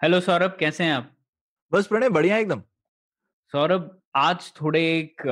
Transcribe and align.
Hello 0.00 0.18
Saurabh 0.20 0.54
कैसे 0.58 0.84
हैं 0.84 0.92
आप? 0.92 1.10
बस 1.72 1.86
प्रणय 1.86 2.08
बढ़िया 2.08 2.36
एकदम। 2.38 2.60
सौरभ 3.52 3.88
आज 4.16 4.52
थोड़े 4.60 4.82
एक 4.90 5.22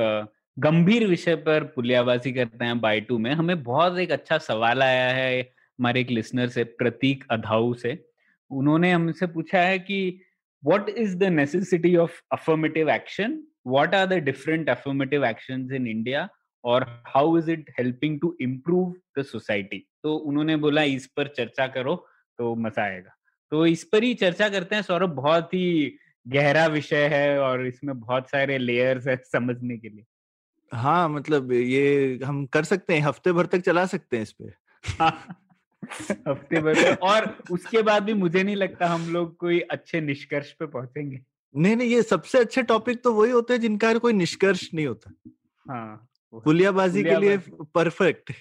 गंभीर 0.57 1.05
विषय 1.07 1.35
पर 1.45 1.63
पुलियाबाजी 1.75 2.31
करते 2.33 2.65
हैं 2.65 2.79
बाई 2.81 3.01
टू 3.01 3.17
में। 3.17 3.31
हमें 3.31 3.63
बहुत 3.63 3.97
एक 3.99 4.11
अच्छा 4.11 4.37
सवाल 4.37 4.83
आया 4.83 5.07
है 5.13 5.39
हमारे 5.39 6.01
एक 6.01 6.09
लिसनर 6.09 6.47
से 6.47 6.63
प्रतीक 6.63 7.23
अधाऊ 7.31 7.73
से। 7.73 7.97
उन्होंने 8.51 8.91
हमसे 8.91 9.27
पूछा 9.27 9.61
है 9.61 9.79
कि 9.79 10.19
what 10.63 10.89
is 10.89 11.17
the 11.17 11.31
necessity 11.31 11.95
of 11.95 12.21
affirmative 12.33 12.89
action 12.89 13.41
what 13.67 13.95
are 13.95 14.05
the 14.05 14.23
different 14.25 14.69
affirmative 14.69 15.25
action 15.25 15.67
in 15.75 15.87
India 15.87 16.27
और 16.63 16.85
how 17.07 17.37
is 17.37 17.51
it 17.51 17.73
helping 17.79 18.19
to 18.21 18.35
improve 18.41 18.93
the 19.19 19.23
society 19.25 19.85
तो 20.03 20.15
उन्होंने 20.17 20.55
बोला 20.57 20.83
इस 20.95 21.07
पर 21.07 21.33
चर्चा 21.37 21.67
करो 21.67 21.95
तो 22.39 22.55
मज़ा 22.55 22.83
आएगा। 22.83 23.16
तो 23.51 23.65
इस 23.65 23.83
पर 23.83 24.03
ही 24.03 24.13
चर्चा 24.13 24.49
करते 24.49 24.75
हैं 24.75 24.81
सौरभ। 24.81 25.09
बहुत 25.09 25.53
ही 25.53 25.97
गहरा 26.27 26.67
विषय 26.67 27.07
है 27.07 27.39
और 27.39 27.67
इसमें 27.67 27.99
बहुत 27.99 28.29
सारे 28.29 28.57
लेयर्स 28.57 29.07
है 29.07 29.15
समझने 29.17 29.77
के 29.77 29.89
लिए। 29.89 30.05
हाँ 30.73 31.09
मतलब 31.09 31.51
ये 31.51 32.19
हम 32.25 32.45
कर 32.45 32.63
सकते 32.63 32.93
हैं 32.93 33.01
हफ़्ते 33.01 33.31
भर 33.31 33.45
तक 33.45 33.59
चला 33.59 33.85
सकते 33.85 34.17
हैं 34.17 34.23
इस 34.23 34.31
पे। 34.31 34.45
हफ़्ते 36.27 36.61
भर 36.61 36.93
और 36.95 37.37
उसके 37.51 37.81
बाद 37.81 38.03
भी 38.03 38.13
मुझे 38.13 38.43
नहीं 38.43 38.55
लगता 38.55 38.87
हम 38.87 39.13
लोग 39.13 39.37
कोई 39.37 39.59
अच्छे 39.59 40.01
निष्कर्ष 40.01 40.51
पे 40.51 40.65
पहुँचेंगे। 40.65 41.19
नहीं 41.55 41.75
नहीं 41.75 41.89
ये 41.89 42.03
सबसे 42.03 42.37
अच्छे 42.37 42.63
टॉपिक 42.63 43.03
तो 43.03 43.13
वही 43.13 43.31
होते 43.31 43.53
हैं 43.53 43.61
जिनका 43.61 43.93
कोई 43.93 44.13
निष्कर्ष 44.13 44.69
नहीं 44.73 44.87
होता। 44.87 45.11
हाँ 45.69 46.07
पुलियाबाजी 46.33 47.03
के 47.03 47.15
लिए। 47.15 47.37
परफेक्ट 47.75 48.31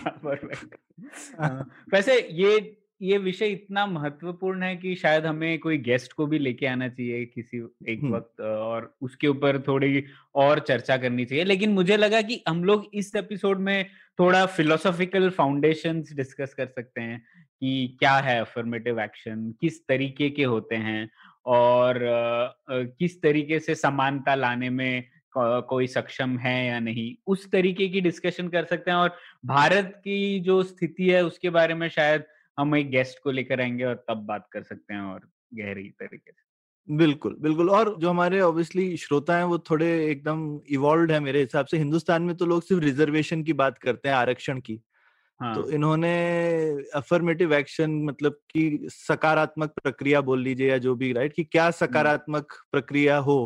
परफेक्ट 0.00 0.74
वैसे 1.94 2.28
ये 2.32 2.77
ये 3.02 3.18
विषय 3.18 3.46
इतना 3.46 3.86
महत्वपूर्ण 3.86 4.62
है 4.62 4.76
कि 4.76 4.94
शायद 4.94 5.26
हमें 5.26 5.58
कोई 5.58 5.78
गेस्ट 5.78 6.12
को 6.12 6.26
भी 6.26 6.38
लेके 6.38 6.66
आना 6.66 6.88
चाहिए 6.88 7.24
किसी 7.24 7.58
एक। 7.88 8.04
वक्त 8.04 8.40
और 8.40 8.96
उसके 9.02 9.26
ऊपर 9.26 9.58
थोड़ी 9.60 10.04
और 10.34 10.58
चर्चा 10.58 10.96
करनी 10.96 11.24
चाहिए 11.24 11.44
लेकिन 11.44 11.72
मुझे 11.72 11.96
लगा 11.96 12.22
कि 12.22 12.44
हम 12.48 12.64
लोग 12.64 12.90
इस 12.94 13.16
एपिसोड 13.16 13.58
में 13.58 13.86
थोड़ा 14.18 14.46
फिलोसॉफिकल 14.46 15.30
फाउंडेशन 15.30 16.02
डिस्कस 16.12 16.54
कर 16.54 16.66
सकते 16.66 17.00
हैं 17.00 17.24
कि 17.60 17.96
क्या 17.98 18.16
है 18.16 18.40
अफर्मेटिव 18.40 19.00
एक्शन 19.00 19.54
किस 19.60 19.86
तरीके 19.86 20.30
के 20.30 20.44
होते 20.44 20.76
हैं 20.76 21.10
और 21.46 21.98
किस 22.70 23.22
तरीके 23.22 23.58
से 23.58 23.74
समानता 23.74 24.34
लाने 24.34 24.70
में 24.70 25.04
कोई 25.38 25.86
सक्षम 25.86 26.38
है 26.38 26.66
या 26.66 26.80
नहीं 26.80 27.14
उस 27.26 27.50
तरीके 27.50 27.88
की 27.88 28.00
डिस्कशन 28.00 28.48
कर 28.48 28.64
सकते 28.64 28.90
हैं 28.90 28.98
और 28.98 29.16
भारत 29.44 29.92
की 29.96 30.40
जो 30.40 30.62
स्थिति 30.62 31.08
है 31.08 31.24
उसके 31.24 31.50
बारे 31.50 31.74
में 31.74 31.88
शायद 31.88 32.24
हम 32.58 32.74
एक 32.76 32.90
गेस्ट 32.90 33.18
को 33.22 33.30
लेकर 33.30 33.60
आएँगे 33.60 33.84
और 33.84 34.04
तब 34.10 34.24
बात 34.26 34.48
कर 34.52 34.62
सकते 34.62 34.94
हैं 34.94 35.00
और 35.00 35.28
गहरी 35.54 35.88
तरीके 35.90 36.30
से। 36.32 36.42
बिल्कुल 36.88 37.36
बिल्कुल 37.40 37.70
और 37.70 37.94
जो 38.00 38.10
हमारे 38.10 38.40
ऑब्वियसली 38.40 38.96
श्रोता 38.96 39.36
हैं 39.36 39.44
वो 39.44 39.58
थोड़े 39.70 39.88
एकदम 40.06 40.60
इवॉल्व 40.70 41.12
है 41.12 41.18
मेरे 41.20 41.40
हिसाब 41.40 41.66
से। 41.66 41.78
हिंदुस्तान 41.78 42.22
में 42.22 42.36
तो 42.36 42.46
लोग 42.46 42.62
सिर्फ़ 42.62 42.82
रिजर्वेशन 42.84 43.42
की 43.42 43.52
बात 43.52 43.78
करते 43.78 44.08
हैं 44.08 44.16
आरक्षण 44.16 44.60
की। 44.60 44.80
हाँ। 45.40 45.54
तो 45.54 45.68
इन्होंने 45.70 46.12
अफर्मेटिव 46.94 47.54
एक्शन 47.54 47.92
मतलब 48.04 48.38
कि 48.50 48.88
सकारात्मक 48.90 49.74
प्रक्रिया 49.82 50.20
बोल 50.20 50.42
लीजिए 50.42 50.70
या 50.70 50.78
जो 50.78 50.94
भी 50.94 51.12
राइट 51.12 51.32
कि 51.32 51.44
क्या 51.44 51.70
सकारात्मक 51.72 52.52
प्रक्रिया 52.72 53.16
हो 53.18 53.38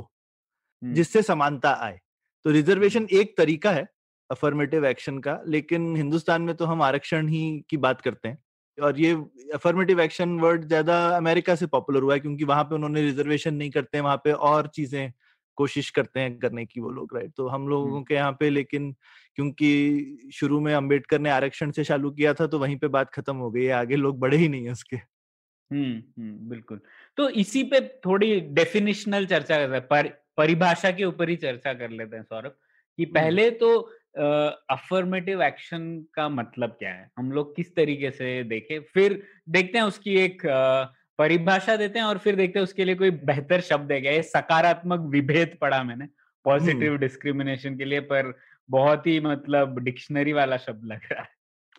जिससे 0.83 1.23
समानता 1.23 1.71
आए। 1.81 1.99
तो 2.45 2.51
रिजर्वेशन 2.51 3.07
एक 3.13 3.37
तरीका 3.39 3.71
है 3.73 3.87
अफर्मेटिव 4.31 4.87
एक्शन 4.87 5.19
का 5.19 5.41
लेकिन 5.49 5.97
हिंदुस्तान 5.97 6.43
में 6.43 6.55
तो 6.57 6.65
हम 6.65 6.83
आरक्षण 6.83 7.29
ही 7.29 7.43
की 7.71 7.77
बात 7.79 8.01
करते 8.01 8.29
हैं। 8.29 8.39
और 8.79 9.01
ये 9.01 9.13
अफर्मेटिव 9.55 10.01
एक्शन 10.01 10.39
वर्ड 10.41 10.65
ज़्यादा 10.65 11.07
अमेरिका 11.17 11.55
से 11.55 11.67
पॉपुलर 11.67 12.03
हुआ 12.03 12.15
है 12.15 12.21
क्योंकि 12.21 12.45
वहाँ 12.45 12.65
पे 12.65 12.75
उन्होंने 12.75 13.03
रिजर्वेशन 13.03 13.55
नहीं 13.55 13.71
करते 13.71 13.99
हैं 13.99 14.05
वहाँ 14.05 14.17
पे 14.17 14.33
और 14.33 14.67
चीज़ें 14.67 15.13
कोशिश 15.59 15.91
करते 15.91 16.21
हैं 16.21 16.39
करने 16.39 16.65
की 16.67 16.81
वो 16.81 16.91
लोग 16.91 17.17
राइट 17.17 17.33
तो 17.37 17.49
हम 17.49 17.69
लोगों। 17.69 18.03
के 18.03 18.15
यहाँ 18.15 18.33
पे 18.33 18.51
लेकिन 18.51 18.95
क्योंकि 19.37 20.31
शुरू 20.35 20.61
में 20.61 20.75
अंबेडकर 20.75 21.19
ने 21.21 21.31
आरक्षण 21.31 21.71
से 21.71 21.85
चालू 21.85 22.11
किया 22.11 22.35
था 22.35 22.47
तो 22.47 22.59
वहीं 22.59 22.77
पे 22.77 22.89
बात 22.89 23.11
खत्म 23.11 23.37
हो 23.37 23.51
गई 23.51 23.65
है 23.65 23.73
आगे 23.73 23.97
लोग 23.97 24.19
बढ़े 24.19 24.37
ही 24.37 24.49
नहीं 24.49 24.65
है 24.65 24.73
उसके। 24.73 24.97
हम्म 24.97 25.93
हम्म 26.19 26.49
बिल्कुल। 26.49 26.81
तो 27.19 27.29
इसी 27.29 27.63
पे 27.63 27.81
थोड़ी 28.07 28.41
डेफिनेशनल 28.41 29.27
चर्चा 29.27 29.57
करते 29.57 29.75
हैं 29.75 29.87
पर, 29.87 30.09
परिभाषा 30.37 30.91
के 30.91 31.05
ऊपर 31.05 31.29
ही 31.29 31.37
चर्चा 31.37 31.73
कर 31.75 31.91
लेते 31.91 32.17
हैं 32.17 32.23
सौरभ 32.23 32.57
कि 32.99 33.05
पहले 33.05 33.51
तो 33.51 33.91
अफर्मेटिव 34.19 35.39
uh, 35.39 35.45
एक्शन 35.45 36.07
का 36.15 36.29
मतलब 36.29 36.71
क्या 36.71 36.91
है? 36.91 37.11
हम 37.19 37.33
लोग 37.33 37.57
किस 37.57 37.75
तरीके 37.75 38.11
से 38.11 38.45
देखें? 38.45 38.81
फिर 38.81 39.23
देखते 39.49 39.79
हैं 39.79 39.85
उसकी 39.85 40.17
एक 40.17 40.47
अ, 40.47 40.85
परिभाषा 41.19 41.77
देते 41.77 41.99
हैं 41.99 42.07
और 42.07 42.19
फिर 42.19 42.37
देखते 42.37 42.59
हैं 42.59 42.65
उसके 42.65 42.85
लिए 42.85 42.95
कोई 42.95 43.11
बेहतर 43.11 43.61
शब्द 43.61 43.93
है 43.93 44.01
क्या? 44.01 44.13
ये 44.13 44.23
सकारात्मक 44.23 45.01
विभेद 45.01 45.59
पढ़ा 45.61 45.83
मैंने 45.83 46.09
पॉजिटिव 46.45 46.97
डिस्क्रिमिनेशन 46.97 47.77
के 47.77 47.85
लिए 47.85 48.01
पर 48.01 48.39
बहुत 48.71 49.07
ही 49.07 49.21
मतलब 49.21 49.79
डिक्शनरी 49.79 50.33
वाला 50.33 50.57
शब्द 50.57 50.85
लग 50.85 51.01
रहा 51.13 51.23
है। 51.23 51.29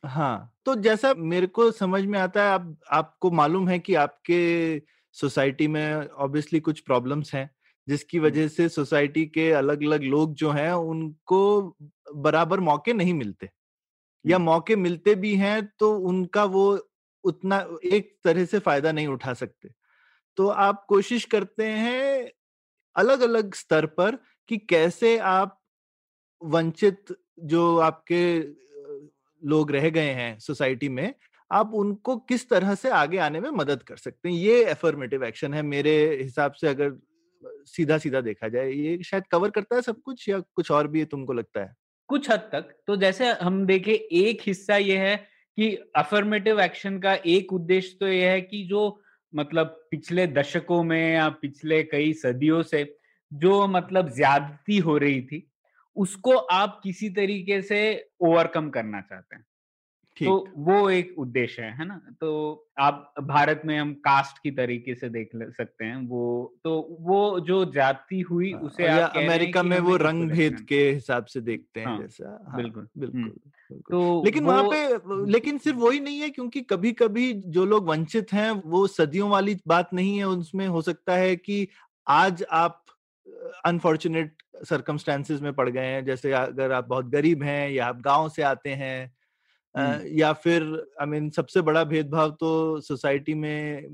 हाँ 0.05 0.53
तो 0.65 0.75
जैसा 0.75 1.13
मेरे 1.13 1.47
को 1.47 1.71
समझ 1.71 2.05
में 2.05 2.19
आता 2.19 2.43
है 2.43 2.49
आप 2.49 2.77
आपको 2.91 3.31
मालूम 3.31 3.69
है 3.69 3.79
कि 3.79 3.95
आपके 3.95 4.81
सोसाइटी 5.11 5.67
में 5.67 6.07
ऑब्वियसली 6.07 6.59
कुछ 6.59 6.79
प्रॉब्लम्स 6.79 7.35
हैं 7.35 7.49
जिसकी 7.87 8.19
वजह 8.19 8.47
से 8.47 8.69
सोसाइटी 8.69 9.25
के 9.25 9.51
अलग 9.51 9.83
अलग 9.83 10.03
लोग 10.03 10.33
जो 10.33 10.51
हैं 10.51 10.71
उनको 10.71 11.69
बराबर 12.15 12.59
मौके 12.61 12.93
नहीं 12.93 13.13
मिलते। 13.13 13.49
या। 14.25 14.37
मौके 14.39 14.75
मिलते 14.77 15.15
भी 15.17 15.35
हैं 15.37 15.61
तो 15.79 15.95
उनका 16.01 16.43
वो 16.47 16.65
उतना 17.23 17.65
एक 17.87 18.15
तरह 18.25 18.45
से 18.45 18.59
फ़ायदा 18.59 18.91
नहीं 18.91 19.07
उठा 19.09 19.33
सकते। 19.35 19.69
तो 20.37 20.47
आप 20.49 20.85
कोशिश 20.89 21.25
करते 21.27 21.67
हैं 21.67 22.31
अलग 22.95 23.21
अलग 23.23 23.55
स्तर 23.55 23.87
पर 23.93 24.17
कि 24.49 24.57
कैसे 24.65 25.17
आप 25.19 25.59
वंचित 26.41 27.15
जो 27.45 27.77
आपके 27.79 28.23
लोग 29.43 29.71
रह 29.71 29.89
गए 29.91 30.11
हैं 30.13 30.39
सोसाइटी 30.39 30.89
में 30.89 31.13
आप 31.51 31.73
उनको 31.75 32.17
किस 32.23 32.49
तरह 32.49 32.75
से 32.75 32.89
आगे 32.91 33.17
आने 33.19 33.39
में 33.41 33.49
मदद 33.51 33.83
कर 33.83 33.97
सकते 33.97 34.29
हैं? 34.29 34.35
ये 34.37 34.63
एफर्मेटिव 34.71 35.23
एक्शन 35.25 35.53
है 35.53 35.61
मेरे 35.63 35.93
हिसाब 36.23 36.53
से 36.53 36.67
अगर 36.67 36.93
सीधा 37.67 37.97
सीधा 37.99 38.21
देखा 38.21 38.47
जाए 38.49 38.71
ये 38.71 39.03
शायद 39.03 39.23
कवर 39.31 39.49
करता 39.51 39.75
है 39.75 39.81
सब 39.83 40.01
कुछ 40.03 40.29
या 40.29 40.39
कुछ 40.55 40.71
और 40.71 40.87
भी 40.89 41.05
तुमको 41.07 41.33
लगता 41.33 41.61
है? 41.61 41.75
कुछ 42.13 42.29
हद 42.31 42.39
तक। 42.51 42.73
तो 42.87 42.95
जैसे 42.95 43.31
हम 43.31 43.65
देखे, 43.65 43.93
एक 44.11 44.41
हिस्सा 44.47 44.77
ये 44.77 44.97
है 44.97 45.15
कि 45.57 45.75
अफर्मेटिव 45.95 46.59
एक्शन 46.61 46.99
का 46.99 47.13
एक 47.13 47.53
उद्देश्य 47.53 47.97
तो 47.99 48.07
यह 48.07 48.31
है 48.31 48.41
कि 48.41 48.63
जो 48.63 49.01
मतलब 49.35 49.67
पिछले 49.91 50.27
दशकों 50.27 50.83
में 50.83 51.13
या 51.13 51.29
पिछले 51.29 51.83
कई 51.83 52.13
सदियों 52.13 52.61
से 52.63 52.83
जो 53.31 53.67
मतलब 53.67 54.13
ज्यादती 54.15 54.77
हो 54.77 54.97
रही 54.97 55.21
थी, 55.21 55.51
उसको 55.95 56.35
आप 56.35 56.79
किसी 56.83 57.09
तरीके 57.09 57.61
से 57.61 58.09
ओवरकम 58.21 58.69
करना 58.69 59.01
चाहते 59.01 59.35
हैं। 59.35 59.45
तो 60.19 60.47
वो 60.57 60.89
एक 60.89 61.15
उद्देश्य 61.19 61.61
है 61.61 61.71
है 61.77 61.85
ना 61.85 62.01
तो 62.21 62.69
आप 62.79 63.13
भारत 63.21 63.61
में 63.65 63.79
हम 63.79 63.93
कास्ट 63.93 64.37
की 64.37 64.51
तरीके 64.51 64.95
से 64.95 65.09
देख 65.09 65.29
ले 65.35 65.51
सकते 65.51 65.85
हैं 65.85 65.95
वो 66.07 66.53
तो 66.63 66.97
वो 66.99 67.39
जो 67.39 67.63
जाति 67.65 68.19
हुई 68.21 68.51
हाँ, 68.51 68.61
उसे 68.61 68.87
आप 68.87 69.17
अमेरिका 69.17 69.63
में 69.63 69.79
वो 69.79 69.95
रंग 69.95 70.29
भेद 70.29 70.59
के 70.59 70.89
हिसाब 70.91 71.25
से 71.25 71.41
देखते 71.41 71.79
हैं 71.79 71.87
हाँ, 71.87 71.97
जैसा 71.99 72.45
हाँ, 72.47 72.61
बिल्कुल, 72.61 72.87
बिल्कुल 72.97 73.21
हम्म। 73.21 73.29
बिल्कुल 73.29 73.81
तो 73.81 74.23
लेकिन 74.25 74.43
वहाँ 74.43 74.63
पे 74.63 75.31
लेकिन 75.31 75.57
सिर्फ़ 75.57 75.79
वही 75.79 75.99
नहीं 75.99 76.19
है 76.19 76.29
क्योंकि 76.29 76.61
कभी 76.61 76.91
कभी 76.91 77.33
जो 77.33 77.65
लोग 77.65 77.87
वंचित 77.87 78.33
हैं 78.33 78.51
वो 78.51 78.87
सदियों 78.87 79.29
वाली 79.29 79.57
बात 79.67 79.93
नहीं 79.93 80.17
है 80.17 80.25
उसमें 80.25 80.67
हो 80.67 80.81
सकता 80.81 81.15
है 81.15 81.35
कि 81.35 81.67
आज 82.07 82.43
आप 82.43 82.85
अनफॉर्चुनेट 83.65 84.43
सर्कमस्टेंसेस 84.65 85.41
में 85.41 85.53
पड़ 85.53 85.69
गए 85.69 85.85
हैं 85.85 86.05
जैसे 86.05 86.31
अगर 86.31 86.71
आप 86.71 86.87
बहुत 86.87 87.05
गरीब 87.05 87.43
हैं 87.43 87.69
या 87.69 87.85
आप 87.85 88.01
गाँव 88.01 88.29
से 88.29 88.41
आते 88.41 88.69
हैं 88.69 88.99
हम्म। 89.01 89.22
या 89.75 90.33
फिर 90.33 90.63
आई 90.63 91.05
I 91.05 91.09
मीन 91.09 91.23
mean, 91.23 91.35
सबसे 91.35 91.61
बड़ा 91.61 91.83
भेदभाव 91.83 92.31
तो 92.31 92.79
सोसाइटी 92.81 93.33
में 93.33 93.87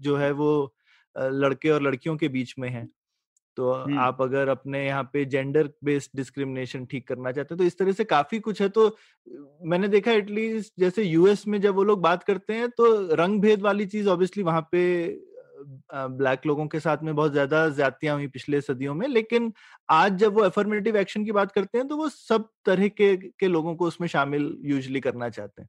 जो 0.00 0.16
है 0.16 0.30
वो 0.32 0.74
लड़के 1.16 1.70
और 1.70 1.82
लड़कियों 1.82 2.16
के 2.16 2.28
बीच 2.28 2.54
में 2.58 2.68
है। 2.68 2.88
तो। 3.56 3.70
आप 3.98 4.22
अगर 4.22 4.48
अपने 4.48 4.86
यहाँ 4.86 5.10
पे 5.12 5.24
जेंडर 5.24 5.70
बेस्ड 5.84 6.10
डिस्क्रिमिनेशन 6.16 6.86
ठीक 6.86 7.08
करना 7.08 7.32
चाहते 7.32 7.54
हैं 7.54 7.58
तो 7.58 7.64
इस 7.64 7.78
तरह 7.78 7.92
से 7.92 8.04
काफ़ी 8.04 8.40
कुछ 8.40 8.62
है। 8.62 8.68
तो 8.68 8.96
मैंने 9.64 9.88
देखा 9.88 10.12
एटलीस्ट 10.12 10.72
जैसे 10.78 11.02
यूएस 11.02 11.46
में 11.48 11.60
जब 11.60 11.74
वो 11.74 11.84
लोग 11.84 12.00
बात 12.00 12.22
करते 12.22 12.54
हैं 12.54 12.68
तो 12.68 13.14
रंग 13.14 13.40
भेद 13.40 13.62
वाली 13.62 13.86
चीज़ 13.86 14.08
ऑब्वियसली 14.08 14.42
वहाँ 14.42 14.68
पे 14.72 15.06
ब्लैक 15.94 16.46
लोगों 16.46 16.66
के 16.68 16.80
साथ 16.80 17.02
में 17.02 17.14
बहुत 17.14 17.32
ज़्यादा 17.32 17.68
ज्यादतियाँ 17.70 18.14
हुई 18.16 18.26
पिछले 18.28 18.60
सदियों 18.62 18.94
में 18.94 19.06
लेकिन 19.08 19.52
आज 19.88 20.16
जब 20.18 20.34
वो 20.34 20.42
अफर्मेटिव 20.42 20.96
एक्शन 20.96 21.24
की 21.24 21.32
बात 21.32 21.52
करते 21.52 21.78
हैं 21.78 21.86
तो 21.88 21.96
वो 21.96 22.08
सब 22.10 22.48
तरह 22.66 22.88
के 22.90 23.16
के 23.18 23.48
लोगों 23.48 23.74
को 23.76 23.86
उसमें 23.86 24.08
शामिल 24.08 24.56
यूजली 24.66 25.00
करना 25.00 25.28
चाहते 25.30 25.62
हैं। 25.62 25.68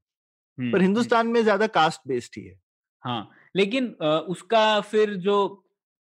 पर 0.58 0.82
हिंदुस्तान 0.82 1.28
में 1.30 1.42
ज़्यादा 1.44 1.68
कास्ट 1.70 2.02
बेस्ड 2.08 2.34
ही 2.38 2.46
है। 2.46 2.56
हाँ 3.04 3.30
लेकिन 3.56 3.88
उसका 4.30 4.80
फिर 4.82 5.14
जो 5.18 5.38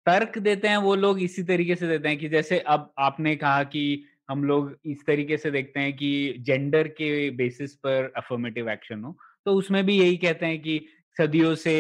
तर्क 0.07 0.39
देते 0.39 0.69
हैं 0.69 0.77
वो 0.79 0.95
लोग 0.95 1.21
इसी 1.23 1.43
तरीके 1.43 1.75
से 1.75 1.89
देते 1.89 2.09
हैं 2.09 2.19
कि 2.19 2.29
जैसे 2.29 2.59
अब 2.69 2.93
आपने 2.99 3.35
कहा 3.37 3.63
कि 3.67 3.85
हम 4.31 4.45
लोग 4.45 4.75
इस 4.87 5.05
तरीके 5.07 5.37
से 5.37 5.51
देखते 5.51 5.81
हैं 5.81 5.93
कि 5.97 6.35
जेंडर 6.41 6.89
के 6.91 7.31
बेसिस 7.37 7.75
पर 7.77 8.13
अफर्मेटिव 8.17 8.71
एक्शन 8.71 9.05
हो 9.05 9.17
तो 9.47 9.55
उसमें 9.55 9.85
भी 9.87 9.99
यही 9.99 10.17
कहते 10.17 10.47
हैं 10.47 10.61
कि 10.63 10.81
सदियों 11.17 11.55
से 11.57 11.73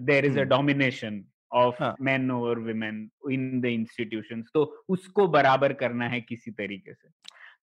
there 0.00 0.24
is 0.26 0.38
a. 0.38 0.42
Domination 0.44 1.22
of 1.52 1.76
हाँ। 1.80 1.96
Men 2.00 2.30
over 2.30 2.58
women 2.58 3.10
in 3.30 3.60
the 3.60 3.64
institutions 3.64 4.50
तो 4.54 4.84
उसको 4.88 5.28
बराबर 5.28 5.72
करना 5.72 6.08
है 6.08 6.20
किसी 6.20 6.50
तरीके 6.50 6.94
से। 6.94 7.08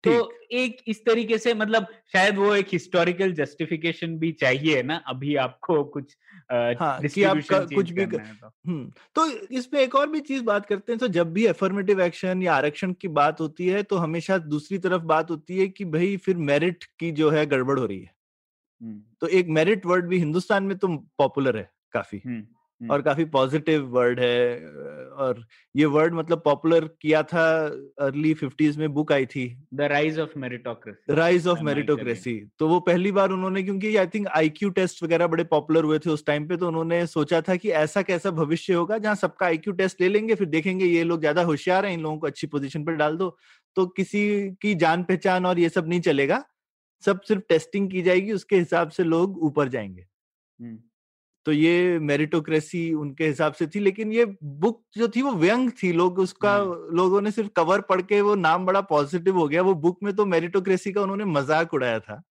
तो 0.03 0.31
एक 0.51 0.77
इस 0.87 1.05
तरीके 1.05 1.37
से 1.37 1.53
मतलब 1.53 1.87
शायद 2.13 2.37
वो 2.37 2.55
एक 2.55 2.67
हिस्टोरिकल 2.73 3.33
जस्टिफिकेशन 3.33 4.17
भी 4.17 4.31
चाहिए 4.31 4.83
ना? 4.83 4.95
अभी 4.95 5.35
आपको 5.35 5.83
कुछ 5.83 6.17
हाँ, 6.51 7.01
कि 7.13 7.23
आप 7.23 7.37
कुछ 7.51 7.91
भी 7.91 8.05
करना 8.05 8.23
है 8.23 8.35
तो। 8.35 8.49
तो 9.15 9.27
इसमें 9.27 9.81
एक 9.81 9.95
और 9.95 10.09
भी 10.09 10.19
चीज़ 10.19 10.43
बात 10.43 10.65
करते 10.65 10.91
हैं 10.91 10.99
तो 10.99 11.07
जब 11.07 11.33
भी 11.33 11.45
अफर्मेटिव 11.45 12.01
एक्शन 12.01 12.43
या 12.43 12.53
आरक्षण 12.53 12.93
की 12.93 13.07
बात 13.07 13.41
होती 13.41 13.67
है 13.67 13.83
तो 13.83 13.97
हमेशा 13.97 14.37
दूसरी 14.37 14.77
तरफ़ 14.77 15.01
बात 15.01 15.31
होती 15.31 15.57
है 15.57 15.67
कि 15.67 15.85
भाई 15.85 16.17
फिर 16.17 16.37
मेरिट 16.37 16.83
की 16.99 17.11
जो 17.11 17.29
है 17.29 17.45
गड़बड़ 17.45 17.79
हो 17.79 17.85
रही 17.85 18.01
है। 18.01 18.11
तो 19.21 19.27
एक 19.27 19.47
मेरिट 19.47 19.85
वर्ड 19.85 20.07
भी 20.07 20.19
हिंदुस्तान 20.19 20.63
में 20.63 20.77
तो 20.77 20.87
पॉपुलर 21.17 21.57
है 21.57 21.71
काफ़ी। 21.91 22.21
और 22.81 23.01
काफ़ी 23.01 23.25
पॉजिटिव 23.25 23.85
वर्ड 23.89 24.19
है 24.19 24.65
और 25.17 25.43
ये 25.75 25.85
वर्ड 25.85 26.13
मतलब 26.13 26.41
पॉपुलर 26.45 26.85
किया 27.01 27.21
था 27.23 27.45
अर्ली 28.01 28.33
फिफ्टीज 28.33 28.77
में 28.77 28.93
बुक 28.93 29.11
आई 29.11 29.25
थी। 29.25 29.47
The 29.73 29.81
rise 29.81 30.19
of 30.19 30.37
meritocracy 30.39 31.13
rise 31.13 31.47
of 31.47 31.59
meritocracy. 31.63 32.39
तो 32.59 32.67
वो 32.67 32.79
पहली 32.79 33.11
बार 33.11 33.31
उन्होंने 33.31 33.63
क्योंकि 33.63 33.95
आई 33.97 34.07
थिंक 34.07 34.27
आईक्यू 34.27 34.69
टेस्ट 34.69 35.03
वगैरह 35.03 35.27
बड़े 35.27 35.43
पॉपुलर 35.43 35.83
हुए 35.83 35.99
थे 35.99 36.09
उस 36.09 36.25
टाइम 36.25 36.47
पे 36.47 36.57
तो 36.57 36.67
उन्होंने 36.67 37.05
सोचा 37.07 37.41
था 37.41 37.55
कि 37.55 37.69
ऐसा 37.71 38.01
कैसा 38.01 38.31
भविष्य 38.31 38.73
होगा 38.73 38.97
जहाँ 38.97 39.15
सबका 39.15 39.45
आईक्यू 39.45 39.73
टेस्ट 39.73 40.01
ले 40.01 40.09
लेंगे 40.09 40.35
फिर 40.35 40.47
देखेंगे 40.47 40.85
ये 40.85 41.03
लोग 41.03 41.19
ज़्यादा 41.19 41.43
होशियार 41.43 41.85
है 41.85 41.93
इन 41.93 42.01
लोगों 42.01 42.17
को 42.17 42.27
अच्छी 42.27 42.47
पोजिशन 42.47 42.85
पर 42.85 42.95
डाल 42.95 43.17
दो। 43.17 43.37
तो 43.77 43.85
किसी 43.87 44.21
की 44.61 44.75
जान 44.75 45.03
पहचान 45.03 45.45
और 45.45 45.59
ये 45.59 45.69
सब 45.69 45.87
नहीं 45.87 46.01
चलेगा 46.01 46.43
सब 47.03 47.21
सिर्फ़ 47.21 47.43
टेस्टिंग 47.49 47.89
की 47.91 48.01
जाएगी 48.01 48.31
उसके 48.31 48.57
हिसाब 48.57 48.89
से 48.89 49.03
लोग 49.03 49.43
ऊपर 49.43 49.69
जाएँगे। 49.69 50.05
तो 51.47 51.51
ये 51.51 51.99
मेरिटोक्रेसी 51.99 52.93
उनके 52.93 53.27
हिसाब 53.27 53.53
से 53.53 53.67
थी 53.67 53.79
लेकिन 53.79 54.11
ये 54.11 54.25
बुक 54.43 54.81
जो 54.97 55.07
थी 55.07 55.21
वो 55.21 55.31
व्यंग 55.31 55.69
थी। 55.83 55.91
लोग 55.91 56.19
उसका 56.19 56.57
लोगों 56.93 57.21
ने 57.21 57.31
सिर्फ़ 57.31 57.49
कवर 57.55 57.81
पढ़ 57.81 58.01
के 58.01 58.19
वो 58.21 58.33
नाम 58.35 58.65
बड़ा 58.65 58.81
पॉजिटिव 58.81 59.37
हो 59.37 59.47
गया। 59.47 59.61
वो 59.61 59.73
बुक 59.75 59.99
में 60.03 60.15
तो 60.15 60.25
मेरिटोक्रेसी 60.25 60.91
का 60.91 61.01
उन्होंने 61.01 61.25
मज़ाक 61.25 61.73
उड़ाया 61.73 61.99
था। 61.99 62.21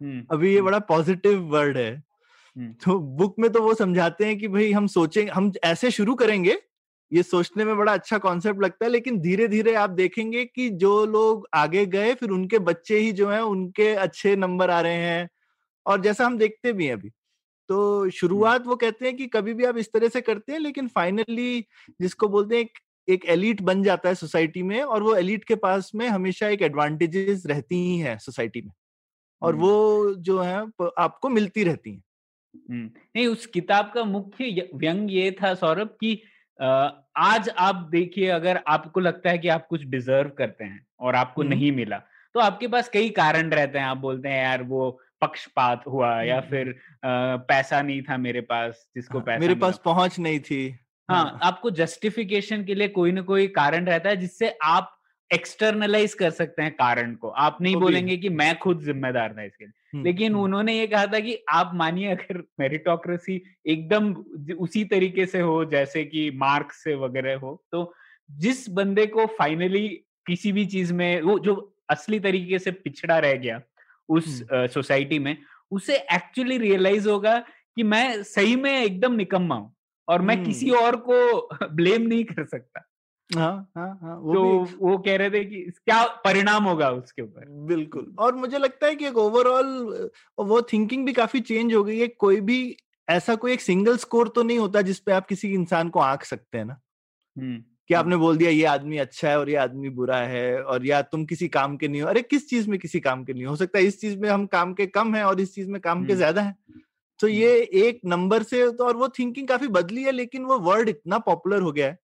हम्म, 0.00 0.24
अभी 0.30 0.50
ये 0.50 0.56
हम्म, 0.56 0.66
बड़ा 0.66 0.78
पॉजिटिव 0.78 1.40
वर्ड 1.42 1.76
है। 1.76 1.92
हम्म, 1.92 2.72
तो 2.72 2.98
बुक 2.98 3.34
में 3.38 3.50
तो 3.52 3.62
वो 3.62 3.74
समझाते 3.74 4.24
हैं 4.24 4.38
कि 4.38 4.48
भाई 4.48 4.72
हम 4.72 4.86
सोचेंगे 4.86 5.30
हम 5.32 5.52
ऐसे 5.64 5.90
शुरू 5.90 6.14
करेंगे 6.14 6.56
ये 7.12 7.22
सोचने 7.22 7.64
में 7.64 7.76
बड़ा 7.76 7.92
अच्छा 7.92 8.18
कॉन्सेप्ट 8.18 8.62
लगता 8.62 8.84
है 8.84 8.90
लेकिन 8.90 9.20
धीरे 9.20 9.48
धीरे 9.48 9.74
आप 9.74 9.90
देखेंगे 9.90 10.44
कि 10.44 10.68
जो 10.70 11.04
लोग 11.06 11.46
आगे 11.54 11.86
गए 11.86 12.14
फिर 12.14 12.30
उनके 12.30 12.58
बच्चे 12.58 12.98
ही 12.98 13.12
जो 13.12 13.28
हैं 13.28 13.40
उनके 13.40 13.94
अच्छे 13.94 14.36
नंबर 14.36 14.70
आ 14.70 14.80
रहे 14.80 14.94
हैं। 14.94 15.28
और 15.86 16.00
जैसा 16.00 16.26
हम 16.26 16.38
देखते 16.38 16.72
भी 16.72 16.86
हैं 16.86 16.92
अभी 16.92 17.12
तो 17.68 18.10
शुरुआत 18.10 18.66
वो 18.66 18.76
कहते 18.76 19.06
हैं 19.06 19.16
कि 19.16 19.26
कभी 19.26 19.54
भी 19.54 19.64
आप 19.64 19.76
इस 19.76 19.92
तरह 19.92 20.08
से 20.08 20.20
करते 20.20 20.52
हैं 20.52 20.58
लेकिन 20.58 20.88
फाइनली 20.88 21.60
जिसको 22.00 22.28
बोलते 22.28 22.56
हैं 22.56 22.68
एक, 23.08 23.24
एलिट 23.24 23.62
बन 23.62 23.82
जाता 23.82 24.08
है 24.08 24.14
सोसाइटी 24.14 24.62
में 24.62 24.82
और 24.82 25.02
वो 25.02 25.14
एलिट 25.16 25.44
के 25.44 25.54
पास 25.54 25.90
में 25.94 26.08
हमेशा 26.08 26.48
एक 26.48 26.62
एडवांटेजेस 26.62 27.46
रहती 27.46 27.74
ही 27.74 27.98
हैं 27.98 28.18
सोसाइटी 28.18 28.60
में 28.60 28.72
और। 29.42 29.54
वो 29.54 30.14
जो 30.14 30.38
है 30.38 30.56
आपको 30.98 31.28
मिलती 31.28 31.64
रहती 31.64 31.94
हैं 31.94 32.02
नहीं 32.70 33.26
उस 33.26 33.46
किताब 33.46 33.90
का 33.94 34.04
मुख्य 34.04 34.68
व्यंग 34.74 35.12
ये 35.12 35.30
था 35.42 35.54
सौरभ 35.54 35.96
कि 36.00 36.22
आज 37.16 37.48
आप 37.48 37.88
देखिए 37.90 38.28
अगर 38.28 38.60
आपको 38.66 39.00
लगता 39.00 39.30
है 39.30 39.38
कि 39.38 39.48
आप 39.48 39.66
कुछ 39.66 39.84
डिजर्व 39.84 40.28
करते 40.28 40.64
हैं 40.64 40.86
और 41.00 41.14
आपको। 41.14 41.42
नहीं 41.42 41.72
मिला 41.72 42.02
तो 42.34 42.40
आपके 42.40 42.68
पास 42.68 42.88
कई 42.88 43.10
कारण 43.10 43.50
रहते 43.50 43.78
हैं 43.78 43.86
आप 43.86 43.96
बोलते 43.96 44.28
हैं 44.28 44.42
यार 44.42 44.62
वो 44.62 45.00
पक्षपात 45.22 45.84
हुआ 45.86 46.22
या 46.22 46.40
फिर 46.40 46.68
अ, 46.68 46.76
पैसा 47.04 47.82
नहीं 47.82 48.02
था 48.02 48.16
मेरे 48.16 48.40
पास 48.40 48.88
जिसको 48.96 49.18
हाँ, 49.18 49.24
पैसा 49.26 49.40
मेरे 49.40 49.54
पास 49.54 49.80
पहुँच 49.84 50.18
नहीं 50.18 50.40
थी। 50.40 50.78
हाँ 51.08 51.38
आपको 51.42 51.70
जस्टिफिकेशन 51.70 52.64
के 52.64 52.74
लिए 52.74 52.88
कोई 52.88 53.12
ना 53.12 53.20
कोई 53.22 53.46
कारण 53.48 53.86
रहता 53.86 54.08
है 54.08 54.16
जिससे 54.16 54.58
आप 54.64 54.92
एक्सटर्नलाइज 55.30 56.14
कर 56.14 56.30
सकते 56.30 56.62
हैं 56.62 56.72
कारण 56.72 57.14
को। 57.14 57.28
आप 57.28 57.58
नहीं 57.60 57.76
बोलेंगे 57.76 58.16
कि 58.16 58.28
मैं 58.28 58.58
खुद 58.58 58.80
जिम्मेदार 58.80 59.34
था 59.38 59.42
इसके 59.42 59.64
लिए। 59.64 59.72
लेकिन 60.04 60.34
उन्होंने 60.34 60.78
ये 60.78 60.86
कहा 60.86 61.06
था 61.06 61.20
कि 61.20 61.44
आप 61.50 61.70
मानिए 61.74 62.10
अगर 62.10 62.42
मेरिटोक्रेसी 62.60 63.42
एकदम 63.66 64.12
उसी 64.58 64.84
तरीके 64.84 65.26
से 65.26 65.40
हो 65.40 65.64
जैसे 65.64 66.04
कि 66.04 66.30
मार्क्स 66.34 66.82
से 66.84 66.94
वगैरह 66.94 67.36
हो 67.36 67.64
तो 67.72 67.94
जिस 68.30 68.68
बंदे 68.70 69.06
को 69.06 69.26
फाइनली 69.26 69.88
किसी 70.26 70.52
भी 70.52 70.66
चीज़ 70.66 70.92
में 70.92 71.22
वो 71.22 71.38
जो 71.38 71.54
असली 71.90 72.20
तरीके 72.20 72.58
से 72.58 72.70
पिछड़ा 72.70 73.18
रह 73.18 73.34
गया 73.36 73.60
उस 74.08 74.42
सोसाइटी 74.52 75.18
में 75.18 75.38
उसे 75.70 75.96
एक्चुअली 75.96 76.58
रियलाइज़ 76.58 77.08
होगा 77.08 77.38
कि 77.76 77.82
मैं 77.82 78.22
सही 78.22 78.56
में 78.56 78.84
एकदम 78.84 79.12
निकम्मा 79.12 79.54
हूँ 79.54 79.74
और 80.08 80.22
मैं। 80.22 80.44
किसी 80.44 80.70
और 80.70 80.96
को 80.96 81.48
ब्लेम 81.66 82.02
नहीं 82.02 82.24
कर 82.24 82.44
सकता। 82.44 82.88
हाँ 83.38 83.72
हाँ 83.76 83.98
हाँ 84.02 84.16
वो 84.16 84.34
तो 84.34 84.42
भी 84.42 84.74
वो 84.76 84.98
कह 84.98 85.16
रहे 85.16 85.30
थे 85.30 85.44
कि 85.44 85.62
क्या 85.62 86.06
परिणाम 86.06 86.64
होगा 86.64 86.90
उसके 86.90 87.22
ऊपर। 87.22 87.44
बिल्कुल 87.48 88.14
और 88.18 88.34
मुझे 88.34 88.58
लगता 88.58 88.86
है 88.86 88.94
कि 88.94 89.06
एक 89.06 89.16
ओवरऑल 89.16 89.66
वो 90.38 90.62
थिंकिंग 90.62 91.06
भी 91.06 91.12
काफ़ी 91.12 91.40
चेंज 91.40 91.74
हो 91.74 91.84
गई 91.84 91.98
है 91.98 92.08
कोई 92.08 92.40
भी 92.40 92.76
ऐसा 93.10 93.34
कोई 93.34 93.52
एक 93.52 93.60
सिंगल 93.60 93.96
स्कोर 93.96 94.28
तो 94.28 94.42
नहीं 94.42 94.58
होता 94.58 94.82
जिसपे 94.82 95.12
आप 95.12 95.26
किसी 95.26 95.54
इंसान 95.54 95.88
को 95.88 96.00
आंक 96.00 96.22
सकते 96.22 96.58
हैं 96.58 96.64
ना। 96.64 96.80
हम्म 97.38 97.64
कि 97.90 97.94
आपने 97.94 98.16
बोल 98.16 98.36
दिया 98.36 98.50
ये 98.50 98.64
आदमी 98.66 98.98
अच्छा 98.98 99.28
है 99.28 99.38
और 99.38 99.50
ये 99.50 99.56
आदमी 99.58 99.88
बुरा 99.92 100.16
है 100.18 100.62
और 100.64 100.86
या 100.86 101.00
तुम 101.04 101.24
किसी 101.26 101.48
काम 101.50 101.76
के 101.76 101.88
नहीं 101.88 102.02
हो। 102.02 102.08
अरे 102.08 102.22
किस 102.24 102.48
चीज़ 102.50 102.68
में 102.70 102.78
किसी 102.78 103.00
काम 103.00 103.24
के 103.24 103.32
नहीं 103.32 103.44
हो? 103.46 103.56
सकता 103.56 103.78
है 103.78 103.84
इस 103.84 104.00
चीज़ 104.00 104.18
में 104.18 104.28
हम 104.30 104.46
काम 104.48 104.74
के 104.74 104.86
कम 104.88 105.14
है 105.14 105.24
और 105.24 105.40
इस 105.40 105.54
चीज़ 105.54 105.70
में 105.70 105.80
काम 105.80 106.04
के। 106.06 106.14
ज़्यादा 106.16 106.42
है। 106.42 106.54
तो 107.20 107.28
ये 107.28 107.52
एक 107.78 108.00
नंबर 108.06 108.42
से 108.44 108.70
तो 108.72 108.84
और 108.86 108.96
वो 108.96 109.08
थिंकिंग 109.10 109.48
काफ़ी 109.48 109.68
बदली 109.70 110.02
है 110.04 110.12
लेकिन 110.12 110.44
वो 110.44 110.58
वर्ड 110.60 110.88
इतना 110.88 111.18
पॉपुलर 111.20 111.62
हो 111.62 111.72
गया 111.72 111.86
है 111.86 111.98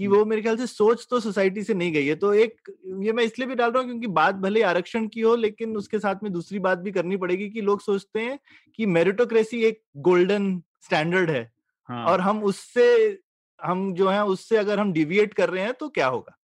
कि। 0.00 0.06
वो 0.08 0.24
मेरे 0.24 0.42
ख्याल 0.42 0.56
से 0.56 0.66
सोच 0.66 1.06
तो 1.10 1.20
सोसाइटी 1.20 1.64
से 1.64 1.74
नहीं 1.74 1.92
गई 1.92 2.06
है। 2.06 2.14
तो 2.16 2.34
एक 2.36 2.70
ये 3.02 3.12
मैं 3.12 3.24
इसलिए 3.24 3.48
भी 3.48 3.54
डाल 3.54 3.72
रहा 3.72 3.82
हूँ 3.82 3.90
क्योंकि 3.90 4.06
बात 4.14 4.34
भले 4.38 4.62
आरक्षण 4.64 5.08
की 5.08 5.20
हो 5.20 5.34
लेकिन 5.36 5.76
उसके 5.76 5.98
साथ 5.98 6.22
में 6.22 6.32
दूसरी 6.32 6.58
बात 6.60 6.78
भी 6.80 6.92
करनी 6.92 7.16
पड़ेगी 7.18 7.48
कि 7.50 7.60
लोग 7.62 7.80
सोचते 7.82 8.20
हैं 8.20 8.38
कि 8.78 8.86
मेरिटोक्रेसी 8.88 9.62
एक 9.64 9.82
गोल्डन 10.02 10.52
स्टैंडर्ड 10.84 11.30
है 11.30 11.50
हाँ। 11.88 12.04
और 12.06 12.20
हम 12.20 12.42
उससे 12.44 12.86
हम 13.60 13.92
जो 13.94 14.08
है 14.08 14.24
उससे 14.24 14.56
अगर 14.56 14.78
हम 14.78 14.92
डिविएट 14.92 15.34
कर 15.34 15.50
रहे 15.50 15.64
हैं 15.64 15.74
तो 15.74 15.88
क्या 15.88 16.06
होगा? 16.06 16.38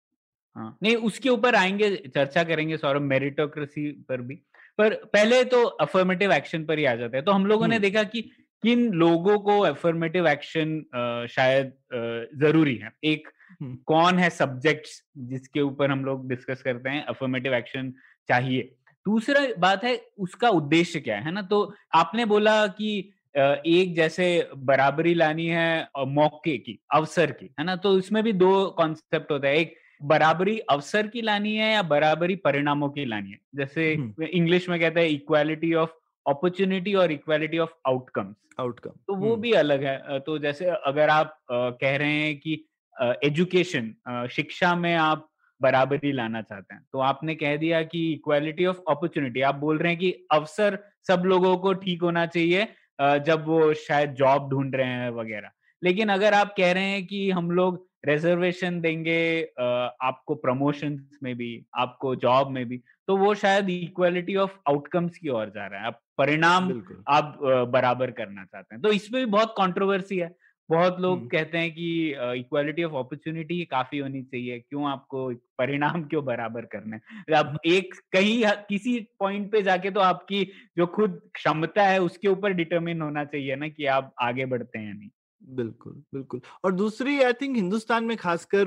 हाँ 0.57 0.77
नहीं 0.83 0.97
उसके 0.97 1.29
ऊपर 1.29 1.55
आएँगे 1.55 1.97
चर्चा 2.07 2.45
करेंगे 2.45 2.77
सौरभ 2.77 3.03
मेरिटोक्रेसी 3.03 3.91
पर 4.09 4.21
भी। 4.21 4.35
पर 4.79 4.95
पहले 5.13 5.43
तो 5.45 5.63
अफर्मेटिव 5.65 6.33
एक्शन 6.33 6.65
पर 6.65 6.79
ही 6.79 6.85
आ 6.85 6.95
जाते 6.95 7.17
हैं। 7.17 7.25
तो 7.25 7.33
हम 7.33 7.47
लोगों 7.47 7.69
ने 7.69 7.77
हम्म। 7.77 7.83
देखा 7.83 8.03
कि 8.05 8.23
किन 8.63 8.89
लोगों 8.93 9.39
को 9.39 9.59
अफर्मेटिव 9.61 10.27
एक्शन 10.29 11.27
शायद 11.31 11.73
ज़रूरी 12.41 12.75
है। 12.77 12.91
एक 13.05 13.29
हम्म। 13.51 13.77
कौन 13.87 14.19
है 14.19 14.31
सब्जेक्ट्स 14.31 15.03
जिसके 15.19 15.61
ऊपर 15.61 15.91
हम 15.91 16.05
लोग 16.05 16.29
डिस्कस 16.29 16.63
करते 16.63 16.91
हैं 16.91 17.05
अफर्मेटिव 17.05 17.55
एक्शन 17.55 17.93
चाहिए? 18.29 18.75
दूसरा 19.07 19.47
बात 19.59 19.85
है 19.85 19.97
उसका 20.19 20.49
उद्देश्य 20.51 21.01
क्या 21.01 21.19
है 21.19 21.31
ना? 21.33 21.43
तो 21.43 21.75
आपने 21.95 22.25
बोला 22.25 22.67
कि 22.67 23.11
एक 23.35 23.95
जैसे 23.97 24.27
बराबरी 24.59 25.15
लानी 25.15 25.47
है 25.49 25.89
मौके 26.09 26.57
की 26.59 26.79
अवसर 26.95 27.31
की 27.33 27.51
है 27.61 27.65
ना? 27.65 27.77
तो 27.77 27.99
इसमें 27.99 28.23
भी 28.25 28.33
दो 28.35 28.65
कॉन्सेप्ट 28.79 29.31
होता 29.33 29.49
है। 29.49 29.57
एक 29.57 29.75
बराबरी 30.03 30.59
अवसर 30.71 31.07
की 31.07 31.23
लानी 31.23 31.55
है 31.57 31.73
या 31.73 31.83
बराबरी 31.85 32.37
परिणामों 32.37 32.89
की 32.91 33.05
लानी 33.05 33.31
है? 33.31 33.39
जैसे। 33.57 33.93
इंग्लिश 34.25 34.69
में 34.69 34.79
कहते 34.81 35.01
हैं 35.01 35.09
इक्वालिटी 35.09 35.73
ऑफ़ 35.75 35.91
अपॉर्चुनिटी 36.27 36.95
और 36.95 37.13
इक्वालिटी 37.13 37.59
ऑफ़ 37.59 37.71
आउटकम्स 37.89 38.37
आउटकम 38.61 38.91
तो 39.09 39.15
वो 39.17 39.37
भी 39.37 39.53
अलग 39.55 39.85
है। 39.85 40.19
तो 40.21 40.39
जैसे 40.39 40.67
अगर 40.87 41.09
आप 41.11 41.37
कह 41.51 41.97
रहे 41.97 42.13
हैं 42.13 42.37
कि 42.39 42.65
एजुकेशन 43.25 43.95
शिक्षा 44.31 44.75
में 44.75 44.95
आप 44.95 45.27
बराबरी 45.61 46.13
लाना 46.13 46.41
चाहते 46.43 46.75
हैं 46.75 46.83
तो 46.93 46.99
आपने 47.01 47.35
कह 47.35 47.57
दिया 47.57 47.83
कि 47.83 48.01
इक्वालिटी 48.13 48.67
ऑफ़ 48.67 48.79
अपॉर्चुनिटी 48.91 49.41
आप 49.43 49.55
बोल 49.55 49.79
रहे 49.79 49.93
हैं 49.93 49.99
कि 50.01 50.11
अवसर 50.33 50.79
सब 51.09 51.23
लोगों 51.27 51.57
को 51.57 51.73
ठीक 51.75 52.03
होना 52.03 52.27
चाहिए 52.27 52.67
जब 53.01 53.45
वो 53.47 53.73
शायद 53.75 54.15
जॉब 54.15 54.49
ढूंढ 54.51 54.75
रहे 54.77 54.87
हैं 54.87 55.11
वगैरह। 55.11 55.51
लेकिन 55.83 56.09
अगर 56.09 56.35
आप 56.35 56.55
कह 56.57 56.73
रहे 56.73 56.85
हैं 56.85 57.07
कि 57.07 57.31
हम 57.31 57.51
लोग 57.51 57.87
रिजर्वेशन 58.05 58.81
देंगे 58.81 59.21
आपको 60.03 60.35
प्रमोशन 60.35 60.99
में 61.23 61.35
भी 61.37 61.51
आपको 61.77 62.15
जॉब 62.17 62.51
में 62.51 62.65
भी 62.69 62.81
तो 63.09 63.17
वो 63.17 63.35
शायद 63.35 63.71
इक्वालिटी 63.71 64.37
ऑफ़ 64.37 64.57
आउटकम्स 64.69 65.17
की 65.19 65.29
ओर 65.29 65.47
जा 65.47 65.67
रहा 65.67 65.81
है। 65.81 65.87
आप 65.87 66.01
परिणाम 66.19 66.71
आप 67.09 67.39
बराबर 67.69 68.11
करना 68.11 68.45
चाहते 68.45 68.75
हैं। 68.75 68.83
तो 68.83 68.93
इसमें 68.93 69.25
भी 69.25 69.31
बहुत 69.31 69.55
कंट्रोवर्सी 69.59 70.19
है। 70.19 70.35
बहुत 70.71 70.99
लोग 71.01 71.31
कहते 71.31 71.59
हैं 71.59 71.71
कि 71.75 71.87
इक्वालिटी 72.41 72.83
ऑफ़ 72.85 72.93
अपॉर्चुनिटी 72.97 73.65
काफ़ी 73.67 73.99
होनी 73.99 74.23
चाहिए 74.25 74.59
क्यों 74.61 74.89
आपको 74.91 75.29
परिणाम 75.59 76.03
क्यों 76.05 76.25
बराबर 76.25 76.65
करने 76.75 76.99
अब 77.37 77.59
एक 77.67 77.95
कहीं 78.13 78.43
किसी 78.69 78.99
पॉइंट 79.21 79.51
पे 79.53 79.63
जाके 79.63 79.91
तो 79.91 80.01
आपकी 80.03 80.45
जो 80.79 80.87
खुद 80.97 81.21
क्षमता 81.35 81.87
है 81.87 82.01
उसके 82.03 82.29
ऊपर 82.29 82.53
डिटरमिन 82.55 83.03
होना 83.03 83.25
चाहिए 83.27 83.57
ना 83.57 83.69
कि 83.69 83.87
आप 83.99 84.15
आगे 84.23 84.47
बढ़ते 84.47 84.79
हैं 84.79 84.87
या 84.87 84.93
नहीं। 84.93 85.11
बिल्कुल 85.41 85.93
बिल्कुल। 86.15 86.41
और 86.65 86.73
दूसरी 86.73 87.21
आई 87.23 87.33
थिंक 87.33 87.57
हिंदुस्तान 87.57 88.05
में 88.05 88.17
खासकर 88.17 88.67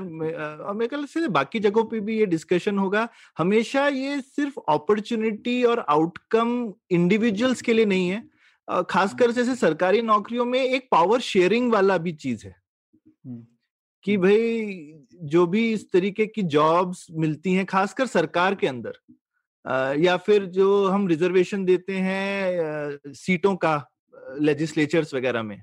और 0.62 0.74
मेरे 0.74 0.88
ख्याल 0.88 1.04
से 1.06 1.26
बाकी 1.28 1.60
जगहों 1.60 1.84
पे 1.84 2.00
भी 2.00 2.18
ये 2.18 2.26
डिस्कशन 2.26 2.78
होगा 2.78 3.08
हमेशा 3.38 3.86
ये 3.88 4.20
सिर्फ़ 4.22 4.58
अपॉर्चुनिटी 4.68 5.62
और 5.64 5.84
आउटकम 5.88 6.50
इंडिविजुअल्स 6.90 7.62
के 7.62 7.72
लिए 7.72 7.84
नहीं 7.86 8.08
है। 8.08 8.22
खासकर 8.68 9.30
जैसे 9.30 9.56
सरकारी 9.56 10.02
नौकरियों 10.02 10.44
में 10.44 10.60
एक 10.60 10.88
पावर 10.90 11.20
शेयरिंग 11.20 11.72
वाला 11.72 11.98
भी 11.98 12.12
चीज़ 12.12 12.46
है। 12.46 12.56
कि 14.04 14.16
भाई 14.16 14.92
जो 15.22 15.46
भी 15.46 15.72
इस 15.72 15.90
तरीके 15.92 16.26
की 16.26 16.42
जॉब्स 16.42 17.06
मिलती 17.10 17.54
हैं 17.54 17.66
खासकर 17.66 18.06
सरकार 18.06 18.54
के 18.54 18.66
अंदर 18.66 18.92
या 20.00 20.16
फिर 20.16 20.44
जो 20.46 20.86
हम 20.86 21.08
रिजर्वेशन 21.08 21.64
देते 21.64 21.92
हैं 21.92 22.98
सीटों 23.06 23.56
का 23.56 23.90
लेजिस्लेचर्स 24.40 25.14
वगैरह 25.14 25.42
में 25.42 25.62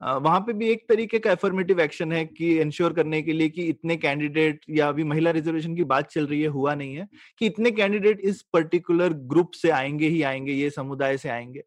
वहाँ 0.00 0.40
पे 0.40 0.52
भी 0.52 0.68
एक 0.68 0.84
तरीके 0.88 1.18
का 1.18 1.32
एफर्मेटिव 1.32 1.80
एक्शन 1.80 2.12
है 2.12 2.24
कि 2.26 2.60
इंश्योर 2.60 2.92
करने 2.92 3.22
के 3.22 3.32
लिए 3.32 3.48
कि 3.48 3.62
इतने 3.62 3.96
कैंडिडेट 3.96 4.60
या 4.70 4.88
अभी 4.88 5.04
महिला 5.04 5.30
रिजर्वेशन 5.30 5.76
की 5.76 5.84
बात 5.84 6.10
चल 6.10 6.26
रही 6.26 6.42
है 6.42 6.48
हुआ 6.48 6.74
नहीं 6.74 6.94
है 6.94 7.08
कि 7.38 7.46
इतने 7.46 7.70
कैंडिडेट 7.70 8.20
इस 8.20 8.42
पर्टिकुलर 8.52 9.12
ग्रुप 9.12 9.50
से 9.52 9.70
आएँगे 9.70 10.08
ही 10.08 10.22
आएँगे 10.22 10.52
ये 10.52 10.70
समुदाय 10.70 11.18
से 11.18 11.28
आएँगे। 11.28 11.62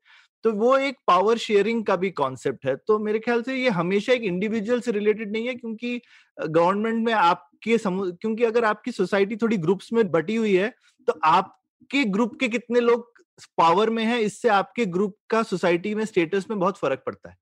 तो 0.45 0.51
वो 0.53 0.75
एक 0.77 0.97
पावर 1.07 1.37
शेयरिंग 1.37 1.83
का 1.85 1.95
भी 1.95 2.09
कॉन्सेप्ट 2.11 2.65
है। 2.65 2.75
तो 2.77 2.97
मेरे 2.99 3.19
ख्याल 3.19 3.41
से 3.41 3.55
ये 3.55 3.69
हमेशा 3.71 4.13
एक 4.13 4.23
इंडिविजुअल 4.23 4.79
से 4.79 4.91
रिलेटेड 4.91 5.31
नहीं 5.31 5.47
है 5.47 5.55
क्योंकि 5.55 6.01
गवर्नमेंट 6.37 7.05
में 7.05 7.13
आपके 7.13 7.77
समूह 7.77 8.11
क्योंकि 8.11 8.43
अगर 8.43 8.65
आपकी 8.65 8.91
सोसाइटी 8.91 9.35
थोड़ी 9.35 9.57
ग्रुप्स 9.57 9.91
में 9.93 10.09
बटी 10.11 10.35
हुई 10.35 10.55
है 10.55 10.73
तो 11.07 11.19
आपके 11.25 12.03
ग्रुप 12.07 12.37
के 12.39 12.47
कितने 12.47 12.79
लोग 12.79 13.11
पावर 13.57 13.89
में 13.89 14.03
है 14.05 14.21
इससे 14.21 14.49
आपके 14.49 14.85
ग्रुप 14.85 15.17
का 15.29 15.43
सोसाइटी 15.43 15.95
में 15.95 16.05
स्टेटस 16.05 16.45
में 16.49 16.59
बहुत 16.59 16.77
फ़र्क 16.77 17.03
पड़ता 17.05 17.29
है। 17.29 17.37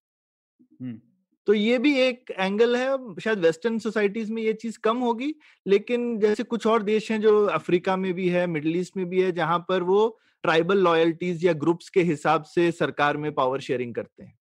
तो 1.48 1.54
ये 1.54 1.78
भी 1.78 1.94
एक 2.00 2.32
एंगल 2.32 2.76
है 2.76 2.98
शायद 3.22 3.40
वेस्टर्न 3.40 3.80
सोसाइटीज 3.80 4.30
में 4.32 4.42
ये 4.42 4.54
चीज़ 4.54 4.80
कम 4.84 4.98
होगी 5.00 5.34
लेकिन 5.66 6.18
जैसे 6.20 6.44
कुछ 6.44 6.68
और 6.68 6.84
देश 6.84 7.12
हैं 7.12 7.22
जो 7.22 7.46
अफ्रीका 7.52 7.96
में 7.98 8.14
भी 8.14 8.30
है 8.30 8.46
मिडल 8.48 8.76
ईस्ट 8.78 8.98
में 8.98 9.06
भी 9.06 9.22
है 9.22 9.32
जहाँ 9.32 9.60
पर 9.70 9.84
वो 9.84 10.20
ट्राइबल 10.44 10.78
लॉयल्टीज 10.78 11.46
या 11.46 11.54
ग्रुप्स 11.54 11.90
के 11.90 12.02
हिसाब 12.02 12.44
से 12.44 12.72
सरकार 12.72 13.18
में 13.18 13.32
पावर 13.34 13.60
शेयरिंग 13.60 13.96
करते 13.96 14.24
हैं। 14.24 14.38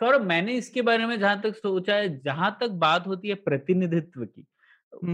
सौरभ 0.00 0.20
मैंने 0.20 0.52
इसके 0.52 0.82
बारे 0.82 1.06
में 1.06 1.18
जहाँ 1.20 1.40
तक 1.40 1.56
सोचा 1.56 1.94
है 1.94 2.18
जहाँ 2.22 2.56
तक 2.60 2.70
बात 2.78 3.06
होती 3.06 3.28
है 3.28 3.34
प्रतिनिधित्व 3.34 4.24
की 4.24 4.46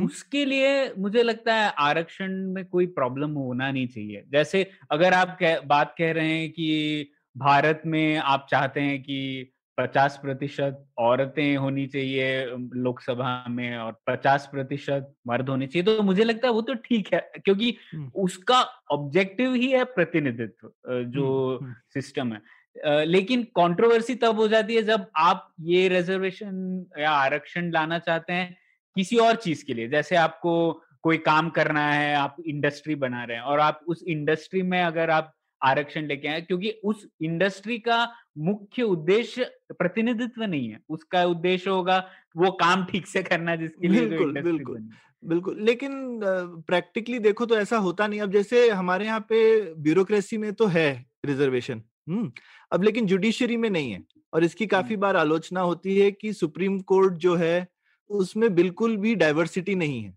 उसके 0.04 0.44
लिए 0.44 0.94
मुझे 0.98 1.22
लगता 1.22 1.54
है 1.54 1.72
आरक्षण 1.78 2.32
में 2.52 2.64
कोई 2.64 2.86
प्रॉब्लम 2.86 3.30
होना 3.30 3.70
नहीं 3.70 3.86
चाहिए। 3.86 4.22
जैसे 4.32 4.70
अगर 4.90 5.14
आप 5.14 5.36
कह, 5.40 5.60
बात 5.60 5.94
कह 5.98 6.12
रहे 6.12 6.28
हैं 6.28 6.50
कि 6.50 7.10
भारत 7.36 7.82
में 7.86 8.16
आप 8.16 8.46
चाहते 8.50 8.80
हैं 8.80 9.02
कि 9.02 9.52
पचास 9.78 10.18
प्रतिशत 10.22 10.84
औरतें 10.98 11.56
होनी 11.56 11.86
चाहिए 11.86 12.44
लोकसभा 12.74 13.44
में 13.48 13.76
और 13.76 13.96
पचास 14.06 14.48
प्रतिशत 14.52 15.12
मर्द 15.26 15.48
होने 15.48 15.66
चाहिए। 15.66 15.84
तो 15.84 16.02
मुझे 16.02 16.24
लगता 16.24 16.48
है 16.48 16.52
वो 16.54 16.62
तो 16.62 16.74
ठीक 16.74 17.12
है 17.14 17.20
क्योंकि 17.44 17.76
उसका 18.14 18.60
ऑब्जेक्टिव 18.90 19.54
ही 19.54 19.70
है 19.70 19.84
प्रतिनिधित्व 19.84 20.70
जो 21.12 21.60
सिस्टम 21.94 22.32
है। 22.32 23.04
लेकिन 23.06 23.42
कंट्रोवर्सी 23.56 24.14
तब 24.14 24.36
हो 24.36 24.48
जाती 24.48 24.74
है 24.74 24.82
जब 24.82 25.06
आप 25.16 25.52
ये 25.60 25.86
रिजर्वेशन 25.88 26.86
या 26.98 27.10
आरक्षण 27.10 27.70
लाना 27.72 27.98
चाहते 27.98 28.32
हैं 28.32 28.56
किसी 28.96 29.16
और 29.16 29.36
चीज़ 29.36 29.64
के 29.64 29.74
लिए। 29.74 29.88
जैसे 29.88 30.16
आपको 30.16 30.82
कोई 31.02 31.16
काम 31.16 31.48
करना 31.50 31.88
है 31.92 32.14
आप 32.16 32.36
इंडस्ट्री 32.46 32.94
बना 32.94 33.24
रहे 33.24 33.36
हैं 33.36 33.44
और 33.44 33.60
आप 33.60 33.80
उस 33.88 34.04
इंडस्ट्री 34.08 34.62
में 34.62 34.82
अगर 34.82 35.10
आप 35.10 35.32
आरक्षण 35.60 36.06
लेके 36.06 36.28
आए 36.28 36.40
क्योंकि 36.40 36.70
उस 36.84 37.06
इंडस्ट्री 37.22 37.78
का 37.78 38.04
मुख्य 38.36 38.82
उद्देश्य 38.84 39.44
प्रतिनिधित्व 39.72 40.42
नहीं 40.42 40.68
है। 40.68 40.78
उसका 40.88 41.24
उद्देश्य 41.24 41.70
होगा 41.70 41.98
वो 42.36 42.50
काम 42.52 42.84
ठीक 42.84 43.06
से 43.06 43.22
करना 43.22 43.56
जिसके 43.56 43.88
लिए 43.88 44.06
बिल्कुल 44.06 44.40
बिल्कुल 44.42 44.88
बिल्कुल। 45.22 45.60
लेकिन 45.60 46.20
प्रैक्टिकली 46.66 47.18
देखो 47.18 47.46
तो 47.46 47.56
ऐसा 47.58 47.76
होता 47.78 48.06
नहीं। 48.06 48.20
अब 48.20 48.30
जैसे 48.30 48.68
हमारे 48.70 49.04
यहाँ 49.06 49.20
पे 49.20 49.74
ब्यूरोक्रेसी 49.74 50.38
में 50.38 50.52
तो 50.52 50.66
है 50.66 50.90
रिजर्वेशन 51.26 51.82
हम्म। 52.08 52.30
अब 52.72 52.82
लेकिन 52.82 53.06
जुडिशरी 53.06 53.56
में 53.56 53.68
नहीं 53.70 53.90
है। 53.92 54.02
और 54.32 54.44
इसकी 54.44 54.66
काफ़ी 54.66 54.96
बार 54.96 55.16
आलोचना 55.16 55.60
होती 55.60 55.98
है 55.98 56.10
कि 56.10 56.32
सुप्रीम 56.32 56.78
कोर्ट 56.82 57.14
जो 57.14 57.34
है 57.36 57.66
उसमें 58.10 58.54
बिल्कुल 58.54 58.96
भी 58.96 59.14
डाइवर्सिटी 59.14 59.74
नहीं 59.74 60.02
है। 60.02 60.16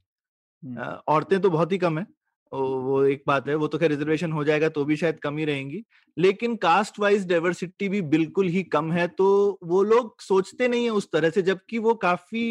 औरतें 1.08 1.40
तो 1.42 1.50
बहुत 1.50 1.72
ही 1.72 1.78
कम 1.78 2.00
है। 2.00 2.06
वो 2.52 3.04
एक 3.04 3.24
बात 3.28 3.48
है 3.48 3.56
वो 3.56 3.68
तो 3.68 3.78
खैर 3.78 3.90
रिजर्वेशन 3.90 4.32
हो 4.32 4.44
जाएगा 4.44 4.70
तो 4.70 4.86
भी 4.86 4.96
शायद 4.96 5.20
कम 5.20 5.38
ही 5.38 5.46
रहेंगी। 5.46 5.84
लेकिन 6.18 6.56
कास्ट 6.56 7.00
वाइज 7.00 7.28
डाइवर्सिटी 7.28 7.90
भी 7.90 8.02
बिल्कुल 8.02 8.48
ही 8.48 8.64
कम 8.64 8.92
है 8.92 9.08
तो 9.08 9.28
वो 9.64 9.84
लोग 9.84 10.22
सोचते 10.22 10.68
नहीं 10.68 10.84
है 10.84 10.90
उस 10.92 11.08
तरह 11.14 11.30
से 11.30 11.42
जबकि 11.42 11.78
वो 11.78 11.94
काफ़ी 11.96 12.44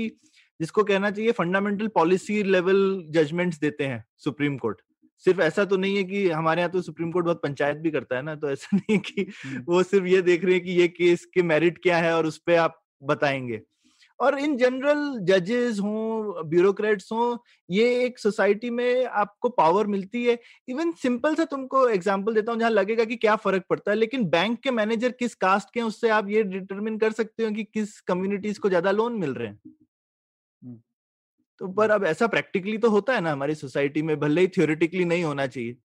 जिसको 0.60 0.84
कहना 0.84 1.10
चाहिए 1.10 1.32
फंडामेंटल 1.32 1.88
पॉलिसी 1.88 2.42
लेवल 2.42 2.78
जजमेंट्स 3.10 3.58
देते 3.60 3.84
हैं 3.84 4.04
सुप्रीम 4.18 4.56
कोर्ट 4.58 4.80
सिर्फ़ 5.24 5.40
ऐसा 5.40 5.64
तो 5.64 5.76
नहीं 5.76 5.96
है 5.96 6.04
कि 6.04 6.28
हमारे 6.30 6.60
यहाँ 6.60 6.70
तो 6.72 6.80
सुप्रीम 6.82 7.10
कोर्ट 7.12 7.26
बहुत 7.26 7.40
पंचायत 7.42 7.76
भी 7.76 7.90
करता 7.90 8.16
है 8.16 8.22
ना 8.22 8.34
तो 8.34 8.50
ऐसा 8.50 8.76
नहीं 8.76 8.96
है 8.96 8.98
कि 8.98 9.26
वो 9.68 9.82
सिर्फ़ 9.82 10.06
ये 10.06 10.22
देख 10.22 10.44
रहे 10.44 10.54
हैं 10.54 10.64
कि 10.64 10.70
ये 10.72 10.88
केस 10.88 11.24
के 11.24 11.42
मेरिट 11.42 11.78
क्या 11.82 11.98
है 11.98 12.14
और 12.16 12.26
उस 12.26 12.38
पर 12.38 12.54
आप 12.56 12.80
बताएँगे। 13.02 13.60
और 14.20 14.38
इन 14.38 14.56
जनरल 14.56 15.18
जजेस 15.24 15.78
हों 15.80 16.48
ब्यूरोक्रेट्स 16.48 17.12
हों 17.12 17.36
ये 17.68 17.84
एक 18.04 18.18
सोसाइटी 18.18 18.70
में 18.70 19.04
आपको 19.04 19.48
पावर 19.50 19.86
मिलती 19.86 20.24
है। 20.24 20.38
इवन 20.68 20.92
सिंपल 21.02 21.34
सा 21.34 21.44
तुमको 21.44 21.88
एग्जांपल 21.88 22.34
देता 22.34 22.52
हूँ 22.52 22.60
जहाँ 22.60 22.70
लगेगा 22.70 23.04
कि 23.04 23.16
क्या 23.16 23.36
फ़र्क 23.36 23.64
पड़ता 23.70 23.90
है 23.90 23.96
लेकिन 23.96 24.24
बैंक 24.30 24.58
के 24.60 24.70
मैनेजर 24.70 25.12
किस 25.12 25.34
कास्ट 25.36 25.74
के 25.74 25.80
हैं 25.80 25.86
उससे 25.86 26.08
आप 26.10 26.28
ये 26.30 26.42
डिटरमिन 26.44 26.98
कर 26.98 27.12
सकते 27.12 27.44
हो 27.44 27.50
कि 27.50 27.64
किस 27.64 28.00
कम्युनिटीज 28.02 28.58
को 28.58 28.68
ज़्यादा 28.68 28.90
लोन 28.90 29.18
मिल 29.18 29.34
रहे 29.34 29.48
हैं। 29.48 29.60
तो 31.60 31.68
पर 31.68 31.90
अब 31.90 32.04
ऐसा 32.04 32.26
प्रैक्टिकली 32.26 32.78
तो 32.78 32.90
होता 32.90 33.14
है 33.14 33.20
ना 33.20 33.32
हमारी 33.32 33.54
सोसाइटी 33.54 34.02
में 34.02 34.18
भले 34.20 34.40
ही 34.40 34.48
थियोरिटिकली 34.48 35.04
नहीं 35.04 35.24
होना 35.24 35.46
चाहिए। 35.46 35.76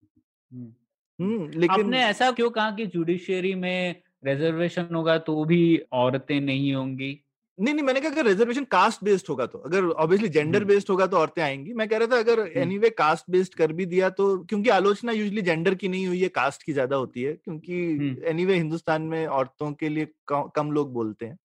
हम्म 1.19 1.49
लेकिन 1.51 1.85
आपने 1.85 2.03
ऐसा 2.03 2.31
क्यों 2.31 2.49
कहा 2.49 2.71
कि 2.71 2.85
जुडिशियरी 2.85 3.53
में 3.55 4.01
रिजर्वेशन 4.25 4.95
होगा 4.95 5.17
तो 5.19 5.43
भी 5.45 5.77
औरतें 5.93 6.39
नहीं 6.41 6.73
होंगी? 6.73 7.11
नहीं 7.59 7.73
नहीं 7.73 7.83
मैंने 7.85 8.01
कहा 8.01 8.11
अगर 8.11 8.25
रिजर्वेशन 8.25 8.63
कास्ट 8.71 9.03
बेस्ड 9.03 9.25
होगा 9.29 9.45
तो। 9.45 9.57
अगर 9.59 9.85
ऑब्वियसली 9.85 10.29
जेंडर 10.29 10.63
बेस्ड 10.65 10.89
होगा 10.89 11.05
तो 11.07 11.17
औरतें 11.17 11.41
आएँगी। 11.43 11.73
मैं 11.73 11.87
कह 11.89 11.97
रहा 11.97 12.07
था 12.07 12.19
अगर 12.19 12.39
एनीवे 12.57 12.89
कास्ट 12.91 13.25
बेस्ड 13.31 13.53
कर 13.55 13.73
भी 13.73 13.85
दिया 13.87 14.09
तो 14.11 14.37
क्योंकि 14.45 14.69
आलोचना 14.71 15.11
यूजली 15.11 15.41
जेंडर 15.41 15.75
की 15.75 15.87
नहीं 15.87 16.07
हुई 16.07 16.21
है 16.21 16.29
कास्ट 16.31 16.63
की 16.63 16.73
ज़्यादा 16.73 16.95
होती 16.95 17.23
है 17.23 17.33
क्योंकि 17.35 18.17
एनीवे 18.29 18.55
हिंदुस्तान 18.55 19.01
में 19.03 19.25
औरतों 19.27 19.71
के 19.73 19.89
लिए 19.89 20.07
कम 20.29 20.71
लोग 20.71 20.93
बोलते 20.93 21.25
हैं। 21.25 21.37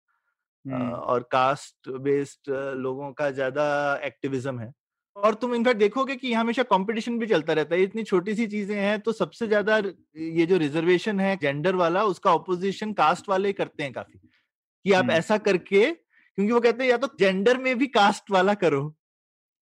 और 0.64 1.28
कास्ट 1.32 1.88
बेस्ड 2.00 2.50
लोगों 2.76 3.12
का 3.12 3.30
ज़्यादा 3.32 3.64
एक्टिविज्म 4.04 4.58
है। 4.60 4.72
और 5.16 5.34
तुम 5.34 5.54
इनफैक्ट 5.54 5.78
देखोगे 5.78 6.16
कि 6.16 6.32
हमेशा 6.32 6.62
कंपटीशन 6.64 7.18
भी 7.18 7.26
चलता 7.26 7.52
रहता 7.52 7.74
है। 7.74 7.82
इतनी 7.82 8.02
छोटी 8.04 8.34
सी 8.34 8.46
चीज़ें 8.46 8.74
हैं 8.76 8.98
तो 9.00 9.12
सबसे 9.14 9.46
ज़्यादा 9.48 9.76
ये 9.78 10.46
जो 10.46 10.56
रिजर्वेशन 10.58 11.20
है 11.20 11.36
जेंडर 11.42 11.74
वाला 11.76 12.04
उसका 12.06 12.34
ऑपोजिशन 12.34 12.92
कास्ट 12.94 13.28
वाले 13.28 13.52
करते 13.54 13.82
हैं 13.82 13.92
काफ़ी। 13.92 14.18
कि 14.86 14.92
आप 14.92 15.10
ऐसा 15.10 15.38
करके 15.40 15.84
क्योंकि 15.90 16.52
वो 16.52 16.60
कहते 16.60 16.82
हैं 16.82 16.90
या 16.90 16.96
तो 16.96 17.08
जेंडर 17.20 17.58
में 17.58 17.76
भी 17.78 17.86
कास्ट 17.88 18.30
वाला 18.30 18.54
करो। 18.54 18.82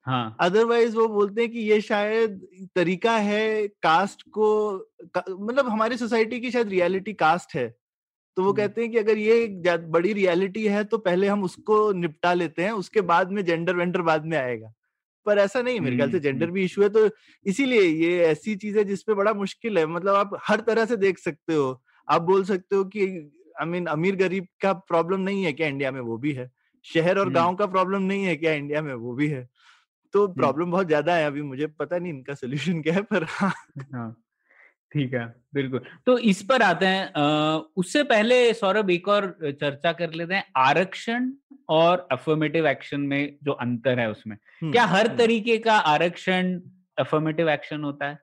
हाँ। 0.07 0.37
अदरवाइज़ 0.41 0.97
वो 0.97 1.07
बोलते 1.09 1.43
हैं 1.43 1.50
कि 1.50 1.59
ये 1.61 1.81
शायद 1.81 2.41
तरीका 2.76 3.17
है 3.19 3.67
कास्ट 3.83 4.23
को 4.31 4.79
का, 5.14 5.25
मतलब 5.31 5.69
हमारी 5.69 5.97
सोसाइटी 5.97 6.41
की 6.41 6.50
शायद 6.50 6.69
रियलिटी 6.69 7.12
कास्ट 7.14 7.55
है। 7.57 7.69
तो 8.37 8.45
वो 8.45 8.52
कहते 8.52 8.83
हैं 8.83 8.91
कि 8.91 8.99
अगर 8.99 9.19
ये 9.19 9.79
बड़ी 9.88 10.12
रियलिटी 10.12 10.67
है 10.69 10.85
तो 10.85 10.99
पहले 11.00 11.29
हम 11.29 11.45
उसको 11.45 11.93
निपटा 11.95 12.33
लेते 12.35 12.64
हैं 12.64 12.73
उसके 12.75 13.00
बाद 13.02 13.33
में 13.33 13.45
जेंडर 13.45 13.76
वेंडर 13.76 14.02
बाद 14.02 14.26
में 14.26 14.38
आएगा। 14.38 14.73
पर 15.26 15.38
ऐसा 15.38 15.62
नहीं 15.62 15.81
मेरे 15.81 15.97
ख्याल 15.97 16.11
से 16.11 16.21
जेंडर 16.21 16.50
भी 16.50 16.64
इशू 16.64 16.83
है 16.83 16.88
तो 16.88 17.09
इसीलिए 17.47 17.83
ये 17.83 18.19
ऐसी 18.26 18.57
चीज़ 18.57 18.79
है 18.79 18.85
जिसपे 18.85 19.14
बड़ा 19.14 19.33
मुश्किल 19.35 19.79
है 19.79 19.87
मतलब 19.88 20.14
आप 20.17 20.38
हर 20.49 20.61
तरह 20.61 20.87
से 20.87 20.97
देख 20.99 21.19
सकते 21.19 21.55
हो। 21.55 21.83
आप 22.09 22.23
बोल 22.23 22.45
सकते 22.45 22.76
हो 22.76 22.85
कि 22.87 23.07
आई 23.61 23.66
मीन 23.66 23.87
अमीर 23.87 24.16
गरीब 24.16 24.47
का 24.62 24.73
प्रॉब्लम 24.73 25.21
नहीं 25.21 25.44
है 25.44 25.52
क्या 25.52 25.66
इंडिया 25.68 25.90
में? 25.92 26.00
वो 26.00 26.16
भी 26.18 26.32
है। 26.32 26.50
शहर 26.85 27.18
और 27.18 27.30
गाँव 27.32 27.54
का 27.54 27.66
प्रॉब्लम 27.66 28.02
नहीं 28.02 28.25
है 28.25 28.37
क्या 28.37 28.52
इंडिया 28.52 28.82
में? 28.82 28.94
वो 28.94 29.14
भी 29.14 29.28
है। 29.28 29.49
तो 30.14 30.26
प्रॉब्लम 30.28 30.71
बहुत 30.71 30.87
ज़्यादा 30.87 31.14
है 31.16 31.26
अभी 31.26 31.42
मुझे 31.42 31.66
पता 31.66 31.99
नहीं 31.99 32.12
इनका 32.12 32.35
सोल्यूशन 32.35 32.80
क्या 32.82 32.94
है 32.94 33.02
पर 33.02 33.25
हाँ, 33.28 33.52
हाँ। 33.92 34.16
ठीक 34.92 35.14
है 35.14 35.25
बिल्कुल। 35.54 35.80
तो 36.06 36.16
इस 36.18 36.42
पर 36.42 36.62
आते 36.62 36.87
हैं 36.87 37.12
उससे 37.76 38.02
पहले 38.04 38.52
सौरभ 38.54 38.90
एक 38.90 39.09
और 39.09 39.26
चर्चा 39.42 39.92
कर 39.92 40.12
लेते 40.12 40.35
हैं 40.35 40.44
आरक्षण 40.56 41.30
और 41.68 42.06
अफर्मेटिव 42.12 42.66
एक्शन 42.66 43.00
में 43.00 43.37
जो 43.42 43.52
अंतर 43.52 44.00
है 44.00 44.11
उसमें। 44.11 44.37
हम्म, 44.37 44.73
क्या 44.73 44.85
हर 44.85 45.06
हम्म। 45.06 45.16
तरीके 45.18 45.56
का 45.59 45.76
आरक्षण 45.94 46.59
अफर्मेटिव 46.99 47.50
एक्शन 47.50 47.85
होता 47.85 48.09
है? 48.09 48.18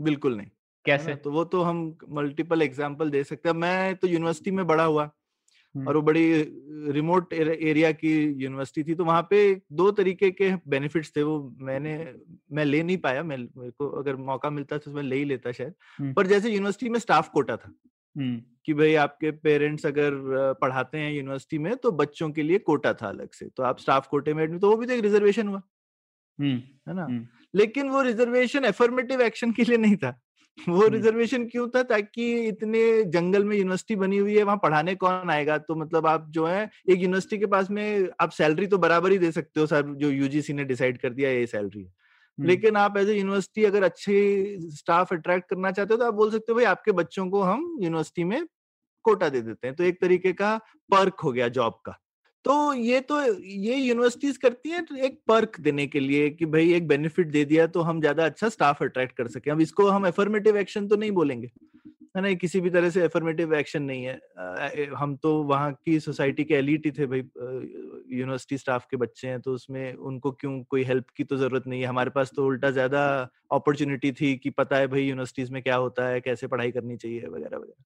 बिल्कुल 0.00 0.36
नहीं। 0.36 0.48
कैसे? 0.84 1.14
तो 1.16 1.30
वो 1.32 1.44
तो 1.46 1.62
हम 1.62 1.96
मल्टीपल 2.10 2.62
एग्ज़ाम्पल 2.62 3.10
दे 3.10 3.24
सकते 3.24 3.48
हैं। 3.48 3.56
मैं 3.56 3.94
तो 3.96 4.08
यूनिवर्सिटी 4.08 4.50
में 4.50 4.66
बड़ा 4.66 4.84
हुआ 4.84 5.10
और 5.74 5.96
वो 5.96 6.02
बड़ी 6.02 6.24
रिमोट 6.92 7.32
एरिया 7.32 7.90
की 7.92 8.12
यूनिवर्सिटी 8.42 8.82
थी 8.84 8.94
तो 8.94 9.04
वहाँ 9.04 9.26
पे 9.30 9.38
दो 9.72 9.90
तरीके 9.92 10.30
के 10.30 10.50
बेनिफिट्स 10.68 11.12
थे। 11.16 11.22
वो 11.22 11.38
मैंने 11.60 11.92
मैं 12.52 12.64
ले 12.64 12.82
नहीं 12.82 12.96
पाया। 12.98 13.22
मैं 13.22 13.36
मेरे 13.36 13.70
को 13.70 13.88
अगर 14.00 14.16
मौका 14.24 14.50
मिलता 14.50 14.78
तो 14.78 14.90
मैं 14.92 15.02
ले 15.02 15.16
ही 15.16 15.24
लेता 15.24 15.52
शायद। 15.52 16.12
पर 16.14 16.26
जैसे 16.26 16.50
यूनिवर्सिटी 16.50 16.88
में 16.88 16.98
स्टाफ 16.98 17.28
कोटा 17.28 17.56
था 17.56 17.72
कि 18.16 18.74
भाई 18.74 18.94
आपके 18.96 19.30
पेरेंट्स 19.42 19.86
अगर 19.86 20.12
पढ़ाते 20.60 20.98
हैं 20.98 21.12
यूनिवर्सिटी 21.12 21.58
में 21.58 21.74
तो 21.76 21.92
बच्चों 21.92 22.30
के 22.30 22.42
लिए 22.42 22.58
कोटा 22.60 22.92
था 22.94 23.08
अलग 23.08 23.30
से। 23.32 23.48
तो 23.48 23.62
आप 23.62 23.78
स्टाफ 23.78 24.08
कोटे 24.08 24.34
में 24.34 24.42
एडमिट 24.44 24.60
तो 24.60 24.70
वो 24.70 24.76
भी 24.76 24.86
तो 24.86 24.92
एक 24.92 25.02
रिजर्वेशन 25.02 25.48
हुआ 25.48 25.62
है। 26.38 26.94
ना? 26.94 27.06
लेकिन 27.54 27.88
वो 27.88 28.02
रिजर्वेशन 28.02 28.64
एफर्मेटिव 28.64 29.20
एक्शन 29.22 29.52
के 29.52 29.64
लिए 29.64 29.78
नहीं 29.78 29.96
था। 29.96 30.18
वो 30.58 30.86
रिजर्वेशन 30.88 31.44
क्यों 31.46 31.68
था 31.68 31.82
ताकि 31.82 32.24
इतने 32.48 32.82
जंगल 33.04 33.44
में 33.44 33.56
यूनिवर्सिटी 33.56 33.96
बनी 33.96 34.18
हुई 34.18 34.36
है 34.36 34.42
वहाँ 34.42 34.56
पढ़ाने 34.62 34.94
कौन 34.94 35.30
आएगा? 35.30 35.56
तो 35.58 35.74
मतलब 35.74 36.06
आप 36.06 36.26
जो 36.30 36.46
है 36.46 36.62
एक 36.90 36.98
यूनिवर्सिटी 36.98 37.38
के 37.38 37.46
पास 37.46 37.70
में 37.70 38.08
आप 38.20 38.30
सैलरी 38.30 38.66
तो 38.66 38.78
बराबर 38.78 39.12
ही 39.12 39.18
दे 39.18 39.32
सकते 39.32 39.60
हो 39.60 39.66
सर 39.66 39.94
जो 39.96 40.10
यूजीसी 40.10 40.52
ने 40.52 40.64
डिसाइड 40.64 40.98
कर 40.98 41.10
दिया 41.10 41.30
ये 41.30 41.46
सैलरी 41.46 41.82
है। 41.82 41.92
लेकिन 42.38 42.76
आप 42.76 42.96
एज 42.96 43.08
ए 43.08 43.14
यूनिवर्सिटी 43.14 43.64
अगर 43.64 43.84
अच्छे 43.84 44.56
स्टाफ 44.72 45.12
अट्रैक्ट 45.12 45.48
करना 45.50 45.70
चाहते 45.70 45.94
हो 45.94 45.98
तो 45.98 46.06
आप 46.06 46.14
बोल 46.14 46.30
सकते 46.30 46.52
हो 46.52 46.56
भाई 46.56 46.64
आपके 46.66 46.92
बच्चों 46.92 47.28
को 47.30 47.42
हम 47.42 47.66
यूनिवर्सिटी 47.82 48.24
में 48.24 48.46
कोटा 49.04 49.28
दे 49.28 49.40
देते 49.40 49.66
हैं। 49.66 49.76
तो 49.76 49.84
एक 49.84 50.00
तरीके 50.00 50.32
का 50.32 50.56
पर्क 50.90 51.20
हो 51.20 51.32
गया 51.32 51.48
जॉब 51.50 51.80
का। 51.86 51.98
तो 52.44 52.72
ये 52.74 53.00
तो 53.02 53.20
ये 53.40 53.74
यूनिवर्सिटीज 53.76 54.36
करती 54.36 54.70
हैं 54.70 54.84
तो 54.84 54.96
एक 55.06 55.18
पर्क 55.28 55.60
देने 55.60 55.86
के 55.86 56.00
लिए 56.00 56.30
कि 56.30 56.46
भाई 56.46 56.72
एक 56.74 56.86
बेनिफिट 56.88 57.26
दे 57.30 57.44
दिया 57.44 57.66
तो 57.68 57.80
हम 57.82 58.00
ज़्यादा 58.00 58.24
अच्छा 58.26 58.48
स्टाफ 58.48 58.82
अट्रैक्ट 58.82 59.16
कर 59.16 59.28
सके। 59.28 59.50
अब 59.50 59.60
इसको 59.60 59.86
हम 59.88 60.06
एफर्मेटिव 60.06 60.56
एक्शन 60.58 60.88
तो 60.88 60.96
नहीं 60.96 61.10
बोलेंगे, 61.12 61.50
है 62.16 62.22
ना? 62.22 62.32
किसी 62.34 62.60
भी 62.60 62.70
तरह 62.70 62.90
से 62.90 63.04
एफर्मेटिव 63.04 63.54
एक्शन 63.54 63.82
नहीं 63.82 64.04
है। 64.04 64.90
हम 64.94 65.14
तो 65.16 65.32
वहाँ 65.44 65.72
की 65.74 65.98
सोसाइटी 66.00 66.44
के 66.44 66.54
एलिट 66.54 66.86
ही 66.86 66.90
थे 66.92 67.06
भाई। 67.06 67.18
यूनिवर्सिटी 68.12 68.58
स्टाफ 68.58 68.86
के 68.90 68.96
बच्चे 68.96 69.28
हैं 69.28 69.40
तो 69.40 69.54
उसमें 69.54 69.92
उनको 69.94 70.30
क्यों 70.32 70.62
कोई 70.70 70.84
हेल्प 70.84 71.06
की 71.16 71.24
तो 71.24 71.36
ज़रूरत 71.36 71.66
नहीं 71.66 71.80
है। 71.80 71.86
हमारे 71.86 72.10
पास 72.10 72.32
तो 72.36 72.46
उल्टा 72.46 72.70
ज़्यादा 72.70 73.04
अपॉर्चुनिटी 73.52 74.12
थी 74.12 74.34
कि 74.36 74.50
पता 74.52 74.76
है 74.76 74.86
भाई 74.86 75.02
यूनिवर्सिटीज 75.02 75.50
में 75.50 75.62
क्या 75.62 75.76
होता 75.76 76.08
है, 76.08 76.20
कैसे 76.20 76.46
पढ़ाई 76.46 76.70
करनी 76.70 76.96
चाहिए, 76.96 77.20
वगैरह 77.20 77.56
वगैरह। 77.56 77.84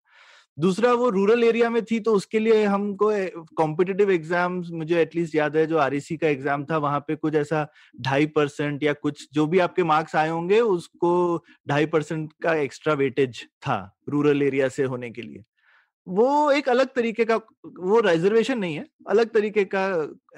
दूसरा 0.58 0.92
वो 0.92 1.08
रूरल 1.10 1.44
एरिया 1.44 1.70
में 1.70 1.82
थी 1.84 1.98
तो 2.00 2.12
उसके 2.14 2.38
लिए 2.38 2.64
हमको 2.64 3.10
कॉम्पिटेटिव 3.56 4.10
एग्ज़ाम 4.10 4.62
मुझे 4.72 5.00
एटलीस्ट 5.00 5.34
याद 5.34 5.56
है, 5.56 5.66
जो 5.66 5.78
आर 5.78 5.98
का 6.12 6.28
एग्ज़ाम 6.28 6.64
था, 6.64 6.78
वहाँ 6.78 7.00
पे 7.00 7.16
कुछ 7.16 7.34
ऐसा 7.34 7.66
ढाई 8.00 8.26
परसेंट 8.26 8.82
या 8.82 8.92
कुछ, 8.92 9.26
जो 9.32 9.46
भी 9.46 9.58
आपके 9.58 9.82
मार्क्स 9.84 10.16
आए 10.16 10.28
होंगे, 10.28 10.60
उसको 10.60 11.44
ढाई 11.68 11.86
परसेंट 11.86 12.32
का 12.42 12.54
एक्स्ट्रा 12.54 12.94
वेटेज 12.94 13.44
था 13.62 13.98
रूरल 14.08 14.42
एरिया 14.42 14.68
से 14.68 14.84
होने 14.84 15.10
के 15.10 15.22
लिए। 15.22 15.44
वो 16.06 16.50
एक 16.52 16.68
अलग 16.68 16.88
तरीके 16.94 17.24
का, 17.24 17.36
वो 17.36 18.00
रिजर्वेशन 18.00 18.58
नहीं 18.58 18.74
है, 18.76 18.86
अलग 19.08 19.30
तरीके 19.30 19.64
का 19.64 19.86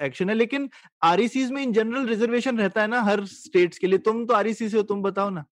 एक्शन 0.05 0.29
है, 0.29 0.35
लेकिन 0.35 0.69
आर 1.03 1.21
में 1.51 1.61
इन 1.63 1.73
जनरल 1.73 2.07
रिजर्वेशन 2.07 2.57
रहता 2.57 2.81
है 2.81 2.87
ना, 2.87 3.01
हर 3.01 3.25
स्टेट्स 3.25 3.77
के 3.77 3.87
लिए। 3.87 3.99
तुम 3.99 4.25
तो 4.25 4.33
आर 4.33 4.51
से 4.53 4.65
हो, 4.67 4.81
तुम 4.83 5.01
बताओ 5.01 5.29
ना। 5.29 5.45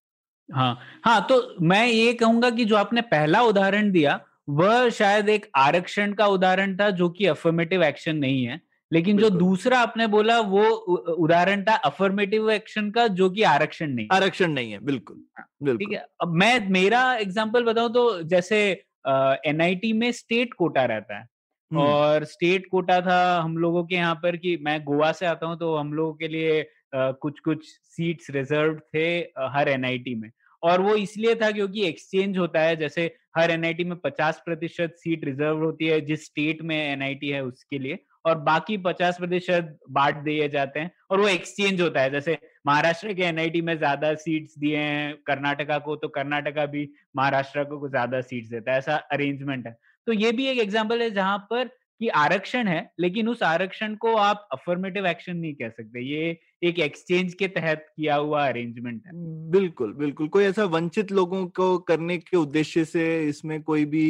हाँ 0.50 0.78
हाँ 1.06 1.26
तो 1.30 1.56
मैं 1.62 1.86
ये 1.88 2.14
कहूँगा 2.14 2.50
कि 2.50 2.66
जो 2.66 2.76
आपने 2.76 3.02
पहला 3.04 3.42
उदाहरण 3.44 3.92
दिया 3.92 4.20
वह 4.48 4.90
शायद 4.92 5.30
एक 5.30 5.46
आरक्षण 5.58 6.14
का 6.14 6.26
उदाहरण 6.28 6.76
था 6.78 6.90
जो 6.92 7.10
कि 7.10 7.26
अफर्मेटिव 7.28 7.84
एक्शन 7.84 8.16
नहीं 8.18 8.44
है। 8.46 8.60
लेकिन 8.92 9.18
जो 9.18 9.30
दूसरा 9.30 9.80
आपने 9.80 10.06
बोला 10.08 10.40
वो 10.42 10.64
उदाहरण 10.64 11.64
था 11.64 11.74
अफर्मेटिव 11.86 12.50
एक्शन 12.52 12.90
का 12.92 13.08
जो 13.10 13.30
कि 13.30 13.42
आरक्षण 13.46 13.90
नहीं 13.90 14.08
आरक्षण 14.12 14.52
नहीं 14.52 14.72
है 14.72 14.80
बिल्कुल 14.82 15.24
हाँ, 15.38 15.46
ठीक 15.68 15.92
है। 15.92 16.06
अब 16.22 16.34
मैं 16.34 16.70
मेरा 16.72 17.02
एग्जांपल 17.16 17.64
बताऊँ 17.64 17.92
तो 17.94 18.22
जैसे 18.26 18.60
एनआईटी 19.08 19.92
में 19.94 20.12
स्टेट 20.14 20.54
कोटा 20.54 20.86
रहता 20.86 21.18
है। 21.18 21.28
और 21.72 22.24
स्टेट 22.26 22.68
कोटा 22.72 23.00
था 23.02 23.20
हम 23.38 23.58
लोगों 23.58 23.84
के 23.86 23.96
यहाँ 23.96 24.16
पर 24.16 24.36
कि 24.38 24.58
मैं 24.62 24.80
गोवा 24.84 25.12
से 25.12 25.26
आता 25.26 25.48
हूँ 25.48 25.58
तो 25.60 25.76
हम 25.76 25.94
लोगों 25.94 26.14
के 26.14 26.28
लिए 26.28 26.66
कुछ 26.96 27.40
कुछ 27.40 27.66
सीट्स 27.66 28.30
रिज़र्व 28.32 28.80
थे 28.96 29.08
हर 29.54 29.70
एनआईटी 29.70 30.16
में। 30.16 30.30
और 30.64 30.82
वो 30.82 30.96
इसलिए 30.96 31.36
था 31.36 31.52
क्योंकि 31.52 31.88
एक्सचेंज 31.88 32.38
होता 32.38 32.62
है 32.62 32.76
जैसे 32.76 33.08
हर 33.38 33.52
एनआईटी 33.52 33.84
में 33.84 33.98
50 33.98 34.42
प्रतिशत 34.46 34.94
सीट 34.98 35.26
रिज़र्व 35.26 35.58
होती 35.58 35.88
है, 35.88 36.00
जिस 36.02 36.26
स्टेट 36.26 36.62
में 36.62 36.76
एनआईटी 36.78 37.30
है 37.30 37.44
उसके 37.44 37.80
लिए। 37.80 38.00
और 38.26 38.38
बाकी 38.38 38.78
50 38.78 39.18
प्रतिशत 39.18 39.78
बांट 39.90 40.16
दिए 40.24 40.48
जाते 40.50 40.80
हैं। 40.80 40.92
और 41.12 41.20
वो 41.22 41.28
एक्सचेंज 41.28 41.82
होता 41.82 42.02
है। 42.02 42.10
जैसे 42.12 42.38
महाराष्ट्र 42.68 43.14
के 43.14 43.24
एनआईटी 43.24 43.62
में 43.62 43.78
ज़्यादा 43.78 44.14
सीट्स 44.16 44.58
दिए 44.60 44.78
हैं 44.78 45.16
कर्नाटका 45.28 45.78
को 45.80 45.96
तो 45.96 46.08
कर्नाटका 46.08 46.66
भी 46.66 46.90
महाराष्ट्र 47.16 47.64
को 47.66 47.90
ज़्यादा 47.90 48.22
सीट्स 48.22 48.50
देता 48.50 48.72
है। 48.72 48.78
ऐसा 48.78 48.96
अरेंजमेंट 49.12 49.68
है। 49.68 49.76
तो 50.08 50.14
ये 50.14 50.32
भी 50.32 50.48
एक 50.48 50.58
एग्ज़ाम्पल 50.60 51.02
है 51.02 51.10
जहाँ 51.12 51.38
पर 51.50 51.70
कि 52.02 52.08
आरक्षण 52.16 52.68
है 52.68 52.90
लेकिन 53.00 53.28
उस 53.30 53.44
आरक्षण 53.44 53.96
को 53.96 54.16
आप 54.16 54.48
अफर्मेटिव 54.54 55.08
एक्शन 55.08 55.38
नहीं 55.38 55.54
कह 55.56 55.70
सकते। 55.70 56.04
ये 56.04 56.38
एक 56.64 56.80
एक्सचेंज 56.80 57.34
के 57.34 57.48
तहत 57.50 57.86
किया 57.96 58.16
हुआ 58.16 58.48
अरेंजमेंट 58.48 59.02
है। 59.06 59.12
बिल्कुल 59.52 59.94
बिल्कुल। 59.94 60.28
कोई 60.28 60.44
ऐसा 60.44 60.64
वंचित 60.66 61.12
लोगों 61.12 61.46
को 61.52 61.78
करने 61.88 62.18
के 62.18 62.38
उद्देश्य 62.38 62.86
से 62.86 63.06
इसमें 63.28 63.62
कोई 63.64 63.86
भी 63.86 64.08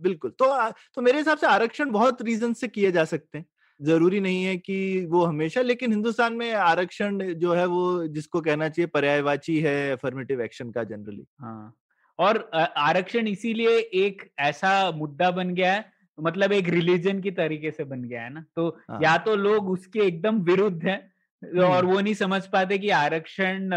बिल्कुल। 0.00 0.30
तो 0.30 0.70
तो 0.94 1.02
मेरे 1.02 1.18
हिसाब 1.18 1.38
से 1.38 1.46
आरक्षण 1.46 1.90
बहुत 1.90 2.22
रीजन 2.22 2.52
से 2.52 2.68
किए 2.68 2.92
जा 2.92 3.04
सकते 3.06 3.38
हैं। 3.38 3.46
ज़रूरी 3.80 4.20
नहीं 4.20 4.42
है 4.44 4.56
कि 4.56 5.06
वो 5.06 5.24
हमेशा 5.24 5.60
लेकिन 5.62 5.92
हिंदुस्तान 5.92 6.32
में 6.32 6.52
आरक्षण 6.52 7.18
जो 7.34 7.52
है 7.54 7.66
वो 7.66 8.06
जिसको 8.08 8.40
कहना 8.40 8.68
चाहिए 8.68 8.86
पर्यायवाची 8.86 9.58
है 9.60 9.92
अफर्मेटिव 9.92 10.42
एक्शन 10.42 10.70
का 10.70 10.84
जनरली 10.84 11.24
हाँ 11.40 11.74
और 12.18 12.38
आरक्षण 12.54 13.28
इसीलिए 13.28 13.78
एक 13.96 14.22
ऐसा 14.38 14.90
मुद्दा 14.90 15.30
बन 15.30 15.54
गया 15.54 15.72
है 15.72 15.84
मतलब 16.18 16.52
एक 16.52 16.68
रिलीजन 16.68 17.20
की 17.20 17.30
तरीके 17.30 17.70
से 17.70 17.84
बन 17.84 18.02
गया 18.02 18.22
है 18.22 18.32
ना 18.32 18.44
तो 18.56 18.68
हाँ। 18.90 19.00
या 19.02 19.16
तो 19.18 19.34
लोग 19.36 19.70
उसके 19.70 20.00
एकदम 20.00 20.40
विरुद्ध 20.42 20.84
हैं 20.84 21.10
और 21.42 21.84
वो 21.84 22.00
नहीं 22.00 22.14
समझ 22.14 22.46
पाते 22.46 22.78
कि 22.78 22.90
आरक्षण 22.90 23.70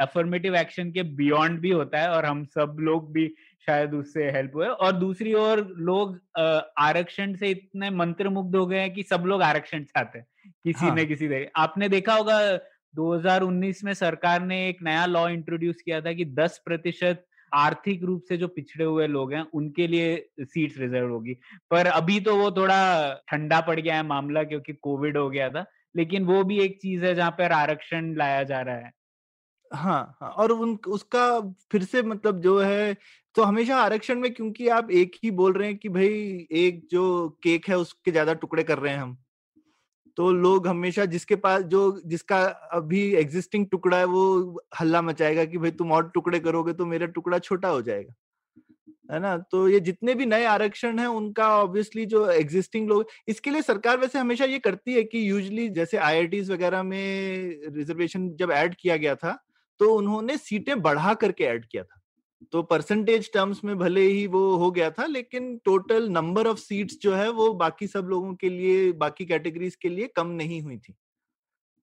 अफर्मेटिव 0.00 0.56
एक्शन 0.56 0.90
के 0.90 1.02
बियॉन्ड 1.02 1.60
भी 1.60 1.70
होता 1.70 2.00
है 2.00 2.08
और 2.10 2.24
हम 2.24 2.44
सब 2.44 2.76
लोग 2.80 3.12
भी 3.12 3.28
शायद 3.66 3.94
उससे 3.94 4.30
हेल्प 4.30 4.52
हुए 4.54 4.66
और 4.66 4.92
दूसरी 4.92 5.34
ओर 5.34 5.66
लोग 5.78 6.18
आरक्षण 6.78 7.34
से 7.34 7.50
इतने 7.50 7.90
मंत्र 7.90 8.28
मुग्ध 8.28 8.56
हो 8.56 8.66
गए 8.66 8.78
हैं 8.78 8.92
कि 8.94 9.02
सब 9.02 9.24
लोग 9.26 9.42
आरक्षण 9.42 9.84
चाहते 9.84 10.18
हैं 10.18 10.26
किसी 10.64 10.86
हाँ. 10.86 10.94
न 10.96 11.04
किसी 11.04 11.28
तरीके 11.28 11.50
आपने 11.56 11.88
देखा 11.88 12.14
होगा 12.14 12.40
2019 12.94 13.84
में 13.84 13.94
सरकार 13.94 14.42
ने 14.42 14.68
एक 14.68 14.78
नया 14.82 15.06
लॉ 15.06 15.28
इंट्रोड्यूस 15.28 15.76
किया 15.84 16.00
था 16.00 16.12
कि 16.12 16.24
10 16.34 16.58
प्रतिशत 16.58 17.25
आर्थिक 17.52 18.04
रूप 18.04 18.22
से 18.28 18.36
जो 18.36 18.48
पिछड़े 18.50 18.84
हुए 18.84 19.06
लोग 19.08 19.32
हैं 19.32 19.42
उनके 19.54 19.86
लिए 19.86 20.16
सीट्स 20.42 20.78
रिज़र्व 20.78 21.10
होगी। 21.10 21.34
पर 21.70 21.86
अभी 21.88 22.20
तो 22.22 22.36
वो 22.36 22.50
थोड़ा 22.52 22.78
ठंडा 23.28 23.60
पड़ 23.62 23.78
गया 23.80 23.96
है 23.96 24.02
मामला 24.04 24.42
क्योंकि 24.44 24.72
कोविड 24.74 25.16
हो 25.18 25.28
गया 25.30 25.48
था 25.50 25.64
लेकिन 25.94 26.24
वो 26.26 26.42
भी 26.44 26.58
एक 26.60 26.78
चीज़ 26.82 27.04
है 27.04 27.14
जहाँ 27.14 27.30
पर 27.32 27.52
आरक्षण 27.54 28.14
लाया 28.16 28.42
जा 28.44 28.60
रहा 28.62 28.76
है। 28.76 28.90
हाँ, 29.70 30.16
हाँ 30.20 30.30
और 30.32 30.52
उन 30.52 30.78
उसका 30.88 31.20
फिर 31.72 31.84
से 31.84 32.02
मतलब 32.04 32.40
जो 32.40 32.58
है 32.60 32.94
तो 33.36 33.42
हमेशा 33.42 33.76
आरक्षण 33.78 34.18
में 34.20 34.32
क्योंकि 34.34 34.68
आप 34.70 34.90
एक 34.92 35.16
ही 35.24 35.30
बोल 35.32 35.52
रहे 35.52 35.68
हैं 35.68 35.76
कि 35.78 35.88
भाई 35.90 36.46
एक 36.58 36.86
जो 36.90 37.28
केक 37.42 37.68
है 37.68 37.76
उसके 37.78 38.10
ज़्यादा 38.10 38.34
टुकड़े 38.34 38.62
कर 38.64 38.78
रहे 38.78 38.92
हैं 38.92 39.00
हम। 39.00 39.16
तो 40.18 40.30
लोग 40.32 40.66
हमेशा 40.68 41.04
जिसके 41.04 41.36
पास 41.36 41.62
जो 41.64 41.80
जिसका 42.06 42.44
अभी 42.72 43.00
एग्जिस्टिंग 43.16 43.66
टुकड़ा 43.70 43.98
है, 43.98 44.04
वो 44.04 44.62
हल्ला 44.80 45.02
मचाएगा 45.02 45.44
कि 45.44 45.58
भाई 45.58 45.70
तुम 45.72 45.92
और 45.92 46.10
टुकड़े 46.14 46.40
करोगे 46.40 46.72
तो 46.72 46.86
मेरा 46.86 47.06
टुकड़ा 47.08 47.38
छोटा 47.38 47.68
हो 47.68 47.82
जाएगा। 47.82 48.14
है 49.08 49.18
ना? 49.20 49.36
तो 49.38 49.68
ये 49.68 49.80
जितने 49.80 50.14
भी 50.14 50.26
नए 50.26 50.44
आरक्षण 50.44 50.98
हैं, 50.98 51.06
उनका 51.06 51.48
ऑब्वियसली 51.56 52.06
जो 52.06 52.26
एग्जिस्टिंग 52.30 52.88
लोग, 52.88 53.08
इसके 53.28 53.50
लिए 53.50 53.62
सरकार 53.62 53.98
वैसे 53.98 54.18
हमेशा 54.18 54.44
ये 54.44 54.58
करती 54.58 54.94
है 54.94 55.02
कि 55.04 55.28
यूजली 55.30 55.68
जैसे 55.70 55.96
आई 55.98 56.40
वगैरह 56.42 56.82
में 56.82 57.60
रिजर्वेशन 57.76 58.28
जब 58.36 58.50
ऐड 58.52 58.74
किया 58.80 58.96
गया 58.96 59.14
था 59.14 59.38
तो 59.80 59.94
उन्होंने 59.94 60.36
सीटें 60.38 60.80
बढ़ा 60.82 61.14
करके 61.14 61.44
ऐड 61.44 61.64
किया 61.66 61.82
था। 61.82 61.95
तो 62.52 62.62
परसेंटेज 62.64 63.30
टर्म्स 63.34 63.62
में 63.64 63.76
भले 63.78 64.00
ही 64.02 64.26
वो 64.28 64.40
हो 64.56 64.70
गया 64.70 64.90
था, 64.90 65.06
लेकिन 65.06 65.56
टोटल 65.64 66.08
नंबर 66.10 66.46
ऑफ़ 66.46 66.58
सीट्स 66.58 66.98
जो 67.02 67.14
है 67.14 67.28
वो 67.32 67.52
बाकी 67.56 67.86
सब 67.86 68.06
लोगों 68.10 68.34
के 68.34 68.48
लिए, 68.50 68.92
बाकी 68.94 69.24
कैटेगरीज 69.26 69.76
के 69.76 69.88
लिए 69.88 70.06
कम 70.16 70.26
नहीं 70.32 70.60
हुई 70.62 70.78
थी। 70.78 70.94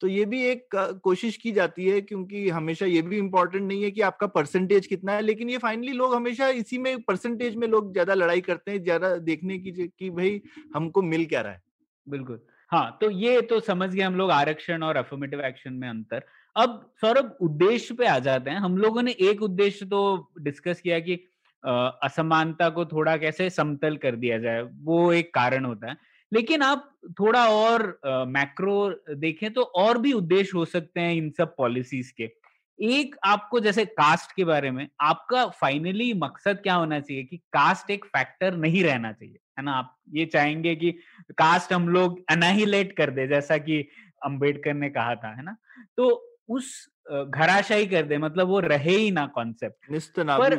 तो 0.01 0.07
ये 0.07 0.25
भी 0.25 0.41
एक 0.45 0.75
कोशिश 1.03 1.37
की 1.37 1.51
जाती 1.51 1.85
है 1.85 1.99
क्योंकि 2.01 2.47
हमेशा 2.49 2.85
ये 2.85 3.01
भी 3.01 3.17
इम्पोर्टेंट 3.17 3.63
नहीं 3.63 3.83
है 3.83 3.91
कि 3.91 4.01
आपका 4.01 4.27
परसेंटेज 4.29 4.87
कितना 4.87 5.13
है, 5.13 5.21
लेकिन 5.21 5.49
ये 5.49 5.57
फाइनली 5.57 5.91
लोग 5.93 6.15
हमेशा 6.15 6.47
इसी 6.51 6.77
में 6.77 7.01
परसेंटेज 7.03 7.55
में 7.55 7.67
लोग 7.67 7.91
ज़्यादा 7.93 8.13
लड़ाई 8.13 8.41
करते 8.41 8.71
हैं, 8.71 8.83
ज़्यादा 8.83 9.15
देखने 9.19 9.57
की 9.59 9.71
कि 9.89 10.09
भाई 10.11 10.41
हमको 10.75 11.01
मिल 11.03 11.25
क्या 11.25 11.41
रहा 11.41 11.53
है। 11.53 11.61
बिल्कुल। 12.07 12.39
हाँ 12.71 12.97
तो 13.01 13.09
ये 13.11 13.41
तो 13.43 13.59
समझ 13.61 13.89
गए 13.89 14.01
हम 14.01 14.15
लोग 14.15 14.31
आरक्षण 14.31 14.83
और 14.83 14.97
अफर्मेटिव 14.97 15.41
एक्शन 15.41 15.73
में 15.73 15.87
अंतर। 15.89 16.25
अब 16.55 16.93
सौरभ 17.01 17.37
उद्देश्य 17.41 17.93
पे 17.95 18.05
आ 18.05 18.17
जाते 18.19 18.49
हैं। 18.49 18.57
हम 18.57 18.77
लोगों 18.77 19.01
ने 19.03 19.11
एक 19.21 19.41
उद्देश्य 19.41 19.85
तो 19.85 20.31
डिस्कस 20.39 20.81
किया 20.81 20.99
कि 20.99 21.15
असमानता 21.63 22.69
को 22.69 22.85
थोड़ा 22.85 23.15
कैसे 23.17 23.49
समतल 23.49 23.97
कर 23.97 24.15
दिया 24.15 24.37
जाए, 24.39 24.61
वो 24.61 25.11
एक 25.13 25.33
कारण 25.33 25.65
होता 25.65 25.89
है। 25.89 25.97
लेकिन 26.31 26.61
आप 26.61 26.89
थोड़ा 27.19 27.45
और 27.47 27.99
मैक्रो 28.27 29.15
देखें 29.15 29.51
तो 29.53 29.61
और 29.61 29.97
भी 29.97 30.13
उद्देश्य 30.13 30.57
हो 30.57 30.65
सकते 30.65 31.01
हैं 31.01 31.13
इन 31.13 31.29
सब 31.37 31.55
पॉलिसीज़ 31.57 32.11
के। 32.17 32.29
एक 32.79 33.15
आपको 33.25 33.59
जैसे 33.59 33.85
कास्ट 33.85 34.31
के 34.35 34.43
बारे 34.45 34.71
में, 34.71 34.87
आपका 35.01 35.45
फाइनली 35.51 36.13
मकसद 36.13 36.59
क्या 36.63 36.75
होना 36.75 36.99
चाहिए 36.99 37.23
कि 37.23 37.37
कास्ट 37.53 37.91
एक 37.91 38.05
फैक्टर 38.05 38.55
नहीं 38.57 38.83
रहना 38.83 39.11
चाहिए, 39.11 39.37
है 39.59 39.63
ना? 39.65 39.71
आप 39.71 39.95
ये 40.13 40.25
चाहेंगे 40.25 40.75
कि 40.75 40.91
कास्ट 41.37 41.73
हम 41.73 41.87
लोग 41.89 42.19
अनाहिलेट 42.29 42.95
कर 42.97 43.11
दे, 43.11 43.27
जैसा 43.27 43.57
कि 43.57 43.79
अंबेडकर 44.25 44.73
ने 44.73 44.89
कहा 44.89 45.15
था, 45.15 45.35
है 45.35 45.43
ना? 45.43 45.55
तो 45.97 46.32
उस 46.49 46.89
घराशाही 47.11 47.85
कर 47.85 48.03
दे 48.03 48.17
मतलब 48.17 48.47
वो 48.47 48.59
रहे 48.59 48.91
ही 48.91 49.11
ना 49.11 49.25
कॉन्सेप्ट 49.27 49.91
पर 50.39 50.53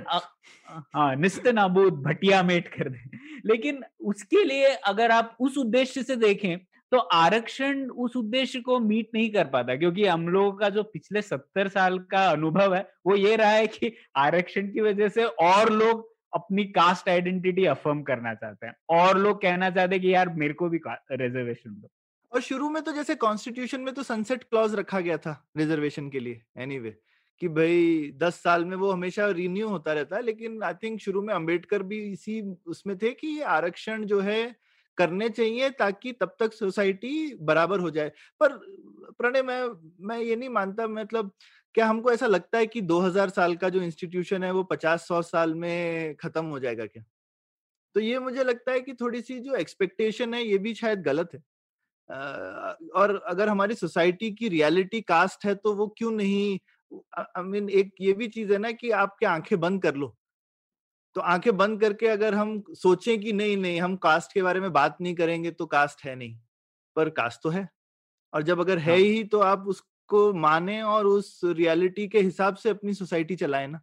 हाँ 0.94 1.16
निस्त 1.16 1.46
नाबूद 1.46 1.94
भटिया 1.94 2.42
मेट 2.42 2.68
कर 2.68 2.88
दे। 2.88 2.98
लेकिन 3.46 3.84
उसके 4.00 4.44
लिए 4.44 4.66
अगर 4.66 5.10
आप 5.10 5.36
उस 5.40 5.58
उद्देश्य 5.58 6.02
से 6.02 6.16
देखें 6.16 6.58
तो 6.90 6.98
आरक्षण 6.98 7.86
उस 7.86 8.16
उद्देश्य 8.16 8.60
को 8.60 8.78
मीट 8.78 9.08
नहीं 9.14 9.30
कर 9.30 9.44
पाता 9.44 9.76
क्योंकि 9.76 10.06
हम 10.06 10.28
लोगों 10.28 10.52
का 10.52 10.68
जो 10.68 10.82
पिछले 10.82 11.22
सत्तर 11.22 11.68
साल 11.68 11.98
का 11.98 12.30
अनुभव 12.30 12.74
है 12.74 12.90
वो 13.06 13.16
ये 13.16 13.36
रहा 13.36 13.50
है 13.50 13.66
कि 13.66 13.96
आरक्षण 14.16 14.68
की 14.68 14.80
वजह 14.80 15.08
से 15.08 15.24
और 15.24 15.72
लोग 15.72 16.14
अपनी 16.34 16.64
कास्ट 16.64 17.08
आइडेंटिटी 17.08 17.64
अफर्म 17.64 18.02
करना 18.02 18.34
चाहते 18.34 18.66
हैं। 18.66 18.74
और 18.88 19.18
लोग 19.18 19.42
कहना 19.42 19.70
चाहते 19.70 19.94
हैं 19.94 20.02
कि 20.02 20.14
यार 20.14 20.28
मेरे 20.28 20.54
को 20.54 20.68
भी 20.68 20.80
रिजर्वेशन 21.12 21.70
दो। 21.70 21.88
और 22.34 22.40
शुरू 22.40 22.70
में 22.70 22.82
तो 22.82 22.92
जैसे 22.92 23.14
कॉन्स्टिट्यूशन 23.14 23.80
में 23.80 23.94
तो 23.94 24.02
सनसेट 24.02 24.44
क्लॉज 24.44 24.74
रखा 24.74 25.00
गया 25.00 25.18
था 25.18 25.50
रिजर्वेशन 25.56 26.10
के 26.10 26.20
लिए 26.20 26.42
एनीवे 26.58 26.88
anyway, 26.88 27.02
कि 27.40 27.48
भाई 27.48 28.10
दस 28.16 28.34
साल 28.34 28.64
में 28.64 28.76
वो 28.76 28.90
हमेशा 28.90 29.28
रिन्यू 29.30 29.68
होता 29.68 29.92
रहता 29.92 30.16
है 30.16 30.22
लेकिन 30.22 30.62
आई 30.62 30.74
थिंक 30.74 31.00
शुरू 31.00 31.22
में 31.22 31.34
अंबेडकर 31.34 31.82
भी 31.82 32.12
इसी 32.12 32.42
उसमें 32.66 32.98
थे 32.98 33.10
कि 33.10 33.40
आरक्षण 33.40 34.04
जो 34.04 34.20
है 34.20 34.56
करने 34.98 35.28
चाहिए 35.28 35.70
ताकि 35.70 36.12
तब 36.12 36.36
तक 36.40 36.52
सोसाइटी 36.52 37.34
बराबर 37.40 37.80
हो 37.80 37.90
जाए। 37.90 38.12
पर 38.40 38.56
प्रणय 39.18 39.42
मैं 39.42 39.62
मैं 40.00 40.18
ये 40.18 40.36
नहीं 40.36 40.48
मानता 40.48 40.88
मतलब 40.88 41.32
क्या 41.74 41.86
हमको 41.86 42.12
ऐसा 42.12 42.26
लगता 42.26 42.58
है 42.58 42.66
कि 42.66 42.80
2000 42.80 43.28
साल 43.28 43.56
का 43.56 43.68
जो 43.68 43.82
इंस्टीट्यूशन 43.82 44.44
है 44.44 44.52
वो 44.52 44.62
50-100 44.64 45.22
साल 45.22 45.54
में 45.54 46.16
खत्म 46.16 46.44
हो 46.46 46.58
जाएगा 46.60 46.86
क्या? 46.86 47.04
तो 47.94 48.00
ये 48.00 48.18
मुझे 48.18 48.44
लगता 48.44 48.72
है 48.72 48.80
कि 48.80 48.94
थोड़ी 48.94 49.22
सी 49.22 49.40
जो 49.40 49.54
एक्सपेक्टेशन 49.54 50.34
है 50.34 50.44
ये 50.44 50.58
भी 50.58 50.74
शायद 50.74 51.02
गलत 51.02 51.30
है। 51.34 51.42
और 52.08 53.16
अगर 53.28 53.48
हमारी 53.48 53.74
सोसाइटी 53.74 54.30
की 54.32 54.48
रियलिटी 54.48 55.00
कास्ट 55.02 55.44
है 55.46 55.54
तो 55.54 55.74
वो 55.74 55.86
क्यों 55.98 56.10
नहीं 56.12 56.58
आई 57.16 57.42
मीन 57.42 57.68
एक 57.70 57.94
ये 58.00 58.12
भी 58.12 58.28
चीज़ 58.28 58.52
है 58.52 58.58
ना 58.58 58.70
कि 58.72 58.90
आपके 58.92 59.26
आँखें 59.26 59.58
बंद 59.60 59.82
कर 59.82 59.94
लो। 59.94 60.14
तो 61.16 61.20
आँखें 61.22 61.56
बंद 61.56 61.80
करके 61.80 62.06
अगर 62.06 62.34
हम 62.34 62.62
सोचें 62.72 63.18
कि 63.20 63.32
नहीं 63.32 63.56
नहीं 63.56 63.80
हम 63.80 63.96
कास्ट 63.96 64.32
के 64.32 64.42
बारे 64.42 64.60
में 64.60 64.72
बात 64.72 64.96
नहीं 65.00 65.14
करेंगे 65.14 65.50
तो 65.50 65.66
कास्ट 65.66 66.04
है 66.04 66.14
नहीं 66.16 66.38
पर 66.96 67.10
कास्ट 67.10 67.40
तो 67.42 67.48
है। 67.50 67.68
और 68.32 68.42
जब 68.42 68.60
अगर 68.60 68.78
है 68.78 68.92
हाँ। 68.92 68.98
ही 68.98 69.24
तो 69.24 69.40
आप 69.40 69.64
उसको 69.68 70.32
माने 70.34 70.82
और 70.82 71.06
उस 71.06 71.40
रियलिटी 71.44 72.08
के 72.08 72.20
हिसाब 72.20 72.56
से 72.56 72.70
अपनी 72.70 72.94
सोसाइटी 72.94 73.36
चलाए 73.36 73.66
ना। 73.66 73.80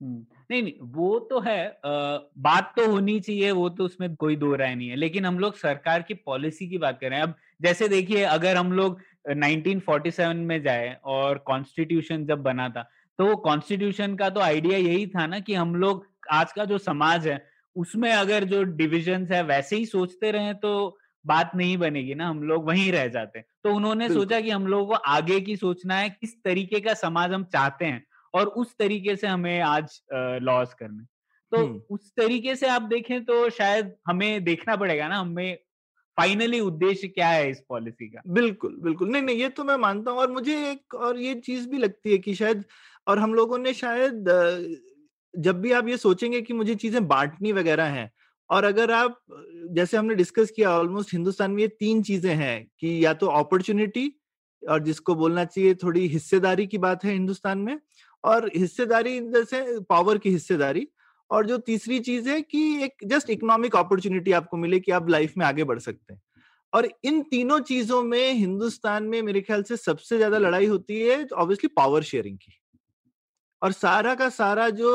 नहीं 0.00 0.62
नहीं 0.62 0.74
वो 0.92 1.18
तो 1.20 1.40
है 1.40 1.66
आ, 1.68 2.18
बात 2.38 2.72
तो 2.76 2.86
होनी 2.92 3.18
चाहिए 3.20 3.50
वो 3.52 3.68
तो 3.70 3.84
उसमें 3.84 4.14
कोई 4.16 4.36
दो 4.36 4.54
राय 4.54 4.74
नहीं 4.74 4.88
है 4.88 4.96
लेकिन 4.96 5.26
हम 5.26 5.38
लोग 5.38 5.56
सरकार 5.56 6.02
की 6.02 6.14
पॉलिसी 6.16 6.68
की 6.68 6.78
बात 6.78 6.98
कर 7.00 7.10
रहे 7.10 7.18
हैं। 7.18 7.26
अब 7.26 7.34
जैसे 7.60 7.88
देखिए 7.88 8.22
अगर 8.22 8.56
हम 8.56 8.72
लोग 8.72 9.00
1947 9.28 10.34
में 10.34 10.62
जाए 10.62 10.96
और 11.04 11.38
कॉन्स्टिट्यूशन 11.38 12.24
जब 12.26 12.42
बना 12.42 12.68
था 12.68 12.88
तो 13.18 13.26
वो 13.26 13.36
कॉन्स्टिट्यूशन 13.36 14.14
का 14.16 14.28
तो 14.30 14.40
आइडिया 14.40 14.78
यही 14.78 15.06
था 15.06 15.26
ना 15.26 15.40
कि 15.40 15.54
हम 15.54 15.74
लोग 15.74 16.06
आज 16.32 16.52
का 16.52 16.64
जो 16.64 16.78
समाज 16.78 17.26
है 17.28 17.44
उसमें 17.76 18.12
अगर 18.12 18.44
जो 18.44 18.62
डिविजन 18.62 19.26
है 19.32 19.42
वैसे 19.42 19.76
ही 19.76 19.86
सोचते 19.86 20.30
रहे 20.30 20.54
तो 20.54 20.98
बात 21.24 21.50
नहीं 21.54 21.76
बनेगी 21.78 22.14
ना 22.14 22.28
हम 22.28 22.42
लोग 22.42 22.66
वहीं 22.66 22.90
रह 22.92 23.06
जाते 23.06 23.40
तो 23.64 23.74
उन्होंने 23.74 24.08
सोचा 24.08 24.40
कि 24.40 24.50
हम 24.50 24.66
लोगों 24.66 24.86
को 24.86 24.94
आगे 24.94 25.40
की 25.40 25.56
सोचना 25.56 25.96
है 25.96 26.10
किस 26.10 26.42
तरीके 26.42 26.80
का 26.80 26.94
समाज 26.94 27.32
हम 27.32 27.44
चाहते 27.44 27.84
हैं 27.84 28.04
और 28.34 28.46
उस 28.46 28.76
तरीके 28.78 29.16
से 29.16 29.26
हमें 29.26 29.60
आज 29.60 30.00
लॉस 30.42 30.74
करने 30.74 31.04
तो 31.52 31.86
उस 31.90 32.12
तरीके 32.16 32.54
से 32.56 32.68
आप 32.68 32.82
देखें 32.82 33.24
तो 33.24 33.48
शायद 33.50 33.94
हमें 34.06 34.44
देखना 34.44 34.76
पड़ेगा 34.76 35.08
ना 35.08 35.18
हमें 35.18 35.58
फाइनली 36.20 36.60
उद्देश्य 36.60 37.08
क्या 37.08 37.28
है 37.28 37.50
इस 37.50 37.62
पॉलिसी 37.68 38.08
का? 38.08 38.22
बिल्कुल 38.28 38.76
बिल्कुल। 38.82 39.08
नहीं 39.08 39.22
नहीं, 39.22 39.36
ये 39.36 39.48
तो 39.50 39.64
मैं 39.64 39.76
मानता 39.78 40.10
हूँ 40.10 40.18
और 40.20 40.30
मुझे 40.32 40.56
एक 40.70 40.94
और 40.96 41.18
ये 41.20 41.34
चीज़ 41.36 41.68
भी 41.68 41.78
लगती 41.78 42.12
है 42.12 42.18
कि 42.18 42.34
शायद 42.34 42.64
और 43.06 43.18
हम 43.18 43.34
लोगों 43.34 43.58
ने 43.58 43.72
शायद 43.74 44.24
जब 45.34 45.60
भी 45.60 45.72
आप 45.72 45.88
ये 45.88 45.96
सोचेंगे 45.98 46.40
कि 46.42 46.52
मुझे 46.54 46.74
चीज़ें 46.76 47.06
बांटनी 47.08 47.52
वगैरह 47.52 47.84
हैं 47.88 48.10
और 48.50 48.64
अगर 48.64 48.90
आप, 48.90 49.18
जैसे 49.70 49.96
हमने 49.96 50.14
डिस्कस 50.14 50.50
किया 50.56 50.70
ऑलमोस्ट 50.78 51.12
हिंदुस्तान 51.12 51.50
में 51.50 51.62
ये 51.62 51.68
तीन 51.70 52.02
चीज़ें 52.02 52.34
हैं 52.34 52.64
कि 52.80 53.04
या 53.04 53.12
तो 53.14 53.26
अपॉर्चुनिटी 53.38 54.12
और 54.62 54.80
जिसको 54.84 55.14
बोलना 55.14 55.44
चाहिए 55.44 55.74
थोड़ी 55.74 56.06
हिस्सेदारी 56.08 56.66
की 56.66 56.78
बात 56.78 57.04
है 57.04 57.12
हिंदुस्तान 57.12 57.58
में 57.58 57.78
और 58.24 58.50
हिस्सेदारी 58.56 59.18
जैसे 59.30 59.62
पावर 59.90 60.18
की 60.18 60.30
हिस्सेदारी 60.30 60.86
और 61.30 61.46
जो 61.46 61.58
तीसरी 61.60 61.98
चीज़ 62.00 62.28
है 62.28 62.40
कि 62.42 62.62
एक 62.84 63.06
जस्ट 63.06 63.30
इकोनॉमिक 63.30 63.76
अपॉर्चुनिटी 63.76 64.32
आपको 64.32 64.56
मिले 64.56 64.80
कि 64.80 64.92
आप 64.92 65.08
लाइफ 65.10 65.34
में 65.38 65.46
आगे 65.46 65.64
बढ़ 65.64 65.78
सकते 65.80 66.12
हैं। 66.12 66.20
और 66.72 66.88
इन 67.04 67.22
तीनों 67.22 67.58
चीज़ों 67.60 68.02
में 68.02 68.32
हिंदुस्तान 68.32 69.04
में 69.04 69.20
मेरे 69.22 69.40
ख्याल 69.40 69.62
से 69.62 69.76
सबसे 69.76 70.16
ज़्यादा 70.16 70.38
लड़ाई 70.38 70.66
होती 70.66 71.00
है 71.00 71.26
ऑब्वियसली 71.26 71.68
पावर 71.76 72.02
शेयरिंग 72.02 72.36
की। 72.38 72.52
और 73.62 73.72
सारा 73.72 74.14
का 74.14 74.28
सारा 74.30 74.68
जो 74.72 74.90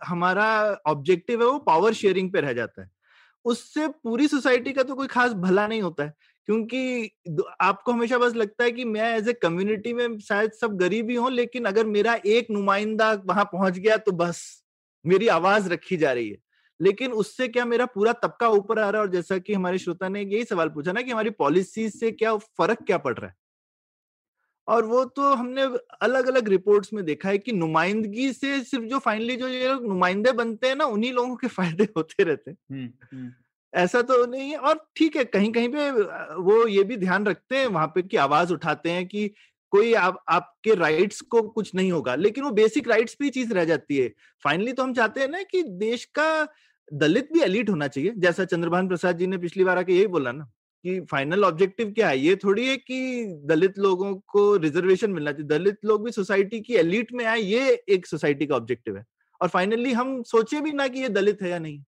हमारा 0.00 0.46
ऑब्जेक्टिव 0.86 1.42
है 1.42 1.46
वो 1.48 1.58
पावर 1.60 1.92
शेयरिंग 1.92 2.32
पे 2.32 2.40
रह 2.40 2.52
जाता 2.52 2.82
है। 2.82 2.90
उससे 3.44 3.86
पूरी 3.88 4.26
सोसाइटी 4.28 4.72
का 4.72 4.82
तो 4.82 4.94
कोई 4.94 5.06
खास 5.06 5.32
भला 5.34 5.66
नहीं 5.66 5.82
होता 5.82 6.04
है, 6.04 6.12
क्योंकि 6.48 7.10
आपको 7.60 7.92
हमेशा 7.92 8.18
बस 8.18 8.34
लगता 8.36 8.64
है 8.64 8.70
कि 8.70 8.84
मैं 8.84 9.14
एज 9.16 9.28
ए 9.28 9.32
कम्युनिटी 9.34 9.92
में 9.92 10.18
शायद 10.20 10.52
सब 10.52 10.76
गरीब 10.78 11.10
ही 11.10 11.16
हो, 11.16 11.28
लेकिन 11.30 11.64
अगर 11.64 11.86
मेरा 11.86 12.14
एक 12.26 12.50
नुमाइंदा 12.50 13.12
वहाँ 13.26 13.44
पहुँच 13.44 13.78
गया 13.78 13.96
तो 13.98 14.12
बस। 14.14 14.61
मेरी 15.04 15.28
आवाज़ 15.30 15.68
रखी 15.68 15.96
जा 15.96 16.12
रही 16.12 16.28
है। 16.30 16.38
लेकिन 16.80 17.12
उससे 17.14 17.48
क्या 17.48 17.64
मेरा 17.64 17.86
पूरा 17.86 18.12
तबका 18.14 18.48
ऊपर 18.50 18.78
आ 18.78 18.88
रहा 18.90 19.02
है 19.02 19.06
और 19.06 19.12
जैसा 19.12 19.38
कि 19.38 19.54
हमारे 19.54 19.78
श्रोता 19.78 20.08
ने 20.08 20.22
यही 20.22 20.44
सवाल 20.44 20.68
पूछा 20.70 20.92
ना 20.92 21.02
कि 21.02 21.10
हमारी 21.10 21.30
पॉलिसी 21.38 21.88
से 21.90 22.10
क्या 22.12 22.36
फ़र्क 22.36 22.82
क्या 22.86 22.98
पड़ 22.98 23.14
रहा 23.18 23.28
है? 23.28 23.34
और 24.68 24.84
वो 24.84 25.04
तो 25.06 25.32
हमने 25.34 25.62
अलग 26.02 26.26
अलग 26.26 26.48
रिपोर्ट्स 26.48 26.92
में 26.92 27.04
देखा 27.04 27.28
है 27.28 27.38
कि 27.38 27.52
नुमाइंदगी 27.52 28.32
से 28.32 28.60
सिर्फ़ 28.64 28.84
जो 28.84 28.98
फाइनली 28.98 29.36
जो 29.36 29.48
ये 29.48 29.68
लोग 29.68 29.86
नुमाइंदे 29.86 30.32
बनते 30.32 30.68
हैं 30.68 30.76
ना 30.76 30.84
उन्हीं 30.88 31.12
लोगों 31.12 31.36
के 31.36 31.46
फ़ायदे 31.48 31.84
होते 31.96 32.24
रहते 32.24 32.50
हैं। 32.50 32.56
ऐसा 33.72 34.00
तो 34.02 34.24
नहीं 34.26 34.50
है 34.50 34.56
और 34.60 34.80
ठीक 34.96 35.16
है 35.16 35.24
कहीं 35.24 35.52
कहीं 35.52 35.68
पे 35.68 35.90
वो 36.40 36.66
ये 36.66 36.82
भी 36.84 36.96
ध्यान 36.96 37.26
रखते 37.26 37.58
हैं 37.58 37.66
वहाँ 37.66 37.86
पे 37.86 38.02
की 38.02 38.16
आवाज़ 38.16 38.52
उठाते 38.52 38.90
हैं 38.90 39.06
कि 39.08 39.30
कोई 39.72 39.92
आप 39.96 40.22
आपके 40.30 40.74
राइट्स 40.76 41.20
को 41.22 41.42
कुछ 41.50 41.74
नहीं 41.74 41.92
होगा 41.92 42.14
लेकिन 42.16 42.44
वो 42.44 42.50
बेसिक 42.52 42.88
राइट्स 42.88 43.14
पे 43.16 43.28
चीज़ 43.30 43.52
रह 43.54 43.64
जाती 43.64 43.96
है। 43.96 44.08
फाइनली 44.42 44.72
तो 44.72 44.82
हम 44.82 44.94
चाहते 44.94 45.20
हैं 45.20 45.28
ना 45.28 45.42
कि 45.44 45.62
देश 45.80 46.04
का 46.14 46.46
दलित 46.88 47.28
भी 47.32 47.40
एलिट 47.42 47.70
होना 47.70 47.88
चाहिए 47.88 48.12
जैसा 48.18 48.44
चंद्रभान 48.46 48.88
प्रसाद 48.88 49.18
जी 49.18 49.26
ने 49.26 49.38
पिछली 49.38 49.64
बार 49.64 49.78
आके 49.78 49.92
यही 49.92 50.06
बोला 50.08 50.32
ना 50.32 50.44
कि 50.84 51.00
फाइनल 51.10 51.44
ऑब्जेक्टिव 51.44 51.92
क्या 51.92 52.08
है? 52.08 52.18
ये 52.18 52.36
थोड़ी 52.36 52.66
है 52.68 52.76
कि 52.76 53.24
दलित 53.46 53.78
लोगों 53.78 54.14
को 54.28 54.56
रिजर्वेशन 54.56 55.10
मिलना 55.10 55.32
चाहिए। 55.32 55.48
दलित 55.48 55.78
लोग 55.84 56.04
भी 56.04 56.12
सोसाइटी 56.12 56.60
की 56.60 56.74
एलिट 56.76 57.12
में 57.12 57.24
आए 57.26 57.40
ये 57.40 57.72
एक 57.88 58.06
सोसाइटी 58.06 58.46
का 58.46 58.56
ऑब्जेक्टिव 58.56 58.96
है। 58.96 59.04
और 59.40 59.48
फाइनली 59.48 59.92
हम 59.92 60.22
सोचे 60.24 60.60
भी 60.60 60.72
ना 60.72 60.88
कि 60.88 61.00
ये 61.00 61.08
दलित 61.10 61.42
है 61.42 61.50
या 61.50 61.58
नहीं। 61.58 61.82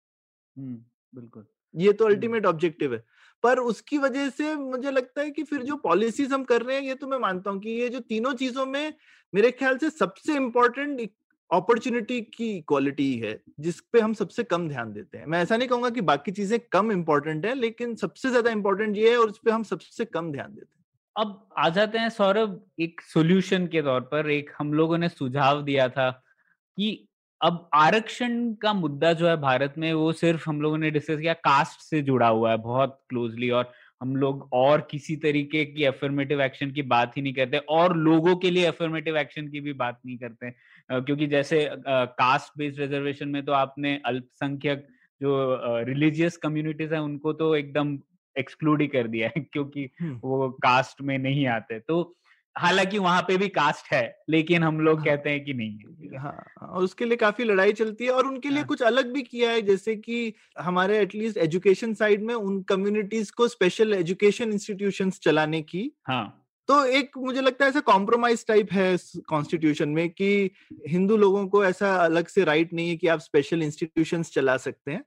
बिल्कुल। 1.14 1.46
ये 1.74 1.92
तो 1.92 2.04
अल्टीमेट 2.04 2.46
ऑब्जेक्टिव 2.46 2.94
है। 2.94 3.02
पर 3.44 3.58
उसकी 3.60 3.98
वजह 3.98 4.28
से 4.30 4.54
मुझे 4.56 4.90
लगता 4.90 5.20
है 5.20 5.30
कि 5.30 5.42
फिर 5.44 5.62
जो 5.62 5.76
पॉलिसीज़ 5.78 6.32
हम 6.34 6.44
कर 6.44 6.62
रहे 6.62 6.76
हैं, 6.76 6.82
ये 6.84 6.94
तो 6.94 7.06
मैं 7.06 7.18
मानता 7.20 7.50
हूँ 7.50 7.60
कि 7.60 7.70
ये 7.72 7.88
जो 7.88 8.00
तीनों 8.02 8.32
चीज़ों 8.34 8.66
में 8.66 8.92
मेरे 9.32 9.50
ख्याल 9.52 9.78
से 9.78 9.90
सबसे 9.92 10.36
इम्पोर्टेंट 10.36 11.08
अपॉर्चुनिटी 11.50 12.20
की 12.34 12.60
क्वालिटी 12.68 13.12
है, 13.18 13.38
जिस 13.60 13.80
पे 13.82 14.00
हम 14.00 14.12
सबसे 14.14 14.42
कम 14.44 14.68
ध्यान 14.68 14.92
देते 14.92 15.18
हैं। 15.18 15.26
मैं 15.26 15.42
ऐसा 15.42 15.56
नहीं 15.56 15.68
कहूँगा 15.68 15.90
कि 15.90 16.00
बाकी 16.02 16.32
चीज़ें 16.32 16.58
कम 16.72 16.92
इम्पोर्टेंट 16.92 17.46
है, 17.46 17.54
लेकिन 17.54 17.94
सबसे 17.96 18.30
ज़्यादा 18.30 18.50
इम्पोर्टेंट 18.50 18.96
ये 18.96 19.10
है 19.10 19.16
और 19.16 19.30
उस 19.30 19.38
पर 19.38 19.50
हम 19.50 19.62
सबसे 19.64 20.04
कम 20.06 20.30
ध्यान 20.32 20.54
देते 20.54 20.66
हैं। 20.66 20.84
अब 21.16 21.48
आ 21.58 21.68
जाते 21.68 21.98
हैं 21.98 22.08
सौरभ, 22.10 22.60
एक 22.80 23.00
सोल्यूशन 23.02 23.66
के 23.66 23.82
तौर 23.82 24.00
पर 24.12 24.30
एक 24.30 24.50
हम 24.58 24.72
लोगों 24.72 24.98
ने 24.98 25.08
सुझाव 25.08 25.62
दिया 25.62 25.88
था 25.88 26.10
कि 26.10 27.08
अब 27.44 27.70
आरक्षण 27.74 28.54
का 28.54 28.72
मुद्दा 28.72 29.12
जो 29.12 29.28
है 29.28 29.36
भारत 29.36 29.74
में 29.78 29.92
वो 29.92 30.12
सिर्फ़ 30.12 30.50
हम 30.50 30.60
लोगों 30.60 30.78
ने 30.78 30.90
डिस्कस 30.90 31.20
किया 31.20 31.32
कास्ट 31.32 31.80
से 31.80 32.02
जुड़ा 32.02 32.28
हुआ 32.28 32.50
है 32.50 32.56
बहुत 32.56 33.00
क्लोजली 33.08 33.50
और 33.50 33.72
हम 34.02 34.16
लोग 34.16 34.48
और 34.52 34.88
किसी 34.90 35.16
तरीके 35.16 35.64
की 35.64 35.84
अफर्मेटिव 35.84 36.42
एक्शन 36.42 36.70
की 36.70 36.82
बात 36.82 37.16
ही 37.16 37.22
नहीं 37.22 37.34
करते 37.34 37.56
और 37.58 37.96
लोगों 37.96 38.36
के 38.36 38.50
लिए 38.50 38.64
अफर्मेटिव 38.64 39.16
एक्शन 39.16 39.48
की 39.48 39.60
भी 39.60 39.72
बात 39.72 40.00
नहीं 40.06 40.18
करते 40.18 40.50
क्योंकि 40.92 41.26
जैसे 41.26 41.70
कास्ट 41.88 42.58
बेस्ड 42.58 42.80
रिजर्वेशन 42.80 43.28
में 43.28 43.44
तो 43.44 43.52
आपने 43.52 44.00
अल्पसंख्यक 44.06 44.86
जो 45.22 45.60
रिलीजियस 45.84 46.36
कम्युनिटीज 46.36 46.92
है 46.92 47.02
उनको 47.02 47.32
तो 47.32 47.56
एकदम 47.56 47.98
एक्सक्लूड 48.38 48.80
ही 48.80 48.86
कर 48.86 49.08
दिया 49.08 49.30
है 49.36 49.42
क्योंकि। 49.52 49.90
वो 50.02 50.50
कास्ट 50.50 51.02
में 51.02 51.18
नहीं 51.18 51.46
आते 51.46 51.78
तो 51.78 52.16
हालाँकि 52.58 52.98
वहाँ 52.98 53.22
पे 53.22 53.36
भी 53.36 53.48
कास्ट 53.48 53.92
है 53.92 54.16
लेकिन 54.30 54.62
हम 54.62 54.80
लोग 54.80 54.98
हाँ। 54.98 55.04
कहते 55.06 55.30
हैं 55.30 55.44
कि 55.44 55.54
नहीं 55.54 55.78
है। 55.78 56.18
हाँ 56.18 56.70
उसके 56.78 57.04
लिए 57.04 57.16
काफ़ी 57.16 57.44
लड़ाई 57.44 57.72
चलती 57.72 58.04
है 58.04 58.10
और 58.10 58.26
उनके 58.26 58.48
लिए 58.48 58.58
हाँ। 58.58 58.66
कुछ 58.68 58.82
अलग 58.82 59.12
भी 59.12 59.22
किया 59.22 59.50
है 59.50 59.62
जैसे 59.62 59.96
कि 59.96 60.34
हमारे 60.60 60.98
एटलीस्ट 60.98 61.36
एजुकेशन 61.36 61.94
साइड 61.94 62.22
में 62.22 62.34
उन 62.34 62.62
कम्युनिटीज 62.62 63.30
को 63.30 63.48
स्पेशल 63.48 63.94
एजुकेशन 63.94 64.52
इंस्टीट्यूशन 64.52 65.10
चलाने 65.10 65.62
की। 65.62 65.90
हाँ। 66.08 66.40
तो 66.68 66.84
एक 66.86 67.18
मुझे 67.18 67.40
लगता 67.40 67.64
है 67.64 67.70
ऐसा 67.70 67.80
कॉम्प्रोमाइज 67.80 68.46
टाइप 68.46 68.72
है 68.72 68.96
कॉन्स्टिट्यूशन 69.28 69.88
में 69.88 70.10
कि 70.10 70.50
हिंदू 70.88 71.16
लोगों 71.16 71.46
को 71.48 71.64
ऐसा 71.64 71.96
अलग 71.96 72.26
से 72.28 72.44
राइट 72.44 72.72
नहीं 72.72 72.88
है 72.88 72.96
कि 72.96 73.06
आप 73.06 73.20
स्पेशल 73.20 73.62
इंस्टीट्यूशन 73.62 74.22
चला 74.22 74.56
सकते 74.56 74.90
हैं। 74.92 75.04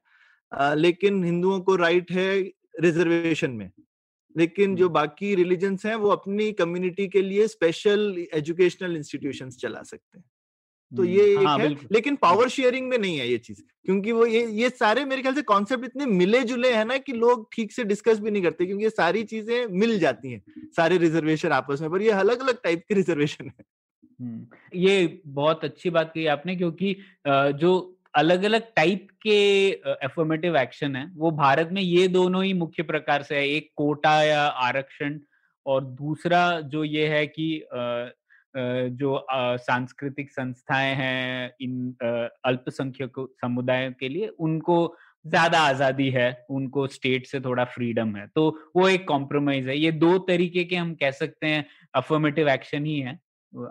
अ, 0.51 0.73
लेकिन 0.73 1.23
हिंदुओं 1.23 1.59
को 1.61 1.75
राइट 1.75 2.11
है 2.11 2.41
रिजर्वेशन 2.81 3.51
में। 3.51 3.71
लेकिन 4.37 4.75
जो 4.75 4.85
हम्म। 4.85 4.93
बाकी 4.93 5.33
रिलीजन्स 5.35 5.85
हैं 5.85 5.95
वो 5.97 6.09
अपनी 6.11 6.51
कम्युनिटी 6.53 7.07
के 7.07 7.21
लिए 7.21 7.47
स्पेशल 7.47 8.25
एजुकेशनल 8.33 8.95
इंस्टीट्यूशंस 8.95 9.57
चला 9.57 9.81
सकते 9.83 10.17
हैं। 10.17 10.25
तो 10.91 11.03
हम्म, 11.03 11.11
ये 11.11 11.23
एक 11.31 11.45
हाँ 11.45 11.57
है 11.59 11.69
लेकिन 11.91 12.15
पावर 12.15 12.49
शेयरिंग 12.49 12.87
में 12.89 12.97
नहीं 12.97 13.17
है 13.17 13.27
ये 13.29 13.37
चीज़ 13.37 13.61
क्योंकि 13.85 14.11
वो 14.11 14.25
ये 14.25 14.45
ये 14.53 14.69
सारे 14.71 15.03
मेरे 15.05 15.21
ख्याल 15.21 15.35
से 15.35 15.41
कॉन्सेप्ट 15.43 15.85
इतने 15.85 16.05
मिले 16.05 16.43
जुले 16.43 16.71
हैं 16.73 16.85
ना 16.85 16.97
कि 16.99 17.13
लोग 17.13 17.47
ठीक 17.53 17.71
से 17.71 17.83
डिस्कस 17.85 18.19
भी 18.19 18.31
नहीं 18.31 18.43
करते 18.43 18.65
क्योंकि 18.65 18.83
ये 18.83 18.89
सारी 18.89 19.23
चीज़ें 19.23 19.67
मिल 19.79 19.97
जाती 19.99 20.31
हैं 20.31 20.69
सारे 20.77 20.97
रिजर्वेशन 20.97 21.51
आपस 21.51 21.81
में 21.81 21.89
पर 21.91 22.01
ये 22.01 22.11
अलग 22.19 22.41
अलग 22.41 22.61
टाइप 22.63 22.83
के 22.89 22.95
रिजर्वेशन 22.95 23.45
है। 23.45 23.65
हम्म, 24.19 24.45
ये 24.75 25.21
बहुत 25.25 25.63
अच्छी 25.63 25.89
बात 25.89 26.11
कही 26.13 26.25
आपने 26.27 26.55
क्योंकि 26.55 26.95
जो 27.27 27.96
अलग 28.17 28.43
अलग 28.43 28.73
टाइप 28.75 29.07
के 29.21 29.39
एफर्मेटिव 30.05 30.57
एक्शन 30.57 30.95
है। 30.95 31.05
वो 31.15 31.31
भारत 31.33 31.69
में 31.71 31.81
ये 31.81 32.07
दोनों 32.09 32.43
ही 32.43 32.53
मुख्य 32.55 32.83
प्रकार 32.83 33.23
से 33.23 33.35
है 33.35 33.47
एक 33.47 33.71
कोटा 33.75 34.21
या 34.23 34.41
आरक्षण 34.67 35.19
और 35.65 35.83
दूसरा 35.85 36.39
जो 36.61 36.83
ये 36.83 37.07
है 37.07 37.25
कि 37.29 37.49
जो 38.55 39.25
सांस्कृतिक 39.31 40.31
संस्थाएँ 40.31 40.93
हैं 40.95 41.51
इन 41.61 41.95
अल्पसंख्यक 42.45 43.19
समुदायों 43.41 43.91
के 43.99 44.09
लिए 44.09 44.27
उनको 44.27 44.77
ज़्यादा 45.25 45.59
आज़ादी 45.61 46.09
है 46.09 46.29
उनको 46.49 46.85
स्टेट 46.87 47.25
से 47.27 47.39
थोड़ा 47.39 47.63
फ्रीडम 47.65 48.15
है। 48.15 48.25
तो 48.27 48.49
वो 48.75 48.87
एक 48.89 49.07
कॉम्प्रोमाइज 49.07 49.67
है। 49.67 49.77
ये 49.77 49.91
दो 49.93 50.17
तरीके 50.27 50.63
के 50.63 50.75
हम 50.75 50.93
कह 50.95 51.11
सकते 51.11 51.47
हैं 51.47 51.65
अफर्मेटिव 51.95 52.49
एक्शन 52.49 52.85
ही 52.85 52.99
है 52.99 53.19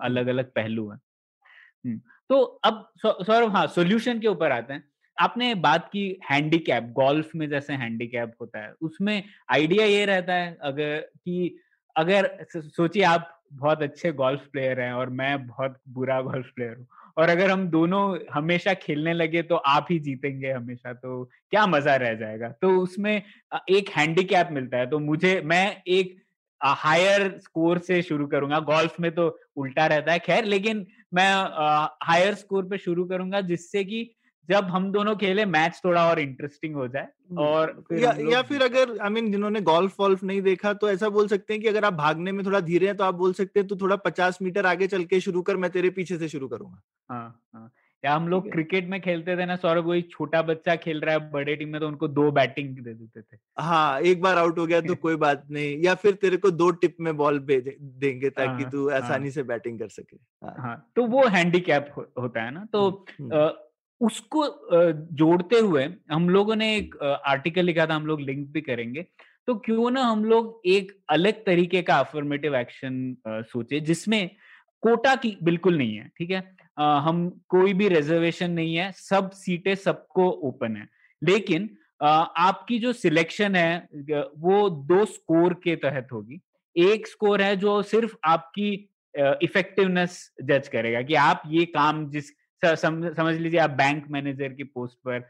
अलग 0.02 0.26
अलग 0.26 0.50
पहलू 0.52 0.88
है। 0.90 0.96
हम्म, 0.96 2.00
तो 2.30 2.42
अब 2.64 2.86
सौरभ 2.98 3.52
हाँ 3.52 3.66
सोल्यूशन 3.68 4.18
के 4.20 4.28
ऊपर 4.28 4.52
आते 4.52 4.72
हैं। 4.72 4.84
आपने 5.18 5.54
बात 5.56 5.88
की 5.88 6.08
हैंडीकैप 6.30 6.90
गोल्फ 6.92 7.30
में 7.36 7.48
जैसे 7.48 7.72
हैंडीकैप 7.74 8.32
होता 8.40 8.58
है, 8.58 8.72
उसमें 8.80 9.22
आइडिया 9.52 9.84
ये 9.86 10.04
रहता 10.06 10.34
है, 10.34 10.56
अगर, 10.62 10.98
कि 10.98 11.56
अगर 11.96 12.30
सोचिए 12.54 13.02
आप 13.04 13.32
बहुत 13.52 13.82
अच्छे 13.82 14.12
गोल्फ 14.12 14.46
प्लेयर 14.52 14.80
हैं 14.80 14.92
और 14.92 15.10
मैं 15.12 15.46
बहुत 15.46 15.78
बुरा 15.88 16.20
गोल्फ 16.22 16.50
प्लेयर 16.54 16.76
हूँ, 16.76 16.86
और 17.16 17.28
अगर 17.28 17.50
हम 17.50 17.66
दोनों 17.70 18.18
हमेशा 18.32 18.74
खेलने 18.76 19.12
लगे 19.12 19.42
तो 19.42 19.56
आप 19.56 19.86
ही 19.90 19.98
जीतेंगे 20.00 20.50
हमेशा 20.50 20.92
तो 20.94 21.22
क्या 21.50 21.66
मज़ा 21.66 21.94
रह 21.96 22.14
जाएगा? 22.14 22.48
तो 22.52 22.70
उसमें 22.78 23.22
एक 23.70 23.88
हैंडीकैप 23.90 24.48
मिलता 24.52 24.78
है 24.78 24.90
तो 24.90 24.98
मुझे, 25.00 25.40
मैं 25.44 25.82
एक 25.88 26.16
हायर 26.60 27.28
स्कोर 27.38 27.78
से 27.78 28.00
शुरू 28.02 28.26
करूँगा। 28.26 28.58
गोल्फ 28.60 29.00
में 29.00 29.10
तो 29.14 29.28
उल्टा 29.56 29.86
रहता 29.86 30.12
है, 30.12 30.18
खैर, 30.18 30.44
लेकिन 30.46 30.86
मैं 31.14 31.34
हायर 32.02 32.34
स्कोर 32.34 32.64
पे 32.64 32.78
शुरू 32.78 33.04
करूँगा 33.04 33.40
जिससे 33.40 33.84
कि 33.84 34.12
जब 34.48 34.64
हम 34.64 34.92
दोनों 34.92 35.16
खेले 35.16 35.44
मैच 35.44 35.80
थोड़ा 35.84 36.08
और 36.08 36.20
इंटरेस्टिंग 36.20 36.74
हो 36.74 36.88
जाए 36.88 37.08
और 37.38 37.84
फिर 37.88 38.02
या, 38.02 38.14
या 38.20 38.42
फिर 38.42 38.62
अगर 38.62 38.90
आई 38.90 39.08
I 39.08 39.12
मीन 39.12 39.22
mean, 39.22 39.32
जिन्होंने 39.32 39.60
गोल्फ 39.60 40.00
वॉल्फ 40.00 40.22
नहीं 40.22 40.42
देखा 40.42 40.72
तो 40.72 40.90
ऐसा 40.90 41.08
बोल 41.08 41.28
सकते 41.28 41.52
हैं 41.52 41.62
कि 41.62 41.68
अगर 41.68 41.84
आप 41.84 41.92
भागने 41.92 42.32
में 42.32 42.46
थोड़ा 42.46 42.60
धीरे 42.60 42.86
हैं 42.86 42.96
तो 42.96 43.04
आप 43.04 43.14
बोल 43.14 43.32
सकते 43.32 43.60
हैं 43.60 43.68
तो 43.68 43.76
थोड़ा 43.76 43.96
पचास 43.96 44.38
मीटर 44.42 44.66
आगे 44.66 44.86
चल 44.86 45.04
के 45.04 45.20
शुरू 45.20 45.42
कर 45.42 45.56
मैं 45.56 45.70
तेरे 45.70 45.90
पीछे 45.90 46.18
से 46.18 46.28
शुरू 46.28 46.48
करूँगा। 46.48 46.82
हाँ 47.10 47.42
हाँ। 47.54 47.72
या 48.04 48.14
हम 48.14 48.28
लोग 48.28 48.52
क्रिकेट 48.52 48.88
में 48.88 49.00
खेलते 49.00 49.36
थे 49.36 49.46
ना 49.46 49.56
सौरभ 49.56 49.84
वही 49.84 50.02
छोटा 50.02 50.42
बच्चा 50.42 50.76
खेल 50.76 51.00
रहा 51.00 51.14
है 51.14 51.30
बड़े 51.30 51.56
टीम 51.56 51.68
में 51.68 51.80
तो 51.80 51.88
उनको 51.88 52.08
दो 52.08 52.30
बैटिंग 52.30 52.76
दे 52.76 52.94
देते 52.94 53.20
थे। 53.20 53.36
हाँ 53.58 54.00
एक 54.00 54.22
बार 54.22 54.38
आउट 54.38 54.58
हो 54.58 54.66
गया 54.66 54.80
तो 54.80 54.94
कोई 54.94 55.16
बात 55.16 55.46
नहीं 55.50 55.82
या 55.82 55.94
फिर 55.94 56.14
तेरे 56.14 56.36
को 56.36 56.50
दो 56.50 56.70
टिप 56.70 56.96
में 57.00 57.16
बॉल 57.16 57.38
भेज 57.38 57.76
देंगे 57.80 58.30
ताकि 58.30 58.62
हाँ, 58.62 58.70
तू 58.70 58.90
हाँ। 58.90 58.98
आसानी 58.98 59.30
से 59.30 59.42
बैटिंग 59.42 59.78
कर 59.78 59.88
सके। 59.88 60.16
हाँ, 60.16 60.54
हाँ 60.58 60.92
तो 60.96 61.06
वो 61.06 61.26
हैंडीकैप 61.26 61.94
हो, 61.96 62.06
होता 62.18 62.42
है 62.42 62.50
ना 62.50 62.66
तो 62.72 63.06
हम्म, 63.20 63.50
उसको 64.06 64.46
जोड़ते 65.12 65.58
हुए 65.58 65.88
हम 66.12 66.28
लोगों 66.28 66.56
ने 66.56 66.76
एक 66.76 66.96
आर्टिकल 67.26 67.64
लिखा 67.64 67.86
था 67.86 67.94
हम 67.94 68.06
लोग 68.06 68.20
लिंक 68.20 68.48
भी 68.48 68.60
करेंगे। 68.60 69.02
तो 69.46 69.54
क्यों 69.54 69.90
ना 69.90 70.02
हम 70.02 70.24
लोग 70.24 70.60
एक 70.66 70.92
अलग 71.10 71.44
तरीके 71.44 71.82
का 71.82 71.98
अफर्मेटिव 71.98 72.56
एक्शन 72.56 73.16
सोचे 73.28 73.80
जिसमें 73.80 74.30
कोटा 74.82 75.14
की 75.14 75.38
बिल्कुल 75.42 75.78
नहीं 75.78 75.96
है 75.96 76.10
ठीक 76.18 76.30
है? 76.30 76.56
हम 76.76 77.28
कोई 77.48 77.72
भी 77.74 77.88
रिजर्वेशन 77.88 78.50
नहीं 78.50 78.74
है 78.76 78.90
सब 78.92 79.30
सीटें 79.30 79.74
सबको 79.74 80.28
ओपन 80.48 80.76
है। 80.76 80.88
लेकिन 81.22 81.68
आपकी 82.02 82.78
जो 82.78 82.92
सिलेक्शन 82.92 83.56
है 83.56 83.88
वो 84.38 84.68
दो 84.70 85.04
स्कोर 85.04 85.54
के 85.54 85.76
तहत 85.76 86.08
होगी। 86.12 86.40
एक 86.76 87.06
स्कोर 87.06 87.42
है 87.42 87.56
जो 87.56 87.82
सिर्फ़ 87.82 88.16
आपकी 88.24 88.72
इफेक्टिवनेस 89.42 90.32
जज 90.42 90.68
करेगा 90.68 91.02
कि 91.02 91.14
आप 91.14 91.42
ये 91.46 91.64
काम 91.64 92.10
जिस 92.10 92.30
सम, 92.62 93.14
समझ 93.14 93.34
लीजिए 93.36 93.60
आप 93.60 93.70
बैंक 93.70 94.04
मैनेजर 94.10 94.48
की 94.48 94.64
पोस्ट 94.64 94.98
पर 95.08 95.20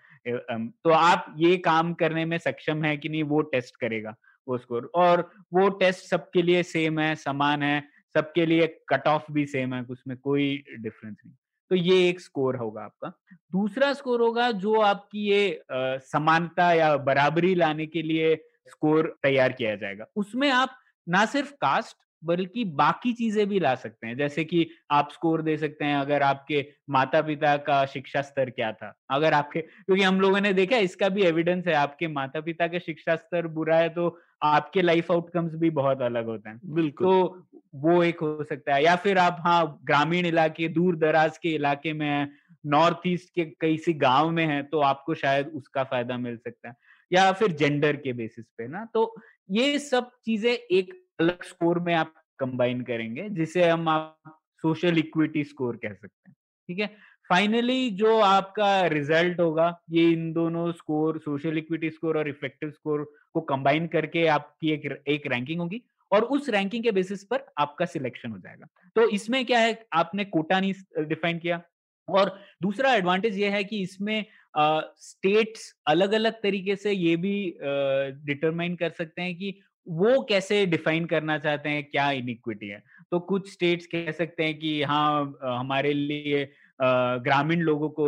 तो 0.84 0.90
आप 0.90 1.34
ये 1.38 1.56
काम 1.56 1.92
करने 1.94 2.24
में 2.24 2.38
सक्षम 2.38 2.84
है 2.84 2.96
कि 2.96 3.08
नहीं 3.08 3.22
वो 3.22 3.40
टेस्ट 3.42 3.76
करेगा 3.76 4.14
वो 4.48 4.58
स्कोर 4.58 4.90
और 4.94 5.30
वो 5.52 5.68
टेस्ट 5.68 6.04
सबके 6.04 6.42
लिए 6.42 6.62
सेम 6.62 6.98
है 7.00 7.14
समान 7.16 7.62
है 7.62 7.95
सबके 8.16 8.46
लिए 8.46 8.66
कट 8.88 9.08
ऑफ़ 9.08 9.32
भी 9.32 9.46
सेम 9.46 9.74
है, 9.74 9.82
उसमें 9.82 10.16
कोई 10.16 10.64
डिफरेंस 10.78 11.16
नहीं। 11.16 11.34
तो 11.70 11.76
ये 11.76 12.08
एक 12.08 12.20
स्कोर 12.20 12.56
होगा 12.56 12.82
आपका। 12.82 13.08
दूसरा 13.52 13.92
स्कोर 13.92 14.20
होगा 14.20 14.50
जो 14.52 14.80
आपकी 14.80 15.28
ये 15.28 15.60
समानता 15.72 16.72
या 16.72 16.96
बराबरी 16.96 17.54
लाने 17.54 17.86
के 17.86 18.02
लिए 18.02 18.34
स्कोर 18.68 19.16
तैयार 19.22 19.52
किया 19.52 19.74
जाएगा। 19.76 20.06
उसमें 20.16 20.50
आप 20.50 20.76
ना 21.06 21.24
सिर्फ़ 21.26 21.52
कास्ट 21.52 21.96
बल्कि 22.22 22.64
बाकी 22.74 23.12
चीज़ें 23.12 23.46
भी 23.48 23.58
ला 23.60 23.74
सकते 23.74 24.06
हैं। 24.06 24.16
जैसे 24.16 24.44
कि 24.44 24.66
आप 24.90 25.08
स्कोर 25.12 25.42
दे 25.42 25.56
सकते 25.56 25.84
हैं, 25.84 25.96
अगर 25.96 26.22
आपके 26.22 26.64
माता 26.90 27.20
पिता 27.22 27.56
का 27.56 27.84
शिक्षा 27.86 28.22
स्तर 28.22 28.50
क्या 28.50 28.72
था? 28.72 28.92
अगर 29.10 29.32
आपके, 29.32 29.60
क्योंकि 29.60 30.02
हम 30.02 30.20
लोगों 30.20 30.40
ने 30.40 30.52
देखा 30.52 30.76
इसका 30.76 31.08
भी 31.08 31.22
एविडेंस 31.22 31.66
है, 31.66 31.74
आपके 31.74 32.08
माता 32.08 32.40
पिता 32.40 32.66
का 32.66 32.78
शिक्षा 32.78 33.16
स्तर 33.16 33.46
बुरा 33.48 33.76
है 33.76 33.88
तो 33.88 34.08
आपके 34.42 34.82
लाइफ 34.82 35.10
आउटकम्स 35.12 35.54
भी 35.56 35.70
बहुत 35.72 36.02
अलग 36.02 36.26
होते 36.26 36.48
हैं। 36.50 36.58
बिल्कुल। 36.66 37.06
तो 37.06 37.46
वो 37.76 38.02
एक 38.04 38.20
हो 38.20 38.44
सकता 38.44 38.74
है। 38.74 38.82
या 38.84 38.94
फिर 38.96 39.18
आप 39.18 39.36
हाँ 39.46 39.80
ग्रामीण 39.84 40.26
इलाके 40.26 40.68
दूर 40.68 40.96
दराज 40.96 41.38
के 41.38 41.54
इलाके 41.54 41.92
में 41.92 42.06
हैं 42.08 42.28
नॉर्थ 42.66 43.00
ईस्ट 43.06 43.34
के 43.34 43.44
कई 43.60 43.76
सी 43.78 43.92
गाँव 43.96 44.30
में 44.30 44.44
है 44.46 44.62
तो 44.62 44.80
आपको 44.82 45.14
शायद 45.14 45.48
उसका 45.54 45.84
फ़ायदा 45.84 46.16
मिल 46.18 46.36
सकता 46.38 46.68
है। 46.68 46.74
या 47.10 47.30
फिर 47.32 47.52
जेंडर 47.52 47.96
के 47.96 48.12
बेसिस 48.12 48.44
पे 48.58 48.68
ना 48.68 48.84
तो 48.94 49.14
ये 49.50 49.78
सब 49.78 50.10
चीज़ें 50.24 50.52
एक 50.52 50.94
अलग 51.20 51.42
स्कोर 51.44 51.78
में 51.80 51.94
आप 51.94 52.14
कंबाइन 52.38 52.80
करेंगे 52.82 53.28
जिसे 53.30 53.68
हम 53.68 53.88
आप 53.88 54.40
सोशल 54.64 54.98
इक्विटी 54.98 55.44
स्कोर 55.44 55.76
कह 55.76 55.94
सकते 55.94 56.30
हैं। 56.30 56.34
ठीक 56.68 56.78
है? 56.78 56.90
फाइनली 57.30 57.90
जो 57.92 58.18
आपका 58.20 58.86
रिज़ल्ट 58.86 59.40
होगा, 59.40 59.68
ये 59.90 60.10
इन 60.12 60.32
दोनों 60.32 60.70
स्कोर 60.72 61.18
सोशल 61.18 61.58
इक्विटी 61.58 61.90
स्कोर 61.90 62.18
और 62.18 62.28
इफ़ेक्टिव 62.28 62.70
स्कोर 62.70 63.04
को 63.34 63.40
कंबाइन 63.42 63.86
करके 63.88 64.26
आपकी 64.28 64.70
एक 64.72 65.02
एक 65.08 65.26
रैंकिंग 65.26 65.60
होगी 65.60 65.82
और 66.12 66.24
उस 66.24 66.48
रैंकिंग 66.48 66.82
के 66.84 66.90
बेसिस 66.92 67.24
पर 67.24 67.44
आपका 67.58 67.84
सिलेक्शन 67.86 68.30
हो 68.30 68.38
जाएगा। 68.38 68.66
तो 68.96 69.08
इसमें 69.10 69.44
क्या 69.46 69.58
है, 69.58 69.78
आपने 69.92 70.24
कोटा 70.26 70.60
नहीं 70.60 71.06
डिफाइन 71.08 71.38
किया 71.38 71.60
और 72.08 72.38
दूसरा 72.62 72.94
एडवांटेज 72.94 73.38
ये 73.38 73.48
है 73.50 73.62
कि 73.64 73.80
इसमें 73.82 74.24
स्टेट्स 74.56 75.72
अलग 75.86 76.12
अलग 76.14 76.42
तरीके 76.42 76.76
से 76.76 76.92
ये 76.92 77.16
भी 77.16 77.38
डिटरमाइन 77.60 78.76
कर 78.76 78.90
सकते 78.90 79.22
हैं 79.22 79.34
कि 79.36 79.58
वो 79.86 80.20
कैसे 80.28 80.64
डिफाइन 80.66 81.04
करना 81.06 81.38
चाहते 81.38 81.68
हैं, 81.68 81.82
क्या 81.84 82.10
इनइक्विटी 82.12 82.68
है। 82.68 82.82
तो 83.10 83.18
कुछ 83.22 83.50
स्टेट्स 83.52 83.86
कह 83.86 84.10
सकते 84.12 84.44
हैं 84.44 84.58
कि 84.58 84.82
हाँ 84.82 85.38
हमारे 85.44 85.92
लिए 85.92 86.44
ग्रामीण 86.80 87.60
लोगों 87.60 87.88
को 87.90 88.06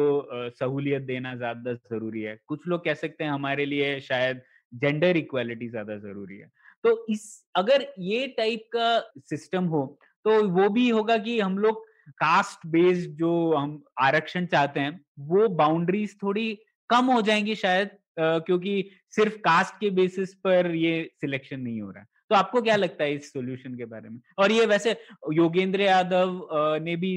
सहूलियत 0.50 1.02
देना 1.02 1.34
ज़्यादा 1.36 1.72
ज़रूरी 1.74 2.22
है। 2.22 2.38
कुछ 2.46 2.66
लोग 2.68 2.84
कह 2.84 2.94
सकते 2.94 3.24
हैं 3.24 3.30
हमारे 3.30 3.66
लिए 3.66 3.98
शायद 4.00 4.42
जेंडर 4.72 5.16
इक्वालिटी 5.16 5.68
ज़्यादा 5.68 5.96
ज़रूरी 5.98 6.38
है। 6.38 6.50
तो 6.84 7.06
इस 7.10 7.44
अगर 7.56 7.86
ये 7.98 8.26
टाइप 8.36 8.68
का 8.72 8.98
सिस्टम 9.28 9.64
हो 9.66 9.84
तो 10.24 10.42
वो 10.50 10.68
भी 10.68 10.88
होगा 10.88 11.16
कि 11.18 11.38
हम 11.40 11.58
लोग 11.58 11.84
कास्ट 12.18 12.66
बेस्ड 12.66 13.10
जो 13.18 13.30
हम 13.54 13.82
आरक्षण 14.00 14.46
चाहते 14.46 14.80
हैं 14.80 15.00
वो 15.28 15.48
बाउंड्रीज 15.56 16.16
थोड़ी 16.22 16.52
कम 16.90 17.12
हो 17.12 17.22
जाएँगी 17.22 17.54
शायद 17.56 17.96
Uh, 18.18 18.40
क्योंकि 18.46 18.90
सिर्फ़ 19.10 19.34
कास्ट 19.38 19.74
के 19.74 19.88
बेसिस 19.90 20.32
पर 20.34 20.74
ये 20.74 21.10
सिलेक्शन 21.20 21.60
नहीं 21.60 21.80
हो 21.80 21.90
रहा 21.90 22.04
तो 22.30 22.34
आपको 22.36 22.62
क्या 22.62 22.76
लगता 22.76 23.04
है 23.04 23.14
इस 23.14 23.32
सॉल्यूशन 23.32 23.74
के 23.74 23.84
बारे 23.84 24.08
में? 24.08 24.18
और 24.38 24.52
ये 24.52 24.64
वैसे 24.66 24.90
योगेंद्र 25.32 25.80
यादव 25.80 26.40
ने 26.82 26.96
भी 26.96 27.12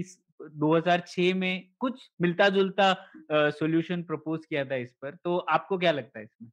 2006 0.49 1.33
में 1.33 1.67
कुछ 1.79 2.09
मिलता 2.21 2.49
जुलता 2.49 2.93
सॉल्यूशन 3.31 4.03
प्रपोज 4.03 4.45
किया 4.45 4.65
था 4.65 4.75
इस 4.75 4.91
पर 5.01 5.15
तो 5.15 5.37
आपको 5.37 5.77
क्या 5.77 5.91
लगता 5.91 6.19
है 6.19 6.25
इसमें? 6.25 6.49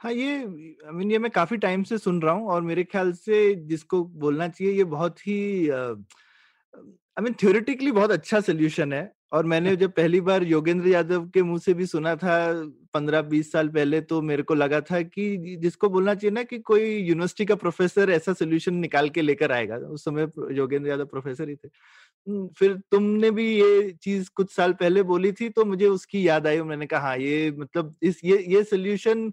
हाँ 0.00 0.12
ये 0.12 0.36
आई 0.38 0.92
मीन 0.92 1.10
ये 1.10 1.18
मैं 1.18 1.30
काफ़ी 1.30 1.56
टाइम 1.56 1.82
से 1.82 1.98
सुन 1.98 2.22
रहा 2.22 2.34
हूँ 2.34 2.48
और 2.48 2.62
मेरे 2.62 2.84
ख्याल 2.84 3.12
से 3.12 3.54
जिसको 3.54 4.04
बोलना 4.04 4.48
चाहिए 4.48 4.72
ये 4.74 4.84
बहुत 4.84 5.20
ही 5.20 5.70
आई 5.70 7.22
मीन 7.22 7.34
थ्योरेटिकली 7.40 7.92
बहुत 7.92 8.10
अच्छा 8.10 8.40
सोल्यूशन 8.40 8.92
है। 8.92 9.12
और 9.32 9.44
मैंने 9.46 9.76
जब 9.76 9.92
पहली 9.92 10.20
बार 10.20 10.42
योगेंद्र 10.44 10.88
यादव 10.88 11.28
के 11.28 11.42
मुँह 11.42 11.58
से 11.58 11.74
भी 11.74 11.86
सुना 11.86 12.14
था 12.16 12.36
पंद्रह 12.94 13.22
बीस 13.22 13.52
साल 13.52 13.68
पहले 13.68 14.00
तो 14.00 14.20
मेरे 14.22 14.42
को 14.42 14.54
लगा 14.54 14.80
था 14.80 15.02
कि 15.02 15.56
जिसको 15.60 15.88
बोलना 15.88 16.14
चाहिए 16.14 16.30
ना 16.30 16.42
कि 16.42 16.58
कोई 16.58 16.96
यूनिवर्सिटी 16.96 17.44
का 17.44 17.54
प्रोफेसर 17.54 18.10
ऐसा 18.10 18.32
सोल्यूशन 18.32 18.74
निकाल 18.74 19.08
के 19.08 19.22
लेकर 19.22 19.52
आएगा। 19.52 19.76
उस 19.76 20.04
समय 20.04 20.28
योगेंद्र 20.52 20.88
यादव 20.90 21.06
प्रोफेसर 21.06 21.48
ही 21.48 21.56
थे। 21.56 21.68
फिर 22.58 22.74
तुमने 22.92 23.30
भी 23.30 23.44
ये 23.54 23.90
चीज़ 24.02 24.28
कुछ 24.34 24.52
साल 24.54 24.72
पहले 24.74 25.02
बोली 25.04 25.32
थी 25.32 25.48
तो 25.50 25.64
मुझे 25.64 25.86
उसकी 25.88 26.26
याद 26.28 26.46
आई 26.46 26.60
मैंने 26.62 26.86
कहा 26.86 27.00
हाँ 27.00 27.16
ये 27.18 27.50
मतलब 27.52 27.94
इस 28.02 28.20
ये 28.24 28.38
ये 28.48 28.62
सोल्यूशन 28.64 29.30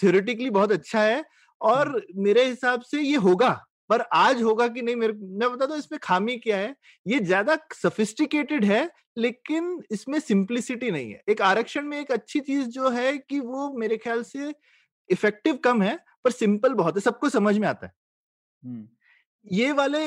थ्योरेटिकली 0.00 0.50
बहुत 0.50 0.72
अच्छा 0.72 1.02
है 1.02 1.24
और 1.60 2.00
मेरे 2.18 2.44
हिसाब 2.46 2.80
से 2.82 3.00
ये 3.02 3.16
होगा 3.18 3.50
पर 3.90 4.00
आज 4.14 4.42
होगा 4.42 4.66
कि 4.68 4.82
नहीं 4.82 4.96
मेरे 4.96 5.12
मैं 5.12 5.50
बता 5.52 5.66
दू 5.66 5.74
इसमें 5.76 5.98
खामी 6.02 6.36
क्या 6.38 6.56
है? 6.58 6.74
ये 7.06 7.18
ज़्यादा 7.20 7.56
सफिस्टिकेटेड 7.74 8.64
है 8.64 8.88
लेकिन 9.18 9.82
इसमें 9.92 10.18
सिंप्लिसिटी 10.20 10.90
नहीं 10.90 11.10
है। 11.12 11.20
एक 11.28 11.42
आरक्षण 11.42 11.84
में 11.86 11.98
एक 12.00 12.12
अच्छी 12.12 12.40
चीज़ 12.40 12.68
जो 12.70 12.90
है 12.90 13.16
कि 13.20 13.40
वो 13.40 13.70
मेरे 13.78 13.96
ख्याल 13.98 14.22
से 14.24 14.52
इफ़ेक्टिव 15.10 15.56
कम 15.64 15.82
है 15.82 15.98
पर 16.24 16.30
सिंपल 16.32 16.74
बहुत 16.74 16.96
है 16.96 17.00
सबको 17.02 17.28
समझ 17.30 17.56
में 17.58 17.68
आता 17.68 17.86
है। 17.86 17.92
ये 19.46 19.72
वाले 19.72 20.04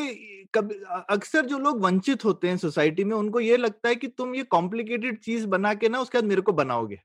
अक्सर 1.10 1.46
जो 1.46 1.58
लोग 1.58 1.82
वंचित 1.82 2.26
होते 2.26 2.50
हैं 2.50 2.58
सोसाइटी 2.58 3.04
में, 3.04 3.16
उनको 3.16 3.40
ये 3.40 3.58
लगता 3.58 3.90
है 3.90 3.96
कि 3.96 4.08
तुम 4.08 4.36
ये 4.36 4.44
कॉम्प्लिकेटेड 4.44 5.20
चीज़ 5.20 5.48
बना 5.48 5.74
के 5.74 5.90
ना, 5.90 6.00
उसके 6.00 6.18
बाद 6.18 6.30
मेरे 6.30 6.42
को 6.42 6.54
बनाओगे। 6.54 7.00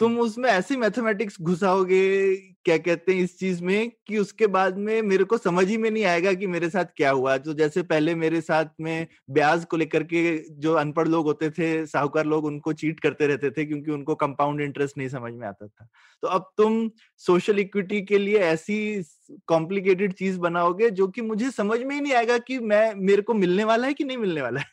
तुम 0.00 0.18
उसमें 0.20 0.48
ऐसी 0.50 0.76
मैथमेटिक्स 0.76 1.36
घुसाओगे, 1.42 2.36
क्या 2.64 2.76
कहते 2.78 3.12
हैं, 3.14 3.20
इस 3.20 3.38
चीज़ 3.38 3.62
में 3.64 3.90
कि 4.06 4.18
उसके 4.18 4.46
बाद 4.46 4.78
में 4.78 5.00
मेरे 5.02 5.24
को 5.24 5.38
समझ 5.38 5.66
ही 5.68 5.76
में 5.76 5.90
नहीं 5.90 6.04
आएगा 6.04 6.32
कि 6.34 6.46
मेरे 6.46 6.70
साथ 6.70 6.84
क्या 6.96 7.10
हुआ। 7.10 7.36
तो 7.38 7.54
जैसे 7.54 7.82
पहले 7.82 8.14
मेरे 8.14 8.40
साथ 8.40 8.66
में 8.80 9.06
ब्याज 9.30 9.64
को 9.64 9.76
लेकर 9.76 10.02
के 10.04 10.22
जो 10.60 10.74
अनपढ़ 10.74 11.08
लोग 11.08 11.26
होते 11.26 11.50
थे, 11.50 11.86
साहूकार 11.86 12.26
लोग 12.26 12.44
उनको 12.44 12.72
चीट 12.72 13.00
करते 13.00 13.26
रहते 13.26 13.50
थे 13.50 13.64
क्योंकि 13.64 13.90
उनको 13.90 14.14
कंपाउंड 14.14 14.60
इंटरेस्ट 14.60 14.98
नहीं 14.98 15.08
समझ 15.08 15.32
में 15.32 15.46
आता 15.48 15.66
था। 15.66 15.88
तो 16.22 16.28
अब 16.28 16.50
तुम 16.56 16.90
सोशल 17.18 17.58
इक्विटी 17.58 18.02
के 18.02 18.18
लिए 18.18 18.38
ऐसी 18.38 19.02
कॉम्प्लिकेटेड 19.48 20.12
चीज़ 20.12 20.38
बनाओगे 20.38 20.90
जो 20.90 21.08
कि 21.08 21.22
मुझे 21.22 21.50
समझ 21.50 21.80
में 21.80 21.94
ही 21.94 22.00
नहीं 22.00 22.12
आएगा 22.12 22.38
कि 22.38 22.58
मैं, 22.58 22.94
मेरे 22.96 23.22
को 23.22 23.34
मिलने 23.34 23.64
वाला 23.64 23.86
है 23.86 23.94
कि 23.94 24.04
नहीं 24.04 24.18
मिलने 24.18 24.42
वाला 24.42 24.60
है? 24.60 24.66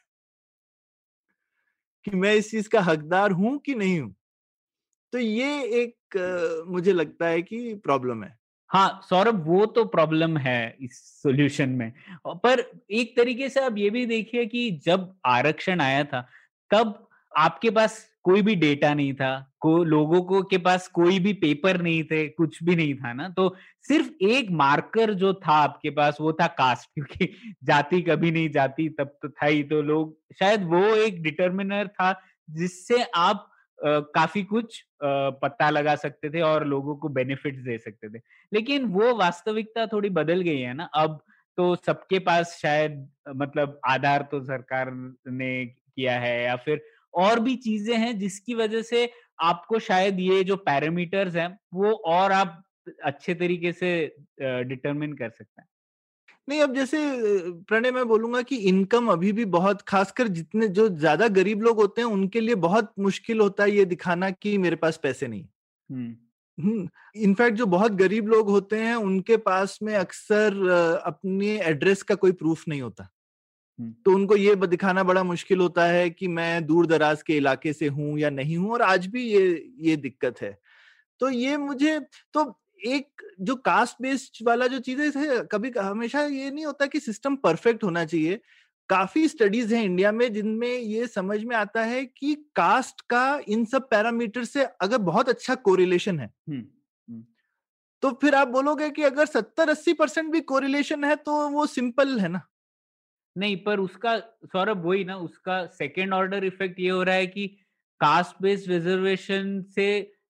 कि 2.05 2.11
मैं 2.11 2.33
इस 2.35 2.51
चीज़ 2.51 2.69
का 2.69 2.81
हकदार 2.81 3.31
हूँ 3.31 3.57
कि 3.59 3.75
नहीं 3.75 3.99
हूँ? 3.99 4.13
तो 5.13 5.19
ये 5.19 5.63
एक 5.81 6.65
मुझे 6.67 6.93
लगता 6.93 7.27
है 7.27 7.41
कि 7.41 7.73
प्रॉब्लम 7.73 8.23
है। 8.23 8.35
हाँ 8.69 9.01
सौरभ 9.03 9.43
वो 9.47 9.65
तो 9.65 9.83
प्रॉब्लम 9.85 10.37
है 10.37 10.77
इस 10.81 11.21
सॉल्यूशन 11.23 11.69
में। 11.69 11.91
पर 12.27 12.59
एक 12.91 13.15
तरीके 13.17 13.49
से 13.49 13.59
आप 13.59 13.77
ये 13.77 13.89
भी 13.89 14.05
देखिए 14.05 14.45
कि 14.45 14.69
जब 14.85 15.13
आरक्षण 15.25 15.81
आया 15.81 16.03
था 16.03 16.27
तब 16.71 17.07
आपके 17.37 17.69
पास 17.69 18.05
कोई 18.23 18.41
भी 18.41 18.55
डेटा 18.55 18.93
नहीं 18.93 19.13
था 19.13 19.53
को 19.59 19.83
लोगों 19.83 20.21
को 20.21 20.41
के 20.43 20.57
पास 20.57 20.87
कोई 20.87 21.19
भी 21.19 21.33
पेपर 21.33 21.81
नहीं 21.81 22.03
थे 22.03 22.27
कुछ 22.29 22.63
भी 22.63 22.75
नहीं 22.75 22.95
था 22.95 23.13
ना। 23.13 23.29
तो 23.29 23.55
सिर्फ़ 23.81 24.09
एक 24.23 24.51
मार्कर 24.51 25.13
जो 25.13 25.33
था 25.33 25.53
आपके 25.53 25.89
पास 25.89 26.17
वो 26.21 26.33
था 26.33 26.47
कास्ट 26.47 26.89
क्योंकि 26.93 27.33
जाति 27.63 28.01
कभी 28.01 28.31
नहीं 28.31 28.49
जाती 28.49 28.89
तब 28.89 29.17
तो 29.21 29.29
था 29.29 29.45
ही 29.45 29.63
तो 29.63 29.81
लोग 29.81 30.17
शायद 30.39 30.63
वो 30.63 30.85
एक 30.95 31.21
डिटर्मिनर 31.23 31.87
था 31.87 32.21
जिससे 32.49 33.03
आप 33.15 33.49
काफ़ी 33.79 34.43
कुछ 34.43 34.83
पता 35.03 35.69
लगा 35.69 35.95
सकते 35.95 36.29
थे 36.29 36.41
और 36.41 36.65
लोगों 36.67 36.95
को 36.97 37.09
बेनिफिट्स 37.09 37.59
दे 37.61 37.77
सकते 37.77 38.09
थे। 38.09 38.21
लेकिन 38.51 38.85
वो 38.91 39.13
वास्तविकता 39.15 39.85
थोड़ी 39.87 40.09
बदल 40.11 40.41
गई 40.41 40.59
है 40.59 40.73
ना, 40.73 40.83
अब 40.85 41.19
तो 41.57 41.75
सबके 41.77 42.19
पास 42.19 42.57
शायद 42.61 43.07
मतलब 43.35 43.79
आधार 43.87 44.27
तो 44.31 44.41
सरकार 44.43 44.91
ने 44.91 45.65
किया 45.65 46.19
है 46.19 46.43
या 46.43 46.55
फिर 46.55 46.81
और 47.13 47.39
भी 47.39 47.55
चीज़ें 47.57 47.95
हैं 47.97 48.17
जिसकी 48.19 48.55
वजह 48.55 48.81
से 48.81 49.09
आपको 49.41 49.79
शायद 49.79 50.19
ये 50.19 50.43
जो 50.43 50.55
पैरामीटर्स 50.57 51.35
हैं, 51.35 51.47
वो 51.73 51.91
और 52.07 52.31
आप 52.31 52.63
अच्छे 53.05 53.33
तरीके 53.35 53.71
से 53.73 53.89
डिटरमिन 54.41 55.13
कर 55.13 55.29
सकते 55.29 55.61
हैं। 55.61 55.67
नहीं 56.47 56.61
अब 56.61 56.73
जैसे 56.75 56.97
प्रणय 57.61 57.91
मैं 57.91 58.07
बोलूँगा 58.07 58.41
कि 58.41 58.55
इनकम 58.69 59.07
अभी 59.07 59.31
भी 59.31 59.45
बहुत 59.45 59.81
खासकर 59.81 60.27
जितने 60.27 60.67
जो 60.69 60.87
ज़्यादा 60.89 61.27
गरीब 61.27 61.61
लोग 61.61 61.79
होते 61.79 62.01
हैं 62.01 62.07
उनके 62.07 62.41
लिए 62.41 62.55
बहुत 62.55 62.93
मुश्किल 62.99 63.39
होता 63.39 63.63
है 63.63 63.71
ये 63.71 63.85
दिखाना 63.85 64.29
कि 64.31 64.57
मेरे 64.57 64.75
पास 64.75 64.99
पैसे 65.03 65.27
नहीं 65.27 65.45
इनफैक्ट 67.17 67.57
जो 67.57 67.65
बहुत 67.65 67.91
गरीब 67.91 68.27
लोग 68.27 68.49
होते 68.49 68.79
हैं 68.79 68.95
उनके 68.95 69.37
पास 69.37 69.77
में 69.83 69.93
अक्सर 69.95 70.67
अपने 71.05 71.57
एड्रेस 71.59 72.01
का 72.03 72.15
कोई 72.15 72.31
प्रूफ 72.31 72.67
नहीं 72.67 72.81
होता। 72.81 73.07
तो 74.05 74.11
उनको 74.11 74.35
ये 74.35 74.55
दिखाना 74.57 75.03
बड़ा 75.03 75.23
मुश्किल 75.23 75.59
होता 75.59 75.85
है 75.85 76.09
कि 76.09 76.27
मैं 76.27 76.65
दूर 76.65 76.85
दराज 76.87 77.21
के 77.21 77.37
इलाके 77.37 77.73
से 77.73 77.87
हूँ 77.87 78.17
या 78.19 78.29
नहीं 78.29 78.57
हूँ 78.57 78.71
और 78.73 78.81
आज 78.81 79.05
भी 79.07 79.23
ये 79.23 79.73
ये 79.81 79.95
दिक्कत 79.97 80.41
है। 80.41 80.57
तो 81.21 81.29
ये 81.29 81.57
मुझे 81.57 81.99
तो 82.33 82.43
एक 82.85 83.21
जो 83.41 83.55
कास्ट 83.55 84.01
बेस्ड 84.01 84.45
वाला 84.47 84.67
जो 84.67 84.79
चीज़ें 84.79 85.11
थे 85.11 85.39
कभी 85.47 85.71
हमेशा 85.79 86.21
ये 86.21 86.49
नहीं 86.51 86.65
होता 86.65 86.85
कि 86.85 86.99
सिस्टम 86.99 87.35
परफेक्ट 87.35 87.83
होना 87.83 88.05
चाहिए। 88.05 88.39
काफ़ी 88.89 89.27
स्टडीज़ 89.27 89.73
हैं 89.75 89.83
इंडिया 89.83 90.11
में 90.11 90.31
जिनमें 90.33 90.69
ये 90.69 91.07
समझ 91.07 91.43
में 91.43 91.55
आता 91.55 91.83
है 91.83 92.05
कि 92.05 92.35
कास्ट 92.55 93.01
का 93.01 93.41
इन 93.47 93.65
सब 93.65 93.89
पैरामीटर 93.89 94.43
से 94.43 94.63
अगर 94.63 94.97
बहुत 94.97 95.29
अच्छा 95.29 95.55
कोरिलेशन 95.55 96.19
है। 96.19 96.31
तो 98.03 98.11
फिर 98.21 98.35
आप 98.35 98.47
बोलोगे 98.47 98.89
कि 98.89 99.03
अगर 99.03 99.25
सत्तर 99.25 99.69
अस्सी 99.69 99.93
परसेंट 99.93 100.31
भी 100.31 100.41
कोरिलेशन 100.41 101.03
है 101.03 101.15
तो 101.15 101.49
वो 101.49 101.65
सिंपल 101.65 102.19
है 102.19 102.27
ना? 102.27 102.41
नहीं 103.35 103.55
पर 103.63 103.79
उसका 103.79 104.17
सौरभ 104.45 104.85
वही 104.85 105.03
ना 105.03 105.15
उसका 105.17 105.65
सेकेंड 105.65 106.13
ऑर्डर 106.13 106.43
इफ़ेक्ट 106.43 106.79
ये 106.79 106.89
हो 106.89 107.03
रहा 107.03 107.15
है 107.15 107.27
कि 107.27 107.47
कास्ट 108.01 108.41
बेस्ड 108.41 108.69
रिजर्वेशन 108.71 109.61
से 109.75 109.87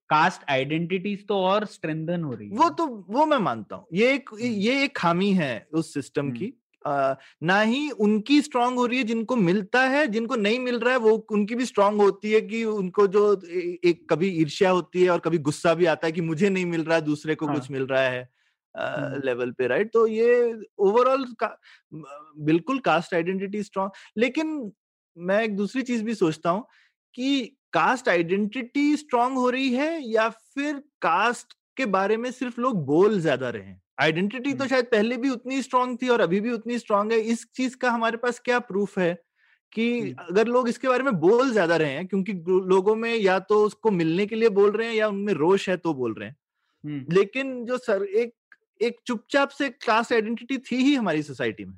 कास्ट 0.09 0.49
आइडेंटिटीज 0.51 1.25
तो 1.27 1.37
और 1.37 1.65
स्ट्रेंथन 1.65 2.23
हो 2.23 2.33
रही 2.33 2.49
है। 2.49 2.57
वो 2.57 2.69
तो 2.69 2.85
वो 3.09 3.25
मैं 3.25 3.37
मानता 3.39 3.75
हूँ। 3.75 3.85
ये 3.93 4.13
एक 4.13 4.29
ये 4.41 4.83
एक 4.83 4.95
खामी 4.97 5.31
है 5.33 5.67
उस 5.73 5.93
सिस्टम 5.93 6.31
की। 6.31 6.53
आ, 6.85 7.15
ना 7.43 7.59
ही 7.61 7.89
उनकी 7.91 8.41
स्ट्रांग 8.41 8.77
हो 8.77 8.85
रही 8.85 8.97
है 8.97 9.03
जिनको 9.03 9.35
मिलता 9.35 9.81
है 9.85 10.05
जिनको 10.07 10.35
नहीं 10.35 10.59
मिल 10.59 10.79
रहा 10.79 10.93
है 10.93 10.99
वो 10.99 11.11
उनकी 11.31 11.55
भी 11.55 11.65
स्ट्रांग 11.65 11.99
होती 12.01 12.31
है 12.31 12.41
कि 12.41 12.63
उनको 12.63 13.07
जो 13.07 13.23
एक 13.85 14.05
कभी 14.09 14.27
ईर्ष्या 14.41 14.69
होती 14.69 15.03
है 15.03 15.09
और 15.09 15.19
कभी 15.19 15.37
गुस्सा 15.49 15.73
भी 15.73 15.85
आता 15.85 16.07
है 16.07 16.11
कि 16.11 16.21
मुझे 16.21 16.49
नहीं 16.49 16.65
मिल 16.65 16.83
रहा 16.83 16.95
है 16.95 17.01
दूसरे 17.01 17.35
को 17.35 17.45
हाँ. 17.45 17.55
कुछ 17.55 17.71
मिल 17.71 17.85
रहा 17.85 18.01
है 18.01 18.29
लेवल 19.25 19.51
पे 19.51 19.67
राइट? 19.67 19.91
तो 19.93 20.05
ये 20.07 20.61
ओवरऑल 20.77 21.25
का, 21.39 21.47
बिल्कुल 21.93 22.79
कास्ट 22.79 23.13
आइडेंटिटी 23.13 23.63
स्ट्रांग। 23.63 23.89
लेकिन 24.17 24.71
मैं 25.17 25.41
एक 25.43 25.55
दूसरी 25.55 25.81
चीज़ 25.81 26.03
भी 26.03 26.15
सोचता 26.15 26.49
हूँ 26.49 26.65
कि 27.15 27.57
कास्ट 27.77 28.09
आइडेंटिटी 28.09 28.95
स्ट्रांग 28.97 29.37
हो 29.37 29.49
रही 29.49 29.69
है 29.73 29.99
या 30.03 30.29
फिर 30.29 30.77
कास्ट 31.01 31.53
के 31.77 31.85
बारे 31.87 32.17
में 32.17 32.29
सिर्फ़ 32.31 32.59
लोग 32.61 32.85
बोल 32.85 33.19
ज़्यादा 33.21 33.49
रहे 33.49 33.63
हैं? 33.63 33.81
आइडेंटिटी 34.01 34.53
तो 34.53 34.67
शायद 34.67 34.85
पहले 34.87 35.17
भी 35.17 35.29
उतनी 35.29 35.61
स्ट्रांग 35.61 35.97
थी 36.01 36.09
और 36.09 36.21
अभी 36.21 36.39
भी 36.41 36.51
उतनी 36.51 36.77
स्ट्रांग 36.79 37.11
है। 37.11 37.19
इस 37.21 37.45
चीज़ 37.55 37.77
का 37.77 37.91
हमारे 37.91 38.17
पास 38.17 38.39
क्या 38.39 38.59
प्रूफ 38.61 38.97
है 38.99 39.13
कि 39.73 40.11
अगर 40.21 40.47
लोग 40.47 40.69
इसके 40.69 40.87
बारे 40.87 41.03
में 41.03 41.13
बोल 41.19 41.51
ज़्यादा 41.51 41.75
रहे 41.77 41.91
हैं 41.91 42.07
क्योंकि 42.07 42.33
लोगों 42.67 42.95
में 42.95 43.13
या 43.15 43.39
तो 43.41 43.63
उसको 43.65 43.91
मिलने 43.93 44.25
के 44.25 44.35
लिए 44.35 44.49
बोल 44.51 44.71
रहे 44.71 44.87
हैं 44.87 44.95
या 44.95 45.07
उनमें 45.07 45.33
रोष 45.35 45.69
है 45.69 45.77
तो 45.77 45.93
बोल 45.95 46.13
रहे 46.13 46.29
हैं। 46.29 46.35
लेकिन 47.09 47.65
जो 47.65 47.77
सर 47.79 48.03
एक 48.05 48.33
एक 48.81 48.99
चुपचाप 49.07 49.49
से 49.51 49.69
क्लास 49.71 50.13
आइडेंटिटी 50.13 50.57
थी 50.61 50.75
ही 50.77 50.95
हमारी 50.95 51.23
सोसाइटी 51.23 51.65
में। 51.65 51.77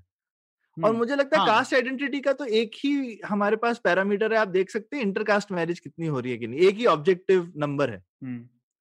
और 0.83 0.95
मुझे 0.95 1.15
लगता 1.15 1.39
है 1.39 1.45
हाँ. 1.45 1.55
कास्ट 1.55 1.73
आइडेंटिटी 1.73 2.19
का 2.19 2.33
तो 2.33 2.45
एक 2.45 2.71
ही 2.75 3.19
हमारे 3.25 3.55
पास 3.55 3.79
पैरामीटर 3.83 4.33
है 4.33 4.39
आप 4.39 4.47
देख 4.47 4.69
सकते 4.69 4.97
हैं 4.97 5.03
इंटरकास्ट 5.03 5.51
मैरिज 5.51 5.79
कितनी 5.79 6.07
हो 6.07 6.19
रही 6.19 6.31
है 6.31 6.37
कि 6.37 6.47
नहीं 6.47 6.59
एक 6.59 6.75
ही 6.75 6.85
ऑब्जेक्टिव 6.85 7.53
नंबर 7.57 7.89
है। 7.89 8.03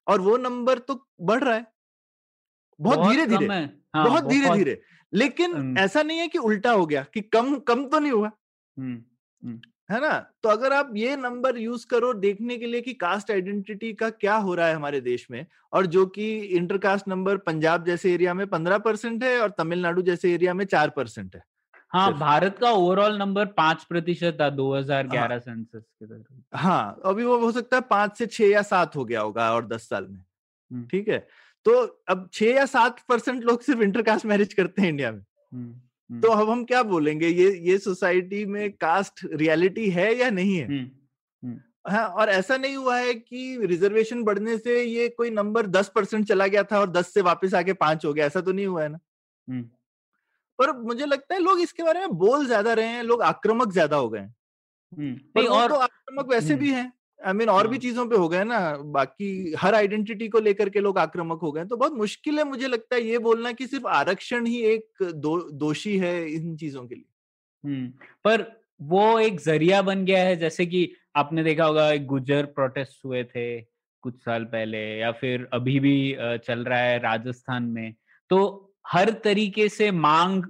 और 0.07 0.21
वो 0.21 0.37
नंबर 0.37 0.79
तो 0.79 1.07
बढ़ 1.21 1.45
रहा 1.45 1.55
है। 1.55 1.67
बहुत 2.81 3.11
धीरे 3.11 3.27
धीरे 3.27 3.47
हाँ, 3.95 4.05
बहुत 4.09 4.25
धीरे 4.25 4.55
धीरे 4.55 4.81
लेकिन 5.13 5.77
ऐसा 5.79 6.03
नहीं 6.03 6.19
है 6.19 6.29
कि 6.29 6.39
उल्टा 6.39 6.73
हो 6.73 6.87
गया 6.87 7.07
कि 7.15 7.21
कम 7.21 7.59
कम 7.59 7.85
तो 7.89 7.99
नहीं 7.99 8.13
हुआ। 8.13 8.31
है 9.91 10.01
ना? 10.01 10.19
तो 10.43 10.49
अगर 10.49 10.73
आप 10.73 10.93
ये 10.97 11.17
नंबर 11.17 11.59
यूज़ 11.59 11.87
करो 11.87 12.15
देखने 12.15 12.57
के 12.57 12.67
लिए 12.67 12.81
कि 12.81 12.95
कास्ट 12.95 13.31
आइडेंटिटी 13.31 13.93
का 13.93 14.11
क्या 14.11 14.35
हो 14.37 14.55
रहा 14.55 14.69
है 14.69 14.75
हमारे 14.75 15.01
देश 15.01 15.27
में 15.31 15.47
और 15.73 15.87
जो 15.87 16.07
कि 16.07 16.37
इंटरकास्ट 16.39 17.09
नंबर 17.09 17.37
पंजाब 17.37 17.85
जैसे 17.85 18.15
एरिया 18.15 18.35
में 18.35 18.47
पंद्रह 18.47 18.79
परसेंट 18.79 19.25
है 19.25 19.41
और 19.41 19.51
तमिलनाडु 19.51 20.03
जैसे 20.03 20.35
एरिया 20.35 20.55
में 20.55 20.65
चार 20.65 20.91
परसेंट 20.91 21.37
है। 21.37 21.43
हाँ 21.93 22.19
भारत 22.19 22.59
का 22.59 22.71
ओवरऑल 22.71 23.19
नंबर 23.19 23.47
पाँच 23.47 23.85
प्रतिशत 23.85 24.39
था 24.41 24.49
2011 24.51 25.31
हाँ, 25.31 25.39
सेंसस 25.39 25.83
के 25.83 26.07
दौरान। 26.07 26.43
हाँ 26.55 27.01
अभी 27.05 27.25
वो 27.25 27.39
हो 27.39 27.53
सकता 27.53 27.77
है 27.77 27.83
पाँच 27.91 28.19
से 28.19 28.27
छह 28.27 28.45
या 28.45 28.63
सात 28.63 28.97
हो 28.97 29.05
गया 29.05 29.21
होगा 29.21 29.53
और 29.55 29.67
दस 29.67 29.89
साल 29.89 30.07
में। 30.07 30.87
ठीक 30.87 31.09
है 31.09 31.27
तो 31.65 31.73
अब 32.09 32.29
छह 32.33 32.47
या 32.47 32.67
सात 32.67 33.01
परसेंट 33.09 33.45
लोग 33.45 33.63
सिर्फ़ 33.63 33.83
इंटरकास्ट 33.83 34.27
मैरिज 34.27 34.55
करते 34.55 34.83
हैं 34.83 34.89
इंडिया 34.89 35.13
में। 35.13 35.23
तो 36.23 36.29
अब 36.29 36.51
हम 36.51 36.65
क्या 36.65 36.83
बोलेंगे 36.83 37.29
ये 37.29 37.51
ये 37.61 37.79
सोसाइटी 37.79 38.45
में 38.45 38.73
कास्ट 38.73 39.27
रियलिटी 39.33 39.91
है 39.91 40.15
या 40.17 40.31
नहीं 40.31 40.57
है? 40.57 40.69
हाँ 41.89 42.07
और 42.09 42.29
ऐसा 42.29 42.57
नहीं 42.57 42.77
हुआ 42.77 42.99
है 42.99 43.15
कि 43.15 43.59
रिजर्वेशन 43.63 44.23
बढ़ने 44.23 44.59
से 44.59 44.83
ये 44.83 45.09
कोई 45.09 45.31
नंबर 45.31 45.67
दस 45.67 45.93
परसेंट 45.95 46.27
चला 46.27 46.47
गया 46.47 46.63
था 46.63 46.81
और 46.81 46.91
दस 46.91 47.15
से 47.15 47.21
वापस 47.21 47.55
आके 47.55 47.73
पाँच 47.73 48.05
हो 48.05 48.13
गया 48.13 48.27
ऐसा 48.27 48.41
तो 48.41 48.53
नहीं 48.53 48.67
हुआ 48.67 48.83
है 48.83 48.89
ना? 48.89 48.99
हम्म। 49.49 49.71
पर 50.59 50.73
मुझे 50.81 51.07
लगता 51.07 51.35
है 51.35 51.41
लोग 51.41 51.61
इसके 51.61 51.83
बारे 51.83 52.01
में 52.01 52.17
बोल 52.19 52.47
ज़्यादा 52.47 52.73
रहे 52.75 52.89
हैं 52.89 53.03
लोग 53.05 53.23
आक्रामक 53.25 53.73
ज़्यादा 53.73 53.97
हो 53.97 54.09
गए 54.09 54.21
हैं। 54.21 54.35
पर 55.35 55.47
और 55.49 55.69
तो 55.69 55.75
आक्रामक 55.77 56.31
वैसे 56.31 56.57
भी 56.57 56.73
हैं। 56.73 56.93
आई 57.21 57.33
मीन 57.33 57.49
और 57.49 57.69
भी 57.69 57.77
हाँ। 57.77 57.81
चीज़ों 57.81 58.07
पे 58.09 58.17
हो 58.17 58.29
गए 58.29 58.45
ना 58.45 58.59
बाकी 58.93 59.55
हर 59.59 59.75
आइडेंटिटी 59.75 60.29
को 60.29 60.41
लेकर 60.41 60.69
के 60.71 60.81
लोग 60.81 60.99
आक्रामक 60.99 61.41
हो 61.43 61.53
गए 61.53 61.65
तो 61.65 61.77
बहुत 61.77 61.93
मुश्किल 61.95 62.39
है 62.39 62.45
मुझे 62.45 62.69
लगता 62.69 62.97
है 62.97 63.03
ये 63.03 63.19
बोलना 63.19 63.53
कि 63.53 63.67
सिर्फ़ 63.67 63.87
आरक्षण 63.89 64.47
ही 64.47 64.61
एक 64.65 65.03
दो, 65.03 65.41
दोषी 65.53 65.97
है 65.99 66.15
इन 66.31 66.57
चीज़ों 66.57 66.87
के 66.87 66.95
लिए। 66.95 67.05
हम्म, 67.65 67.89
पर 68.25 68.47
वो 68.81 69.19
एक 69.21 69.41
ज़रिया 69.41 69.83
बन 69.83 70.05
गया 70.05 70.23
है 70.25 70.37
जैसे 70.37 70.67
कि 70.67 70.91
आपने 71.17 71.45
देखा 71.45 71.65
होगा 71.65 71.95
गुजर 72.07 72.47
प्रोटेस्ट 72.47 73.05
हुए 73.05 73.23
थे 73.27 73.61
कुछ 74.05 74.23
साल 74.25 74.45
पहले 74.47 74.79
या 74.99 75.11
फिर 75.13 75.49
अभी 75.53 75.79
भी 75.81 75.97
चल 76.45 76.65
रहा 76.65 76.79
है 76.81 76.99
राजस्थान 76.99 77.63
में। 77.65 77.95
तो 78.31 78.68
हर 78.93 79.11
तरीके 79.11 79.69
से 79.69 79.91
मांग 79.91 80.45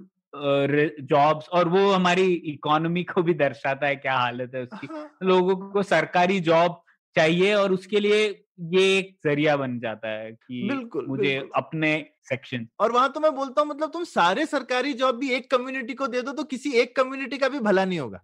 जॉब्स 1.01 1.49
और 1.49 1.69
वो 1.69 1.91
हमारी 1.91 2.33
इकोनॉमी 2.33 3.03
को 3.03 3.23
भी 3.23 3.33
दर्शाता 3.33 3.87
है 3.87 3.95
क्या 3.95 4.13
हालत 4.13 4.51
है 4.55 4.61
उसकी। 4.63 4.87
हाँ। 4.87 5.17
लोगों 5.23 5.55
को 5.55 5.83
सरकारी 5.83 6.39
जॉब 6.39 6.81
चाहिए 7.15 7.53
और 7.53 7.73
उसके 7.73 7.99
लिए 7.99 8.45
ये 8.59 8.97
एक 8.97 9.17
ज़रिया 9.25 9.57
बन 9.57 9.79
जाता 9.79 10.07
है 10.07 10.31
कि 10.31 10.67
बिल्कुल 10.69 11.05
मुझे 11.07 11.23
बिल्कुल। 11.23 11.49
अपने 11.55 12.05
सेक्शन। 12.23 12.67
और 12.79 12.91
वहाँ 12.91 13.11
तो 13.11 13.19
मैं 13.19 13.35
बोलता 13.35 13.61
हूँ 13.61 13.69
मतलब 13.69 13.91
तुम 13.91 14.03
सारे 14.03 14.45
सरकारी 14.45 14.93
जॉब 14.93 15.15
भी 15.15 15.31
एक 15.31 15.51
कम्युनिटी 15.51 15.93
को 15.93 16.07
दे 16.07 16.21
दो 16.21 16.31
तो 16.31 16.43
किसी 16.43 16.71
एक 16.71 16.95
कम्युनिटी 16.95 17.37
का 17.37 17.49
भी 17.49 17.59
भला 17.59 17.85
नहीं 17.85 17.99
होगा। 17.99 18.21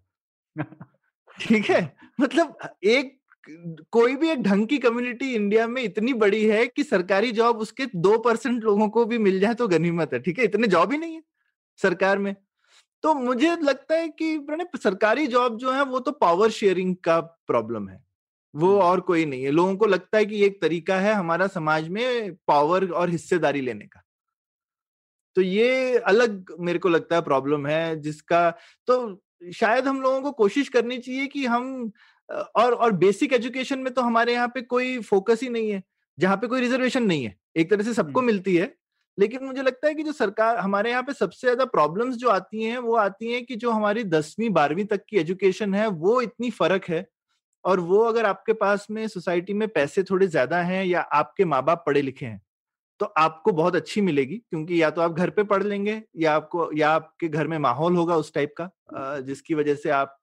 ठीक 1.40 1.70
है? 1.70 1.96
मतलब 2.22 2.58
एक 2.84 3.20
कोई 3.92 4.16
भी 4.16 4.30
एक 4.30 4.42
ढंग 4.44 4.68
की 4.68 4.78
कम्युनिटी 4.78 5.34
इंडिया 5.36 5.68
में 5.68 5.82
इतनी 5.82 6.14
बड़ी 6.14 6.44
है 6.46 6.66
कि 6.68 6.84
सरकारी 6.84 7.32
जॉब 7.32 7.58
उसके 7.58 7.86
दो 7.96 8.18
परसेंट 8.20 8.64
लोगों 8.64 8.88
को 8.90 9.06
भी 9.06 9.18
मिल 9.18 9.40
जाए 9.40 9.54
तो 9.54 9.68
गनीमत 9.68 10.14
है 10.14 10.20
ठीक 10.20 10.40
है? 10.40 10.46
इतने 10.46 10.68
जॉब 10.68 10.92
ही 10.92 10.98
नहीं 10.98 11.16
है 11.16 11.24
सरकार 11.80 12.18
में। 12.18 12.36
तो 13.04 13.14
मुझे 13.14 13.56
लगता 13.56 13.96
है 13.96 14.08
कि 14.10 14.38
प्रणय 14.40 14.66
सरकारी 14.84 15.28
जॉब 15.28 15.58
जो 15.58 15.72
है 15.72 15.84
वो 15.86 16.00
तो 16.00 16.12
पावर 16.12 16.50
शेयरिंग 16.52 16.96
का 17.04 17.20
प्रॉब्लम 17.22 17.90
है 17.90 18.04
वो 18.54 18.70
हम्म। 18.70 18.82
और 18.82 19.00
कोई 19.02 19.26
नहीं 19.26 19.44
है। 19.44 19.52
लोगों 19.52 19.76
को 19.76 19.86
लगता 19.86 20.18
है 20.18 20.26
कि 20.26 20.44
एक 20.46 20.62
तरीका 20.62 21.00
है 21.00 21.14
हमारा 21.14 21.48
समाज 21.48 21.90
में 21.90 22.34
पावर 22.48 22.90
और 22.92 23.10
हिस्सेदारी 23.10 23.62
लेने 23.62 23.86
का। 23.86 24.02
तो 25.36 25.42
ये 25.42 25.98
अलग 25.98 26.56
मेरे 26.60 26.80
को 26.80 26.90
लगता 26.90 27.16
है 27.16 27.22
प्रॉब्लम 27.22 27.68
है 27.68 28.00
जिसका 28.02 28.50
तो 28.88 28.98
शायद 29.54 29.88
हम 29.88 30.02
लोगों 30.02 30.22
को 30.22 30.32
कोशिश 30.32 30.70
करनी 30.70 30.98
चाहिए 30.98 31.26
कि 31.28 31.46
हम 31.46 31.92
और 32.30 32.74
और 32.74 32.92
बेसिक 32.92 33.34
एजुकेशन 33.34 33.80
में 33.80 33.94
तो 33.94 34.02
हमारे 34.02 34.34
यहाँ 34.34 34.48
पे 34.48 34.62
कोई 34.62 35.00
फोकस 35.00 35.44
ही 35.44 35.50
नहीं 35.50 35.72
है 35.72 35.84
जहाँ 36.20 36.38
पे 36.38 36.48
कोई 36.48 36.62
रिजर्वेशन 36.62 37.04
नहीं 37.04 37.24
है 37.26 37.36
एक 37.58 37.70
तरह 37.70 37.84
से 37.84 37.94
सबको। 37.94 38.22
मिलती 38.22 38.56
है 38.56 38.74
लेकिन 39.20 39.44
मुझे 39.44 39.62
लगता 39.62 39.88
है 39.88 39.94
कि 39.96 40.04
जो 40.04 40.12
सरकार 40.12 40.58
हमारे 40.58 40.90
यहाँ 40.90 41.04
पे 41.04 41.14
सबसे 41.14 41.48
ज़्यादा 41.48 41.66
प्रॉब्लम्स 41.66 42.16
जो 42.16 42.30
आती 42.30 42.64
हैं 42.64 42.78
वो 42.78 42.96
आती 42.96 43.32
हैं 43.32 43.46
कि 43.46 43.56
जो 43.56 43.72
हमारी 43.72 44.04
दसवीं 44.04 44.50
बारहवीं 44.50 44.86
तक 44.86 45.04
की 45.10 45.18
एजुकेशन 45.18 45.74
है 45.74 45.88
वो 45.88 46.22
इतनी 46.22 46.50
फ़र्क 46.52 46.86
है 46.86 47.06
और 47.66 47.80
वो 47.80 48.04
अगर 48.04 48.26
आपके 48.26 48.54
पास 48.54 48.88
में 48.92 49.08
सोसाइटी 49.08 49.54
में 49.54 49.68
पैसे 49.68 50.04
थोड़े 50.04 50.28
ज़्यादा 50.28 50.62
हैं 50.62 50.86
या 50.86 51.02
आपके 51.02 51.46
माँ 51.46 51.64
बाप 51.64 51.84
पढ़े 51.86 52.02
लिखे 52.02 52.26
हैं 52.26 52.42
तो 53.00 53.06
आपको 53.06 53.52
बहुत 53.52 53.76
अच्छी 53.76 54.02
मिलेगी 54.02 54.36
क्योंकि 54.38 54.82
या 54.82 54.90
तो 54.90 55.02
आप 55.02 55.12
घर 55.12 55.30
पे 55.30 55.44
पढ़ 55.44 55.64
लेंगे 55.64 56.02
या 56.18 56.34
आपको 56.36 56.70
या 56.78 56.90
आपके 56.90 57.28
घर 57.28 57.48
में 57.48 57.58
माहौल 57.58 57.96
होगा 57.96 58.16
उस 58.16 58.34
टाइप 58.34 58.54
का 58.62 58.70
जिसकी 59.20 59.54
वजह 59.54 59.76
से 59.76 59.90
आप 59.90 60.18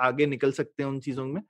आगे 0.00 0.26
निकल 0.26 0.52
सकते 0.52 0.82
हैं 0.82 0.90
उन 0.90 1.00
चीज़ों 1.00 1.26
में। 1.26 1.42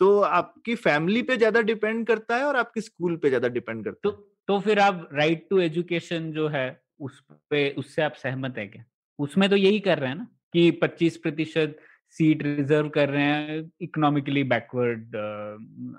तो 0.00 0.20
आपकी 0.22 0.74
फैमिली 0.76 1.22
पे 1.22 1.36
ज़्यादा 1.36 1.60
डिपेंड 1.62 2.06
करता 2.06 2.36
है 2.36 2.44
और 2.44 2.56
आपके 2.56 2.80
स्कूल 2.82 3.16
पे 3.16 3.28
ज़्यादा 3.28 3.48
डिपेंड 3.50 3.84
करता 3.84 4.00
तो 4.02 4.10
है? 4.10 4.16
तो 4.48 4.60
फिर 4.60 4.78
आप 4.80 5.08
राइट 5.14 5.46
टू 5.50 5.60
एजुकेशन 5.60 6.30
जो 6.32 6.48
है 6.48 6.68
उस 7.00 7.22
पे 7.50 7.70
उससे 7.78 8.02
आप 8.02 8.14
सहमत 8.16 8.58
है 8.58 8.66
क्या? 8.68 8.84
उसमें 9.18 9.48
तो 9.50 9.56
यही 9.56 9.80
कर 9.80 9.98
रहे 9.98 10.10
हैं 10.10 10.16
ना 10.16 10.26
कि 10.54 10.70
25 10.82 11.16
प्रतिशत 11.18 11.76
सीट 12.16 12.42
रिज़र्व 12.42 12.88
कर 12.88 13.08
रहे 13.08 13.22
हैं 13.24 13.58
इकोनॉमिकली 13.82 14.42
बैकवर्ड 14.44 15.16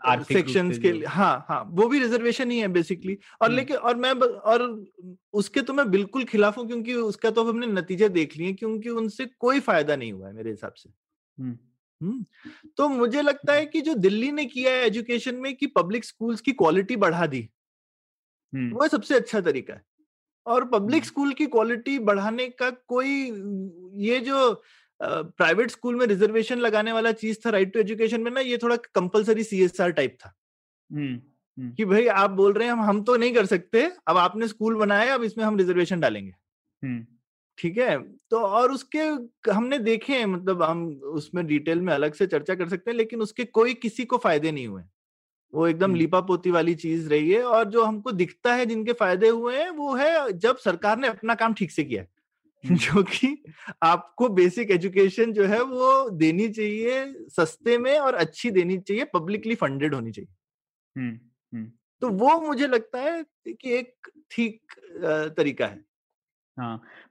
आर्थिक 0.06 0.38
सेक्शंस 0.38 0.78
के 0.78 0.92
लिए 0.92 1.06
हाँ 1.08 1.46
हाँ 1.50 1.62
वो 1.72 1.88
भी 1.88 2.00
रिजर्वेशन 2.00 2.52
ही 2.52 2.60
है 2.60 2.68
बेसिकली। 2.70 3.18
और। 3.42 3.52
लेकिन 3.52 3.78
और 3.78 3.96
मैं 3.98 4.12
और 4.12 4.64
उसके 5.34 5.62
तो 5.62 5.74
मैं 5.74 5.90
बिल्कुल 5.92 6.24
खिलाफ 6.26 6.58
हूँ 6.58 6.68
क्योंकि 6.68 6.94
उसका 6.96 7.32
तो 7.32 7.44
हमने 7.44 7.68
नतीजे 7.70 8.10
देख 8.12 8.38
लिए 8.38 8.54
क्योंकि 8.54 8.90
उनसे 8.92 9.26
कोई 9.40 9.60
फ़ायदा 9.62 9.96
नहीं 9.96 10.12
हुआ 10.14 10.28
है 10.28 10.34
मेरे 10.34 10.50
हिसाब 10.50 10.74
से। 10.74 10.90
तो 12.78 12.88
मुझे 12.90 13.22
लगता 13.22 13.54
है 13.54 13.66
कि 13.66 13.82
जो 13.82 13.94
दिल्ली 13.94 14.32
ने 14.32 14.46
किया 14.46 14.72
है 14.72 14.86
एजुकेशन 14.86 15.36
में 15.36 15.56
कि 15.56 15.68
पब्लिक 15.68 16.06
स्कूल्स 16.06 16.42
की 16.42 16.52
क्वालिटी 16.52 16.96
बढ़ा 16.96 17.26
दी। 17.26 17.50
वो 18.74 18.88
सबसे 18.88 19.16
अच्छा 19.16 19.42
तरीका 19.42 19.74
है। 19.74 19.84
और 20.46 20.66
पब्लिक। 20.66 21.06
स्कूल 21.06 21.34
की 21.34 21.46
क्वालिटी 21.46 22.00
बढ़ाने 22.00 22.48
का 22.50 22.70
कोई 22.70 23.32
ये 24.06 24.20
जो 24.20 24.64
प्राइवेट 25.02 25.72
स्कूल 25.72 25.96
में 25.96 26.06
रिजर्वेशन 26.06 26.58
लगाने 26.58 26.92
वाला 26.92 27.12
चीज़ 27.12 27.38
था 27.46 27.50
राइट 27.50 27.74
टू 27.74 27.80
एजुकेशन 27.80 28.22
में 28.22 28.32
ना 28.32 28.40
ये 28.40 28.58
थोड़ा 28.58 28.76
कंपलसरी 28.76 29.44
सीएसआर 29.44 29.92
टाइप 29.92 30.18
था। 30.26 30.34
कि 31.76 31.86
भाई 31.86 32.08
आप 32.08 32.30
बोल 32.30 32.54
रहे 32.54 32.68
हैं 32.68 32.74
हम 32.74 32.82
हम 32.82 33.04
तो 33.04 33.16
नहीं 33.18 33.34
कर 33.34 33.46
सकते 33.46 33.84
अब 34.08 34.18
आपने 34.18 34.48
स्कूल 34.48 34.76
बनाया 34.76 35.14
अब 35.16 35.24
इसमें 35.24 35.46
हम 35.46 35.58
रिजर्वेशन 35.58 36.00
डालेंगे। 36.00 36.34
ठीक 37.58 37.78
है? 37.78 38.04
तो 38.04 38.40
और 38.40 38.72
उसके 38.72 39.00
हमने 39.52 39.80
देखे 39.80 40.14
हैं 40.14 40.26
मतलब 40.26 40.64
हम 40.64 40.88
उसमें 40.88 41.48
डिटेल 41.48 41.82
में 41.82 41.94
अलग 41.94 42.14
से 42.14 42.28
चर्चा 42.28 42.56
कर 42.56 42.70
सकते 42.70 42.92
हैं 42.92 42.98
लेकिन 42.98 43.22
उसके 43.22 43.46
कोई 43.46 43.74
किसी 43.74 44.06
को 44.06 44.18
फ़ायदे 44.18 44.52
नहीं 44.52 44.68
हुए 44.68 44.84
वो 45.54 45.68
एकदम 45.68 45.96
लिपा 45.96 46.22
पोती 46.22 46.52
वाली 46.52 46.76
चीज़ 46.76 47.10
रही 47.10 47.32
है 47.32 47.44
और 47.44 47.66
जो 47.66 47.84
हमको 47.84 48.12
दिखता 48.12 48.54
है 48.56 48.66
जिनके 48.66 48.94
फ़ायदे 48.94 49.30
हुए 49.30 49.58
हैं 49.58 49.70
वो 49.70 49.96
है 49.96 50.34
जब 50.34 50.58
सरकार 50.58 50.98
ने 50.98 51.08
अपना 51.08 51.36
काम 51.36 51.54
ठीक 51.54 51.72
से 51.72 51.84
किया 51.84 52.06
जो 52.66 53.04
कि 53.04 53.44
आपको 53.84 54.30
बेसिक 54.30 54.72
एजुकेशन 54.72 55.34
जो 55.34 55.46
है 55.46 55.62
वो 55.62 56.10
देनी 56.10 56.50
चाहिए 56.50 57.14
सस्ते 57.30 57.78
में 57.78 58.00
और 58.00 58.16
अच्छी 58.16 58.52
देनी 58.52 58.78
चाहिए 58.78 59.04
पब्लिकली 59.04 59.56
फंडेड 59.56 59.94
होनी 59.96 60.12
चाहिए। 60.12 60.30
तो 62.02 62.10
वो 62.10 62.42
मुझे 62.42 62.68
लगता 62.68 63.00
है 63.00 63.26
कि 63.48 63.72
एक 63.72 64.10
ठीक 64.32 64.62
तरीका 65.38 65.68
है 65.68 65.76
हाँ। 65.76 65.97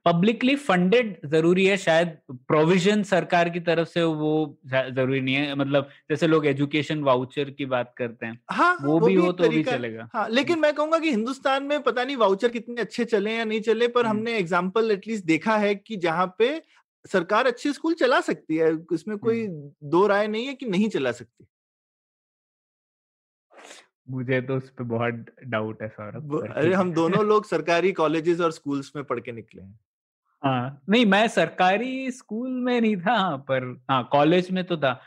पब्लिकली 0.05 0.55
फंडेड 0.57 1.17
ज़रूरी 1.25 1.65
है 1.65 1.77
शायद 1.77 2.17
प्रोविज़न 2.47 3.03
सरकार 3.03 3.49
की 3.49 3.59
तरफ़ 3.59 3.87
से 3.89 4.03
वो 4.03 4.31
ज़रूरी 4.67 5.21
नहीं 5.21 5.35
है। 5.35 5.55
मतलब 5.55 5.89
जैसे 6.09 6.27
लोग 6.27 6.45
एजुकेशन 6.45 7.03
वाउचर 7.03 7.49
की 7.49 7.65
बात 7.65 7.93
करते 7.97 8.25
हैं 8.25 8.39
हाँ 8.51 8.73
वो, 8.75 8.91
वो 8.91 8.99
भी 8.99 9.13
हो 9.15 9.31
तो 9.33 9.49
भी 9.49 9.63
चलेगा। 9.63 10.09
हाँ 10.13 10.27
लेकिन 10.29 10.59
मैं 10.59 10.73
कहूँगा 10.73 10.99
कि 10.99 11.09
हिंदुस्तान 11.09 11.63
में 11.63 11.81
पता 11.83 12.03
नहीं 12.03 12.17
वाउचर 12.17 12.49
कितने 12.49 12.81
अच्छे 12.81 13.05
चले 13.05 13.35
या 13.35 13.43
नहीं 13.45 13.61
चले 13.61 13.87
पर 13.87 14.05
हमने 14.05 14.37
एग्ज़ाम्पल 14.37 14.91
एटलीस्ट 14.91 15.25
देखा 15.25 15.57
है 15.57 15.73
कि 15.75 15.95
जहाँ 15.97 16.27
पे 16.39 16.61
सरकार 17.05 17.47
अच्छे 17.47 17.73
स्कूल 17.73 17.93
चला 17.93 18.19
सकती 18.21 18.55
है 18.55 18.71
इसमें 18.93 19.17
कोई 19.17 19.47
दो 19.85 20.05
राय 20.07 20.27
नहीं 20.27 20.45
है 20.47 20.53
कि 20.53 20.65
नहीं 20.65 20.89
चला 20.89 21.11
सकती। 21.11 21.45
मुझे 24.09 24.41
तो 24.41 24.57
उस 24.57 24.69
पर 24.69 24.83
बहुत 24.83 25.25
डाउट 25.43 25.81
है 25.81 25.87
सौरभ 25.87 26.53
अरे 26.55 26.73
हम 26.73 26.93
दोनों 26.93 27.25
लोग 27.25 27.45
सरकारी 27.45 27.91
कॉलेजेस 27.91 28.39
और 28.39 28.51
स्कूल्स 28.51 28.91
में 28.95 29.05
पढ़ 29.05 29.19
के 29.19 29.31
निकले 29.31 29.61
हैं। 29.61 29.79
हाँ 30.43 30.81
नहीं 30.89 31.05
मैं 31.05 31.27
सरकारी 31.27 32.11
स्कूल 32.11 32.49
में 32.49 32.81
नहीं 32.81 32.97
था 32.97 33.35
पर 33.35 33.85
हाँ 33.89 34.09
कॉलेज 34.11 34.51
में 34.51 34.63
तो 34.63 34.77
था। 34.77 35.01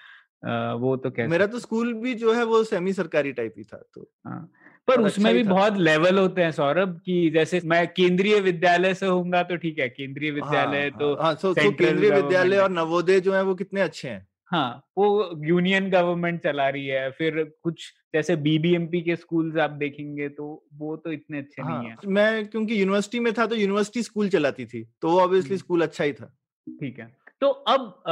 आ, 0.47 0.73
वो 0.73 0.97
तो 0.97 1.11
कैसे 1.11 1.29
मेरा 1.29 1.47
तो 1.47 1.59
स्कूल 1.59 1.95
भी 1.95 2.15
जो 2.15 2.33
है 2.33 2.45
वो 2.45 2.65
सेमी 2.65 2.93
सरकारी 2.93 3.33
टाइप 3.33 3.55
ही 3.57 3.65
था 3.65 3.83
तो 3.95 4.11
हाँ 4.27 4.53
पर 4.89 5.01
उसमें 5.01 5.31
अच्छा 5.31 5.43
भी 5.43 5.49
बहुत 5.49 5.77
लेवल 5.77 6.19
होते 6.19 6.43
हैं 6.43 6.53
सौरभ 6.53 7.01
कि 7.07 7.31
जैसे 7.31 7.61
मैं 7.65 7.89
केंद्रीय 7.89 8.41
विद्यालय 8.41 8.95
से 8.95 9.07
होऊँगा 9.07 9.43
तो 9.43 9.57
ठीक 9.57 9.79
है 9.79 9.89
केंद्रीय 9.89 10.31
विद्यालय 10.31 10.81
हाँ, 10.81 10.91
तो 10.91 11.23
हाँ, 11.23 11.35
तो, 11.35 11.55
तो 11.55 11.73
केंद्रीय 11.73 12.11
विद्यालय 12.11 12.57
और 12.57 12.71
नवोदय 12.71 13.21
जो 13.21 13.33
है 13.33 13.43
वो 13.43 13.55
कितने 13.55 13.81
अच्छे 13.81 14.09
हैं? 14.09 14.30
हाँ 14.51 14.83
वो 14.99 15.07
यूनियन 15.45 15.89
गवर्नमेंट 15.91 16.43
चला 16.43 16.69
रही 16.69 16.87
है 16.87 17.11
फिर 17.11 17.43
कुछ 17.63 17.93
जैसे 18.15 18.37
बीबीएमपी 18.37 19.01
के 19.01 19.17
स्कूल्स 19.17 19.57
आप 19.57 19.71
देखेंगे 19.71 20.29
तो 20.29 20.47
वो 20.75 20.97
तो 20.97 21.13
इतने 21.13 21.39
अच्छे 21.39 21.63
हाँ, 21.63 21.79
नहीं 21.79 21.91
है 21.91 21.97
मैं 22.07 22.47
क्योंकि 22.47 22.81
यूनिवर्सिटी 22.81 23.21
में 23.21 23.33
था 23.33 23.47
तो 23.47 23.57
यूनिवर्सिटी 23.57 24.03
स्कूल 24.03 24.29
चलाती 24.29 24.67
थी 24.67 24.83
तो 25.03 25.19
ऑब्वियसली 25.21 25.57
स्कूल 25.57 25.83
अच्छा 25.83 26.05
ही 26.05 26.13
था। 26.13 26.37
ठीक 26.67 26.99
है 26.99 27.11
तो 27.41 27.49
अब 27.49 28.03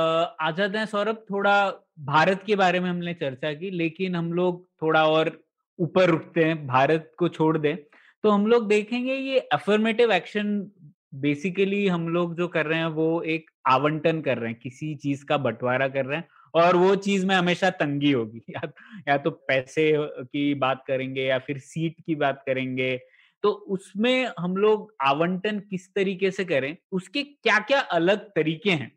आ 0.41 0.51
जाते 0.51 0.79
हैं 0.79 0.87
सौरभ 0.87 1.25
थोड़ा 1.31 1.57
भारत 2.05 2.43
के 2.47 2.57
बारे 2.57 2.81
में 2.81 2.89
हमने 2.91 3.15
चर्चा 3.15 3.53
की 3.53 3.71
लेकिन 3.71 4.17
हम 4.17 4.33
लोग 4.33 4.65
थोड़ा 4.83 5.07
और 5.09 5.31
ऊपर 5.79 6.11
उठते 6.11 6.45
हैं 6.45 6.67
भारत 6.67 7.13
को 7.19 7.29
छोड़ 7.29 7.57
दें 7.59 7.77
तो 8.25 8.31
हम 8.31 8.47
लोग 8.47 8.69
देखेंगे 8.69 9.15
ये 9.15 9.39
अफर्मेटिव 9.53 10.13
एक्शन 10.13 10.71
बेसिकली 11.13 11.87
हम 11.89 12.09
लोग 12.09 12.35
जो 12.37 12.47
कर 12.49 12.67
रहे 12.67 12.79
हैं 12.79 12.87
वो 12.95 13.23
एक 13.27 13.51
आवंटन 13.67 14.21
कर 14.21 14.39
रहे 14.39 14.51
हैं 14.51 14.59
किसी 14.63 14.95
चीज़ 14.97 15.25
का 15.25 15.37
बंटवारा 15.39 15.89
कर 15.89 16.07
रहे 16.07 16.19
हैं 16.19 16.29
और 16.55 16.77
वो 16.77 16.95
चीज़ 16.97 17.27
में 17.27 17.35
हमेशा 17.35 17.71
तंगी 17.71 18.13
होगी। 18.13 18.43
या, 18.51 18.61
या 19.09 19.17
तो 19.19 19.31
पैसे 19.49 19.93
की 20.25 20.55
बात 20.55 20.85
करेंगे 20.87 21.23
या 21.23 21.39
फिर 21.39 21.59
सीट 21.59 21.97
की 22.07 22.15
बात 22.15 22.43
करेंगे। 22.47 22.97
तो 23.45 23.51
उसमें 23.71 24.29
हम 24.39 24.57
लोग 24.57 24.93
आवंटन 25.03 25.59
किस 25.61 25.89
तरीके 25.95 26.31
से 26.31 26.45
करें 26.45 26.77
उसके 26.93 27.23
क्या 27.25 27.59
क्या 27.61 27.81
अलग 27.93 28.29
तरीके 28.31 28.71
हैं 28.71 28.91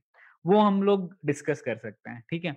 वो 0.45 0.59
हम 0.59 0.81
लोग 0.83 1.13
डिस्कस 1.25 1.61
कर 1.61 1.77
सकते 1.77 2.09
हैं 2.09 2.21
ठीक 2.29 2.45
है? 2.45 2.55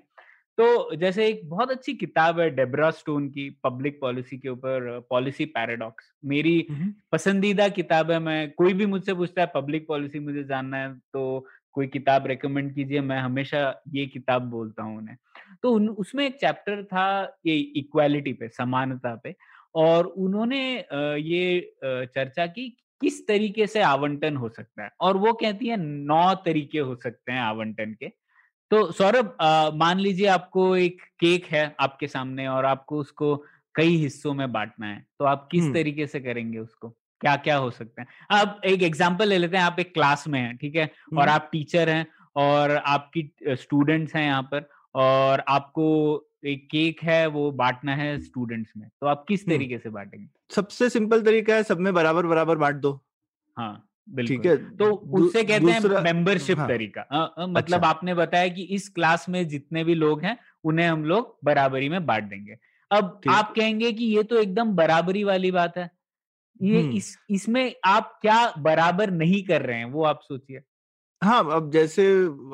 तो 0.59 0.97
जैसे 0.97 1.27
एक 1.27 1.41
बहुत 1.49 1.71
अच्छी 1.71 1.95
किताब 1.95 2.41
है 2.41 2.51
डेब्रा 2.51 2.91
स्टोन 2.91 3.29
की 3.29 3.49
पब्लिक 3.65 4.01
पॉलिसी 4.01 4.39
के 4.39 4.49
ऊपर 4.49 5.07
पॉलिसी 5.11 5.45
पैराडॉक्स 5.45 6.13
मेरी 6.25 6.67
पसंदीदा 7.13 7.69
किताब 7.69 8.11
है 8.11 8.19
मैं 8.19 8.51
कोई 8.51 8.75
भी 8.75 8.87
मुझसे 8.87 9.15
पूछता 9.15 9.43
है 9.43 9.51
पब्लिक 9.55 9.87
पॉलिसी 9.89 10.19
मुझे 10.19 10.45
जानना 10.45 10.77
है 10.77 10.95
तो 11.13 11.47
कोई 11.73 11.87
किताब 11.87 12.27
रेकमेंड 12.27 12.75
कीजिए 12.75 13.01
मैं 13.01 13.19
हमेशा 13.19 13.83
ये 13.89 14.07
किताब 14.07 14.43
बोलता 14.43 14.83
हूँ 14.83 14.99
उन्हें। 14.99 15.17
तो 15.63 15.71
उन, 15.71 15.89
उसमें 15.89 16.27
एक 16.27 16.37
चैप्टर 16.41 16.83
था 16.85 17.39
ये 17.47 17.57
इक्वालिटी 17.57 18.33
पे 18.33 18.49
समानता 18.49 19.15
पे 19.25 19.35
और 19.75 20.07
उन्होंने 20.07 20.85
ये 21.19 21.75
चर्चा 21.85 22.47
की 22.47 22.69
किस 23.01 23.27
तरीके 23.27 23.67
से 23.67 23.81
आवंटन 23.83 24.37
हो 24.37 24.49
सकता 24.49 24.85
है 24.85 24.91
और 25.01 25.17
वो 25.17 25.33
कहती 25.33 25.67
है 25.67 25.77
नौ 25.77 26.35
तरीके 26.35 26.79
हो 26.79 26.95
सकते 26.95 27.33
हैं 27.33 27.41
आवंटन 27.41 27.95
के। 27.95 28.24
तो 28.71 28.91
सौरभ 28.93 29.37
मान 29.75 29.99
लीजिए 29.99 30.27
आपको 30.29 30.77
एक 30.77 31.03
केक 31.21 31.47
है 31.47 31.75
आपके 31.81 32.09
सामने 32.09 32.47
और 32.49 32.65
आपको 32.65 32.99
उसको 32.99 33.37
कई 33.75 33.97
हिस्सों 33.97 34.35
में 34.35 34.51
बांटना 34.53 34.87
है 34.87 35.05
तो 35.19 35.25
आप 35.25 35.49
किस 35.53 35.73
तरीके 35.75 36.07
से 36.07 36.21
करेंगे 36.21 36.59
उसको? 36.59 36.89
क्या 37.21 37.35
क्या 37.37 37.57
हो 37.57 37.71
सकते 37.71 38.03
हैं? 38.03 38.09
अब 38.33 38.61
एक 38.65 38.83
एग्ज़ाम्पल 38.83 39.29
ले 39.29 39.39
लेते 39.39 39.57
हैं 39.57 39.65
आप 39.65 39.81
एक 39.81 39.93
क्लास 39.95 40.27
में 40.29 40.41
हैं 40.41 40.57
ठीक 40.57 40.77
है? 40.77 40.91
और 41.19 41.29
आप 41.29 41.49
टीचर 41.53 41.89
हैं 41.89 42.07
और 42.37 42.77
आपकी 42.77 43.31
स्टूडेंट्स 43.49 44.15
हैं 44.17 44.25
यहाँ 44.25 44.43
पर 44.53 44.69
और 44.95 45.43
आपको 45.49 45.87
एक 46.47 46.67
केक 46.71 47.03
है 47.03 47.27
वो 47.29 47.51
बांटना 47.53 47.95
है 47.97 48.19
स्टूडेंट्स 48.21 48.73
में 48.77 48.89
तो 48.91 49.07
आप 49.07 49.25
किस 49.29 49.47
तरीके 49.47 49.79
से 49.79 49.91
बांटेंगे? 49.91 50.27
सबसे 50.51 50.89
सिंपल 50.91 51.23
तरीका 51.23 51.55
है 51.55 51.63
सब 51.63 51.81
में 51.81 51.93
बराबर 51.95 52.27
बराबर 52.27 52.57
बांट 52.59 52.77
दो। 52.77 53.01
हाँ। 53.57 53.89
ठीक 54.09 54.47
है 54.47 54.57
तो 54.77 54.91
उससे 55.15 55.43
कहते 55.45 55.73
हैं 55.73 55.81
मेंबरशिप 56.03 56.59
हाँ, 56.59 56.69
तरीका। 56.69 57.01
आ, 57.03 57.19
आ, 57.19 57.47
मतलब 57.49 57.57
अच्छा। 57.77 57.89
आपने 57.89 58.15
बताया 58.15 58.49
कि 58.49 58.63
इस 58.77 58.89
क्लास 58.91 59.29
में 59.29 59.47
जितने 59.49 59.85
भी 59.85 59.95
लोग 59.95 60.23
हैं 60.23 60.37
उन्हें 60.65 60.87
हम 60.89 61.05
लोग 61.05 61.37
बराबरी 61.45 61.89
में 61.89 62.05
बांट 62.07 62.25
देंगे। 62.25 62.57
अब 62.91 63.21
आप 63.31 63.53
कहेंगे 63.57 63.93
कि 63.93 64.05
ये 64.07 64.23
तो 64.25 64.37
एकदम 64.39 64.75
बराबरी 64.77 65.25
वाली 65.25 65.51
बात 65.51 65.77
है। 65.79 65.91
ये 66.61 66.81
इस 66.93 67.17
इसमें 67.31 67.75
आप 67.87 68.19
क्या 68.23 68.39
बराबर 68.61 69.11
नहीं 69.13 69.43
कर 69.45 69.63
रहे 69.63 69.79
हैं 69.79 69.87
वो 69.93 70.05
आप 70.05 70.21
सोचिए। 70.23 70.61
हाँ, 71.23 71.39
अब 71.53 71.71
जैसे 71.71 72.05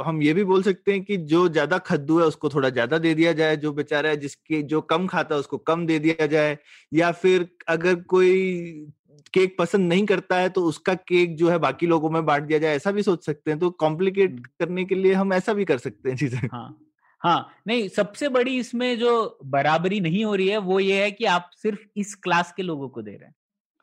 हम 0.05 0.21
ये 0.23 0.33
भी 0.35 0.43
बोल 0.45 0.63
सकते 0.63 0.93
हैं 0.93 1.03
कि 1.05 1.17
जो 1.27 1.47
ज़्यादा 1.49 1.79
खद्दू 1.81 2.19
है 2.21 2.27
उसको 2.27 2.49
थोड़ा 2.49 2.69
ज़्यादा 2.71 2.99
दे 2.99 3.15
दिया 3.15 3.33
जाए, 3.33 3.57
जो 3.57 3.73
बेचारा 3.73 4.09
है 4.11 4.17
जिसके 4.17 4.61
जो 4.65 4.81
कम 4.83 5.07
खाता 5.07 5.35
है 5.35 5.39
उसको 5.41 5.59
कम 5.61 5.87
दे 5.87 5.99
दिया 5.99 6.27
जाए। 6.27 6.57
या 6.93 7.11
फिर 7.13 7.49
अगर 7.69 7.95
कोई 8.05 8.93
केक 9.29 9.57
पसंद 9.59 9.89
नहीं 9.89 10.05
करता 10.07 10.37
है 10.37 10.49
तो 10.51 10.65
उसका 10.67 10.95
केक 10.97 11.37
जो 11.37 11.49
है 11.51 11.59
बाकी 11.61 11.87
लोगों 11.87 12.11
में 12.11 12.25
बांट 12.27 12.43
दिया 12.45 12.59
जाए, 12.59 12.77
ऐसा 12.77 12.91
भी 12.93 13.03
सोच 13.03 13.25
सकते 13.27 13.51
हैं। 13.51 13.61
तो 13.61 13.71
कॉम्प्लिकेट 13.79 14.41
करने 14.59 14.85
के 14.85 14.95
लिए 14.95 15.13
हम 15.15 15.33
ऐसा 15.35 15.53
भी 15.55 15.65
कर 15.67 15.79
सकते 15.81 16.11
हैं 16.11 16.17
चीज़ें। 16.17 16.49
हाँ, 16.49 16.79
हाँ, 17.23 17.55
नहीं 17.67 17.89
सबसे 17.91 18.29
बड़ी 18.29 18.59
इसमें 18.59 18.99
जो 18.99 19.39
बराबरी 19.47 20.01
नहीं 20.01 20.25
हो 20.25 20.35
रही 20.35 20.49
है 20.49 20.59
वो 20.61 20.79
ये 20.81 21.03
है 21.03 21.11
कि 21.11 21.25
आप 21.27 21.51
सिर्फ़ 21.55 21.81
इस 21.97 22.15
क्लास 22.17 22.53
के 22.53 22.63
लोगों 22.63 22.89
को 22.89 23.03
दे 23.03 23.11
रहे 23.13 23.27
हैं। 23.27 23.35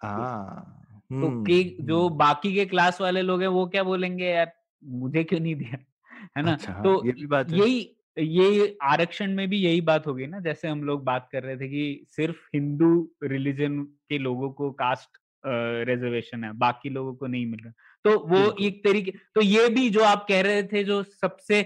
हाँ, 0.02 1.02
तो 1.12 1.30
केक 1.42 1.78
जो 1.82 2.08
बाकी 2.16 2.54
के 2.56 2.66
क्लास 2.66 3.02
वाले 3.02 3.22
लोग 3.22 3.42
हैं 3.42 3.48
वो 3.50 3.66
क्या 3.68 3.84
बोलेंगे 3.84 4.26
यार 4.26 4.52
मुझे 4.84 5.24
क्यों 5.24 5.40
नहीं 5.40 5.56
दिया 5.56 5.78
है 6.38 6.44
ना 6.44 6.56
अच्छा, 6.56 6.74
तो 6.84 6.94
ये 7.00 7.12
भी 7.12 7.28
बात 7.28 7.52
यही 7.52 7.80
ये 8.20 8.78
आरक्षण 8.84 9.34
में 9.36 9.48
भी 9.50 9.58
यही 9.60 9.82
बात 9.84 10.08
होगी 10.08 10.28
ना 10.28 10.40
जैसे 10.42 10.68
हम 10.68 10.84
लोग 10.84 11.04
बात 11.04 11.30
कर 11.32 11.44
रहे 11.44 11.58
थे 11.58 11.68
कि 11.70 12.06
सिर्फ़ 12.10 12.38
हिंदू 12.56 12.90
रिलीजन 13.24 13.82
के 14.10 14.18
लोगों 14.18 14.52
को 14.52 14.72
कास्ट 14.76 15.18
रिजर्वेशन 15.44 16.44
है 16.44 16.52
बाकी 16.58 16.90
लोगों 16.90 17.14
को 17.16 17.28
नहीं 17.28 17.46
मिल 17.46 17.60
रहा। 17.64 17.74
तो 18.06 18.18
वो 18.28 18.56
एक 18.60 18.84
तरीके 18.84 19.12
तो 19.36 19.42
ये 19.42 19.68
भी 19.70 19.90
जो 19.90 20.04
आप 20.04 20.26
कह 20.30 20.42
रहे 20.42 20.64
थे 20.64 20.84
जो 20.84 21.02
सबसे 21.04 21.62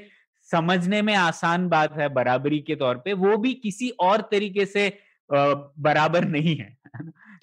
समझने 0.50 1.02
में 1.02 1.14
आसान 1.16 1.68
बात 1.70 1.98
है 1.98 2.08
बराबरी 2.14 2.60
के 2.60 2.76
तौर 2.76 2.98
पे 3.06 3.14
वो 3.16 3.38
भी 3.38 3.54
किसी 3.54 3.90
और 4.02 4.22
तरीके 4.32 4.66
से 4.66 4.88
बराबर 5.30 6.26
नहीं 6.28 6.56
है 6.56 6.76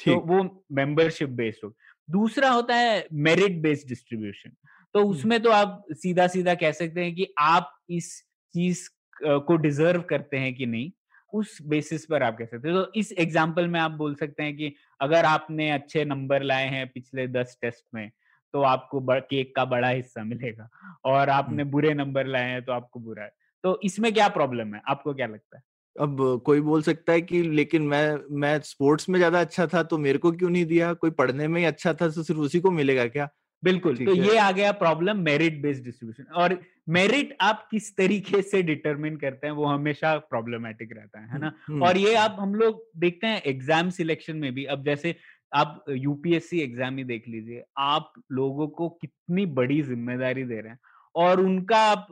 तो 0.05 0.17
वो 0.27 0.43
मेंबरशिप 0.73 1.29
बेस्ड 1.31 1.65
हो। 1.65 1.75
दूसरा 2.09 2.51
होता 2.51 2.75
है 2.75 3.07
मेरिट 3.13 3.61
बेस्ड 3.63 3.89
डिस्ट्रीब्यूशन 3.89 4.51
तो 4.95 5.05
उसमें 5.05 5.41
तो 5.43 5.51
आप 5.51 5.85
सीधा 5.93 6.27
सीधा 6.27 6.55
कह 6.55 6.73
सकते 6.73 7.05
हैं 7.05 7.15
कि 7.15 7.27
आप 7.39 7.73
इस 7.91 8.11
चीज़ 8.55 8.89
को 9.23 9.57
डिजर्व 9.57 10.03
करते 10.03 10.37
हैं 10.37 10.55
कि 10.55 10.67
नहीं। 10.67 10.91
उस 11.33 11.59
बेसिस 11.67 12.05
पर 12.07 12.23
आप 12.23 12.37
कह 12.39 12.45
सकते 12.45 12.69
हैं। 12.69 12.77
तो 12.77 12.93
इस 12.97 13.13
एग्ज़ाम्पल 13.15 13.69
में 13.69 13.79
आप 13.81 13.91
बोल 13.93 14.15
सकते 14.15 14.43
हैं 14.43 14.57
कि 14.57 14.73
अगर 15.01 15.25
आपने 15.27 15.71
अच्छे 15.71 16.05
नंबर 16.05 16.43
लाए 16.43 16.69
हैं 16.69 16.87
पिछले 16.89 17.27
दस 17.29 17.57
टेस्ट 17.63 17.85
में 17.95 18.11
तो 18.55 18.63
आपको 18.65 19.01
केक 19.11 19.55
का 19.57 19.65
बड़ा 19.67 19.89
हिस्सा 19.89 20.25
मिलेगा। 20.25 20.69
और 21.07 21.31
आपने 21.31 21.65
बुरे 21.67 21.95
नंबर 21.95 22.27
लाए 22.27 22.51
हैं 22.51 22.63
तो 22.65 22.73
आपको 22.73 23.01
बुरा 23.01 23.25
है। 23.25 23.31
तो 23.65 23.79
इसमें 23.85 24.13
क्या 24.15 24.29
प्रॉब्लम 24.31 24.75
है? 24.75 24.81
आपको 24.89 25.15
क्या 25.15 25.27
लगता 25.27 25.57
है? 25.57 25.63
अब 25.97 26.41
कोई 26.47 26.61
बोल 26.61 26.83
सकता 26.83 27.13
है 27.13 27.21
कि 27.23 27.43
लेकिन 27.43 27.83
मैं 27.85 28.19
मैं 28.41 28.59
स्पोर्ट्स 28.65 29.09
में 29.09 29.19
ज़्यादा 29.19 29.41
अच्छा 29.41 29.67
था 29.67 29.83
तो 29.83 29.99
मेरे 29.99 30.19
को 30.19 30.33
क्यों 30.33 30.51
नहीं 30.51 30.65
दिया? 30.67 30.93
कोई 30.95 31.11
पढ़ने 31.13 31.49
में 31.49 31.61
ही 31.61 31.67
अच्छा 31.67 31.93
था 31.93 32.09
तो 32.09 32.23
सिर्फ़ 32.23 32.41
उसी 32.41 32.61
को 32.61 32.71
मिलेगा 32.71 33.07
क्या? 33.09 33.29
बिल्कुल 33.63 33.97
तो 33.97 34.15
ये 34.15 34.37
आ 34.39 34.51
गया 34.53 34.73
प्रॉब्लम 34.73 35.19
मेरिट 35.21 35.61
बेस्ड 35.63 35.85
डिस्ट्रीब्यूशन 35.85 36.33
और 36.35 36.59
मेरिट 36.89 37.37
आप 37.41 37.67
किस 37.71 37.97
तरीके 37.97 38.43
से 38.43 38.63
डिटरमिन 38.63 39.17
करते 39.17 39.47
हैं 39.47 39.55
वो 39.55 39.65
हमेशा 39.65 40.17
प्रॉब्लमेटिक 40.31 40.93
रहता 40.93 41.21
है 41.21 41.29
है 41.33 41.39
ना? 41.39 41.53
और 41.87 41.97
ये 41.97 42.15
आप 42.15 42.37
हम 42.41 42.55
लोग 42.55 42.85
देखते 42.97 43.27
हैं 43.27 43.43
एग्ज़ाम 43.43 43.91
सिलेक्शन 43.91 44.37
में 44.37 44.53
भी 44.55 44.65
अब 44.65 44.85
जैसे 44.85 45.15
आप 45.53 45.85
यूपीएससी 45.91 46.61
एग्ज़ाम 46.61 46.97
ही 46.99 47.05
देख 47.05 47.29
लीजिए 47.29 47.65
आप 47.79 48.13
लोगों 48.33 48.69
को 48.69 48.89
कितनी 49.03 49.47
बड़ी 49.59 49.81
ज़िम्मेदारी 49.83 50.45
दे 50.45 50.61
रहे 50.61 50.73
हैं 50.73 50.79
और 51.15 51.41
उनका 51.41 51.79
आप 51.83 52.07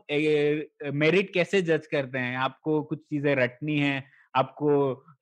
मेरिट 0.94 1.32
कैसे 1.34 1.62
जज 1.62 1.86
करते 1.86 2.18
हैं? 2.18 2.36
आपको 2.36 2.82
कुछ 2.82 2.98
चीज़ें 3.00 3.34
रटनी 3.36 3.78
है 3.78 4.04
आपको 4.34 4.70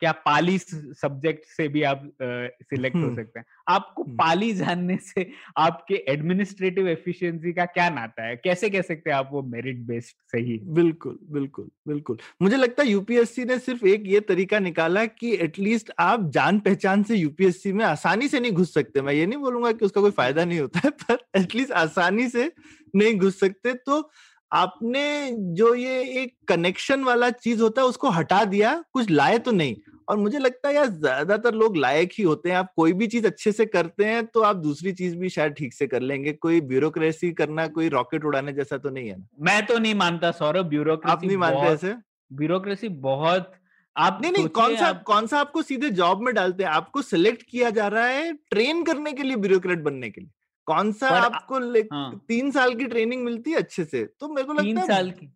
क्या 0.05 0.13
पाली 0.25 0.59
सब्जेक्ट 0.59 1.45
से 1.47 1.67
भी 1.69 1.83
आप 1.83 2.03
सिलेक्ट 2.23 2.97
हो 2.97 3.15
सकते 3.15 3.39
हैं। 3.39 3.47
आपको 3.69 4.03
पाली 4.15 4.53
जानने 4.55 4.97
से 5.03 5.27
आपके 5.59 5.95
एडमिनिस्ट्रेटिव 6.09 6.89
एफिशिएंसी 6.89 7.53
का 7.53 7.65
क्या 7.67 7.89
नाता 7.91 8.27
है? 8.27 8.37
कैसे 8.37 8.71
कह 8.71 8.83
सकते 8.83 9.11
हैं 9.11 9.17
आप 9.17 9.29
वो 9.33 9.43
मेरिट 9.45 9.79
बेस्ड 9.87 10.17
सही 10.33 10.59
बिल्कुल 10.71 11.19
बिल्कुल 11.31 11.71
बिल्कुल। 11.89 12.19
मुझे 12.43 12.57
लगता 12.57 12.83
है 12.83 12.89
यूपीएससी 12.89 13.45
ने 13.45 13.59
सिर्फ़ 13.59 13.87
एक 13.87 14.03
ये 14.07 14.21
तरीका 14.23 14.59
निकाला 14.59 15.05
कि 15.07 15.33
एटलीस्ट 15.45 15.93
आप 16.01 16.29
जान 16.31 16.59
पहचान 16.61 17.03
से 17.03 17.17
यूपीएससी 17.17 17.73
में 17.73 17.85
आसानी 17.85 18.29
से 18.29 18.41
नहीं 18.41 18.53
घुस 18.53 18.75
सकते। 18.75 19.03
मैं 19.03 19.13
ये 19.13 19.27
नहीं 19.27 19.39
बोलूँगा 19.39 19.73
कि 19.73 19.85
उसका 19.85 20.01
कोई 20.01 20.11
फ़ायदा 20.11 20.45
नहीं 20.45 20.61
होता 20.61 20.81
है 20.85 20.91
पर 20.91 21.19
एटलीस्ट 21.37 21.73
आसानी 21.73 22.29
से 22.29 22.51
नहीं 22.97 23.17
घुस 23.17 23.41
सकते। 23.41 23.75
तो 23.75 24.11
आपने 24.53 25.31
जो 25.55 25.75
ये 25.75 26.03
एक 26.23 26.37
कनेक्शन 26.49 27.05
वाला 27.05 27.31
चीज़ 27.31 27.63
होता 27.63 27.83
है 27.83 27.89
उसको 27.89 28.11
हटा 28.11 28.45
दिया 28.45 28.73
कुछ 28.93 29.11
लाए 29.11 29.39
तो 29.39 29.53
नहीं। 29.53 29.75
और 30.09 30.17
मुझे 30.17 30.39
लगता 30.39 30.69
है 30.69 30.75
यार 30.75 30.87
ज़्यादातर 30.87 31.55
लोग 31.55 31.77
लायक 31.77 32.11
ही 32.13 32.25
होते 32.25 32.51
हैं। 32.51 32.57
आप 32.57 32.73
कोई 32.77 32.93
भी 32.93 33.07
चीज़ 33.07 33.27
अच्छे 33.27 33.53
से 33.53 33.67
करते 33.67 34.05
हैं 34.05 34.25
तो 34.27 34.41
आप 34.43 34.57
दूसरी 34.59 34.93
चीज़ 34.93 35.17
भी 35.17 35.29
शायद 35.31 35.53
ठीक 35.53 35.75
से 35.75 35.87
कर 35.87 36.03
लेंगे। 36.03 36.33
कोई 36.35 36.61
ब्यूरोक्रेसी 36.63 37.33
करना 37.33 37.67
कोई 37.69 37.89
रॉकेट 37.89 38.25
उड़ाने 38.25 38.53
जैसा 38.53 38.79
तो 38.79 38.91
नहीं 38.91 39.09
है 39.09 39.17
ना। 39.19 39.27
मैं 39.41 39.65
तो 39.67 39.79
नहीं 39.79 39.95
मानता 39.97 40.31
सौरभ 40.33 40.67
ब्यूरोक्रेसी 40.67 41.13
आप 41.13 41.25
नहीं 41.25 41.37
मानते 41.37 41.67
ऐसे? 41.69 41.95
ब्यूरोक्रेसी 42.31 42.89
बहुत 42.89 43.53
आप 43.97 44.19
नहीं 44.23 44.33
नहीं 44.33 44.49
कौन 44.51 44.77
सा 44.77 44.87
आप... 44.87 45.03
कौन 45.03 45.27
सा 45.27 45.39
आपको 45.39 45.63
सीधे 45.63 45.91
जॉब 45.93 46.23
में 46.23 46.35
डालते 46.35 46.65
हैं? 46.65 46.71
आपको 46.71 47.03
सिलेक्ट 47.03 47.43
किया 47.43 47.71
जा 47.71 47.87
रहा 47.89 48.07
है 48.07 48.33
ट्रेन 48.51 48.83
करने 48.85 49.13
के 49.13 49.23
लिए 49.23 49.37
ब्यूरोक्रेट 49.37 49.79
बनने 49.81 50.11
के 50.11 50.21
लिए। 50.21 50.31
कौन 50.67 50.93
सा 50.93 51.09
आपको 51.11 51.59
हाँ. 51.93 52.25
तीन 52.29 52.51
साल 52.51 52.75
की 52.75 52.85
ट्रेनिंग 52.85 53.25
मिलती 53.25 53.51
है 53.51 53.57
अच्छे 53.57 53.85
से? 53.85 54.05
तो 54.05 54.29
मेरे 54.29 54.47
को 54.47 54.53
लगता 54.53 54.63
तीन 54.65 54.81
साल 54.87 55.11
की 55.11 55.31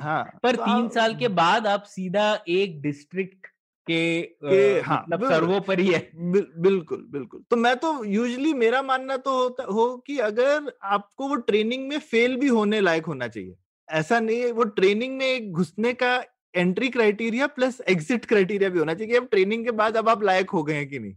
हाँ 0.00 0.22
पर 0.42 0.56
तो 0.56 0.64
तीन 0.64 0.84
आप, 0.84 0.90
साल 0.92 1.14
के 1.14 1.28
बाद 1.30 1.66
आप 1.66 1.82
सीधा 1.84 2.26
एक 2.48 2.80
डिस्ट्रिक्ट 2.82 3.46
के, 3.90 4.22
के 4.22 4.80
हाँ, 4.80 5.06
मतलब 5.10 5.28
सर्वोपरि 5.28 5.86
है। 5.86 6.10
बिल, 6.14 6.46
बिल्कुल 6.58 7.06
बिल्कुल। 7.10 7.44
तो 7.50 7.56
मैं 7.56 7.76
तो 7.76 8.04
यूजली 8.04 8.52
मेरा 8.54 8.82
मानना 8.82 9.16
तो 9.16 9.42
होता 9.42 9.64
हो 9.64 9.86
कि 10.06 10.18
अगर 10.18 10.72
आपको 10.82 11.28
वो 11.28 11.34
ट्रेनिंग 11.34 11.88
में 11.88 11.98
फेल 11.98 12.36
भी 12.36 12.48
होने 12.48 12.80
लायक 12.80 13.06
होना 13.06 13.28
चाहिए 13.28 13.54
ऐसा 13.88 14.20
नहीं 14.20 14.40
है 14.40 14.52
वो 14.52 14.64
ट्रेनिंग 14.64 15.16
में 15.16 15.52
घुसने 15.52 15.92
का 15.92 16.24
entry 16.54 16.88
criteria 16.88 17.46
plus 17.46 17.80
exit 17.88 18.24
criteria 18.24 18.70
भी 18.70 18.78
होना 18.78 18.94
चाहिए 18.94 19.16
अब 19.16 19.26
ट्रेनिंग 19.26 19.64
के 19.64 19.70
बाद 19.70 19.96
अब 19.96 20.08
आप 20.08 20.22
लायक 20.22 20.50
हो 20.50 20.62
गए 20.62 20.74
हैं 20.74 20.88
कि 20.88 20.98
नहीं। 20.98 21.14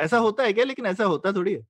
ऐसा 0.00 0.18
होता 0.18 0.44
है 0.44 0.52
क्या? 0.52 0.64
लेकिन 0.64 0.86
ऐसा 0.86 1.04
होता 1.04 1.32
थोड़ी 1.32 1.54
है 1.54 1.66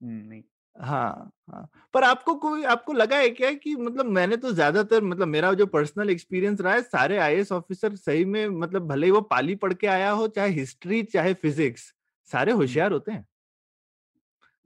नहीं। 0.00 0.42
हाँ, 0.76 1.30
हाँ। 1.48 1.68
पर 1.94 2.04
आपको 2.04 2.34
कोई 2.34 2.62
आपको 2.66 2.92
लगा 2.92 3.16
है 3.18 3.28
क्या 3.30 3.52
कि 3.54 3.74
मतलब 3.76 4.06
मैंने 4.06 4.36
तो 4.36 4.52
ज़्यादातर 4.52 5.02
मतलब 5.02 5.28
मेरा 5.28 5.52
जो 5.54 5.66
पर्सनल 5.66 6.10
एक्सपीरियंस 6.10 6.60
रहा 6.60 6.72
है 6.74 6.82
सारे 6.82 7.18
आईएएस 7.18 7.52
ऑफिसर 7.52 7.94
सही 7.96 8.24
में 8.26 8.46
मतलब 8.48 8.86
भले 8.88 9.06
ही 9.06 9.12
वो 9.12 9.20
पाली 9.24 9.54
पढ़ 9.56 9.72
के 9.74 9.86
आया 9.88 10.10
हो, 10.10 10.26
चाहे 10.28 10.50
हिस्ट्री, 10.50 11.02
चाहे 11.04 11.34
फिजिक्स, 11.36 11.92
सारे 12.30 12.52
होशियार 12.52 12.92
होते 12.92 13.12
हैं। 13.12 13.24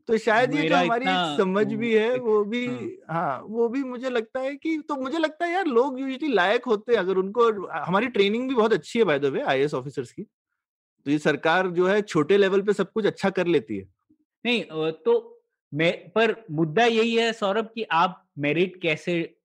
तो 0.08 0.16
शायद 0.18 0.54
ये 0.54 0.62
जो 0.64 0.76
हमारी 0.76 1.16
समझ 1.18 1.66
भी 1.72 1.94
है 1.94 2.18
वो 2.18 2.44
भी 2.44 2.60
हाँ।, 2.66 2.92
हाँ, 3.08 3.40
वो 3.42 3.68
भी 3.68 3.82
मुझे 3.84 4.10
लगता 4.10 4.40
है 4.40 4.54
कि 4.56 4.76
तो 4.88 4.96
मुझे 4.96 5.18
लगता 5.18 5.44
है 5.46 5.52
यार 5.52 5.66
लोग 5.68 5.98
यूजली 6.00 6.28
लायक 6.28 6.64
होते 6.64 6.92
हैं 6.92 6.98
अगर 6.98 7.16
उनको 7.16 7.50
हमारी 7.80 8.06
ट्रेनिंग 8.08 8.48
भी 8.48 8.54
बहुत 8.54 8.72
अच्छी 8.72 8.98
है 8.98 9.04
by 9.04 9.18
the 9.18 9.24
way 9.26 9.40
IAS 9.44 9.74
officers 9.74 10.12
की। 10.12 10.22
तो 11.06 11.10
ये 11.10 11.18
सरकार 11.20 11.68
जो 11.72 11.88
है 11.88 12.00
छोटे 12.02 12.38
लेवल 12.38 12.62
पे 12.62 12.72
सब 12.74 12.92
कुछ 12.92 13.06
अच्छा 13.06 13.30
कर 13.32 13.46
लेती 13.48 13.78
है। 13.78 13.88
नहीं 14.44 14.92
तो 15.04 15.37
पर 15.74 16.44
मुद्दा 16.50 16.84
यही 16.84 17.16
है 17.16 17.32
सौरभ 17.32 17.70
कि 17.74 17.82
आप 17.82 18.24
मेरिट 18.38 18.82
कैसे 18.82 19.36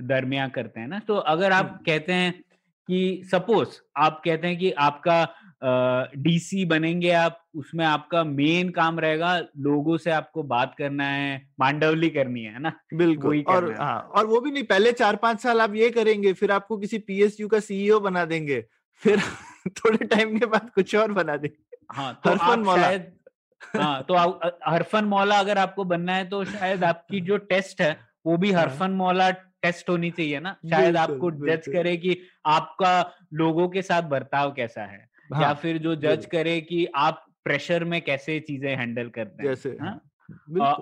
दरमिया 0.00 0.48
करते 0.48 0.80
हैं 0.80 0.88
ना? 0.88 0.98
तो 0.98 1.16
अगर 1.16 1.52
आप 1.52 1.82
कहते 1.86 2.12
हैं 2.12 2.44
कि 2.88 3.22
सपोज़ 3.24 3.68
आप 3.96 4.22
कहते 4.24 4.46
हैं 4.46 4.58
कि 4.58 4.70
आपका 4.70 5.34
डीसी 6.16 6.64
बनेंगे 6.64 7.10
आप 7.10 7.44
उसमें 7.54 7.84
आपका 7.84 8.24
मेन 8.24 8.68
काम 8.68 9.00
रहेगा 9.00 9.38
लोगों 9.38 9.96
से 9.96 10.10
आपको 10.10 10.42
बात 10.42 10.74
करना 10.78 11.04
है 11.04 11.50
मांडवली 11.60 12.10
करनी 12.10 12.42
है 12.42 12.58
ना? 12.58 12.72
बिल्कुल 12.94 13.44
और 13.46 13.72
हाँ। 13.72 14.00
और 14.00 14.26
वो 14.26 14.40
भी 14.40 14.50
नहीं 14.50 14.64
पहले 14.64 14.92
चार 14.92 15.16
पाँच 15.16 15.40
साल 15.40 15.60
आप 15.60 15.74
ये 15.74 15.90
करेंगे 15.90 16.32
फिर 16.32 16.52
आपको 16.52 16.78
किसी 16.78 16.98
पीएसयू 16.98 17.48
का 17.48 17.60
सीईओ 17.60 18.00
बना 18.00 18.24
देंगे 18.24 18.64
फिर 18.94 19.20
थोड़े 19.68 20.06
टाइम 20.06 20.38
के 20.38 20.46
बाद 20.46 20.70
कुछ 20.70 20.96
और 20.96 21.12
बना 21.12 21.36
देंगे। 21.36 21.76
हाँ 21.92 22.20
तो 22.24 22.30
आप 22.30 22.64
शायद 22.64 23.15
हाँ 23.76 24.02
तो 24.02 24.14
हरफन 24.70 25.04
मौला 25.04 25.38
अगर 25.38 25.58
आपको 25.58 25.84
बनना 25.84 26.14
है 26.14 26.28
तो 26.28 26.44
शायद 26.44 26.84
आपकी 26.84 27.20
जो 27.20 27.36
टेस्ट 27.36 27.80
है 27.80 27.96
वो 28.26 28.36
भी 28.36 28.52
हाँ। 28.52 28.62
हरफन 28.62 28.90
मौला 28.90 29.30
टेस्ट 29.62 29.88
होनी 29.88 30.10
चाहिए 30.10 30.40
ना? 30.40 30.56
शायद 30.70 30.96
आपको 30.96 31.30
जज 31.30 31.68
करे 31.68 31.96
कि 31.96 32.16
आपका 32.46 33.12
लोगों 33.34 33.68
के 33.68 33.82
साथ 33.82 34.02
बर्ताव 34.02 34.52
कैसा 34.52 34.82
है 34.82 35.08
हाँ, 35.34 35.42
या 35.42 35.52
फिर 35.54 35.78
जो 35.78 35.94
जज 35.96 36.26
करे 36.26 36.60
कि 36.60 36.86
आप 36.94 37.26
प्रेशर 37.44 37.84
में 37.84 38.00
कैसे 38.02 38.40
चीज़ें 38.40 38.76
हैंडल 38.76 39.08
करते 39.08 39.42
हैं 39.42 39.48
जैसे 39.48 39.76
हाँ? 39.80 40.00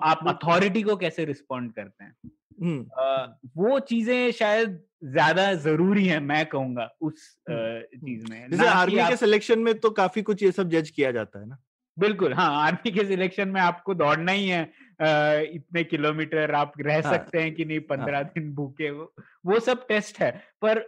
आप 0.03 0.27
अथॉरिटी 0.27 0.81
को 0.81 0.95
कैसे 0.95 1.25
रिस्पॉन्ड 1.25 1.73
करते 1.73 2.03
हैं? 2.03 2.15
हम्म। 2.61 3.35
वो 3.57 3.79
चीज़ें 3.79 4.31
शायद 4.31 4.83
ज़्यादा 5.03 5.53
ज़रूरी 5.53 6.05
है 6.07 6.19
मैं 6.19 6.45
कहूँगा 6.45 6.89
उस 7.01 7.37
चीज़ 7.49 8.31
में। 8.31 8.49
जैसे 8.49 8.67
आर्मी 8.67 9.07
के 9.09 9.15
सिलेक्शन 9.15 9.59
में 9.59 9.73
तो 9.79 9.89
काफ़ी 9.89 10.21
कुछ 10.21 10.43
ये 10.43 10.51
सब 10.51 10.69
जज 10.69 10.89
किया 10.89 11.11
जाता 11.11 11.39
है 11.39 11.47
ना? 11.47 11.57
बिल्कुल 11.97 12.33
हाँ 12.33 12.49
आर्मी 12.61 12.91
के 12.91 13.03
सिलेक्शन 13.05 13.47
में 13.49 13.59
आपको 13.61 13.93
दौड़ना 13.95 14.31
ही 14.31 14.47
है 14.47 14.61
इतने 15.53 15.83
किलोमीटर 15.83 16.51
आप 16.55 16.73
रह 16.79 16.93
हाँ, 16.95 17.13
सकते 17.13 17.41
हैं 17.41 17.53
कि 17.55 17.65
नहीं 17.65 17.79
पंद्रह 17.89 18.17
हाँ, 18.17 18.23
दिन 18.25 18.53
भूखे 18.55 18.89
वो 18.89 19.13
वो 19.45 19.59
सब 19.59 19.85
टेस्ट 19.87 20.19
है। 20.19 20.31
पर 20.61 20.79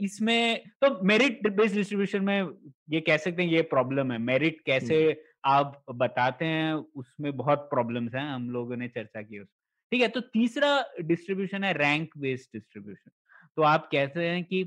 इसमें 0.00 0.62
तो 0.82 1.00
मेरिट 1.06 1.48
बेस्ड 1.48 1.74
डिस्ट्रीब्यूशन 1.76 2.24
में 2.24 2.48
ये 2.90 3.00
कह 3.00 3.16
सकते 3.16 3.42
हैं 3.42 3.50
ये 3.50 3.62
प्रॉब्लम 3.74 4.12
है। 4.12 4.18
मेरिट 4.20 4.60
कैसे 4.66 4.98
आप 5.44 5.82
बताते 5.94 6.44
हैं 6.44 6.72
उसमें 6.74 7.36
बहुत 7.36 7.68
प्रॉब्लम्स 7.70 8.14
हैं 8.14 8.28
हम 8.28 8.50
लोगों 8.50 8.76
ने 8.76 8.88
चर्चा 8.88 9.22
की 9.22 9.38
उस 9.38 9.48
ठीक 9.92 10.02
है? 10.02 10.08
तो 10.08 10.20
तीसरा 10.20 10.84
डिस्ट्रीब्यूशन 11.00 11.64
है 11.64 11.72
रैंक 11.74 12.16
बेस्ड 12.18 12.48
डिस्ट्रीब्यूशन। 12.52 13.10
तो 13.56 13.62
आप 13.62 13.88
कहते 13.92 14.28
हैं 14.28 14.42
कि 14.44 14.64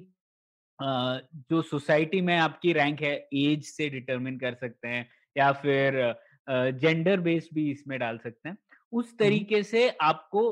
जो 0.80 1.62
सोसाइटी 1.62 2.20
में 2.22 2.36
आपकी 2.38 2.74
रैंक 2.74 3.02
है 3.02 3.16
एज 3.36 3.64
से 3.66 3.90
डिटरमिन 3.90 4.38
कर 4.40 4.54
सकते 4.54 4.88
हैं 4.88 5.08
या 5.40 5.52
फिर 5.62 6.02
जेंडर 6.48 7.20
बेस्ड 7.22 7.56
भी 7.56 7.70
इसमें 7.72 7.98
डाल 8.00 8.18
सकते 8.18 8.50
हैं। 8.50 8.58
उस 8.94 9.18
तरीके 9.20 9.64
से 9.64 9.90
आपको 10.02 10.50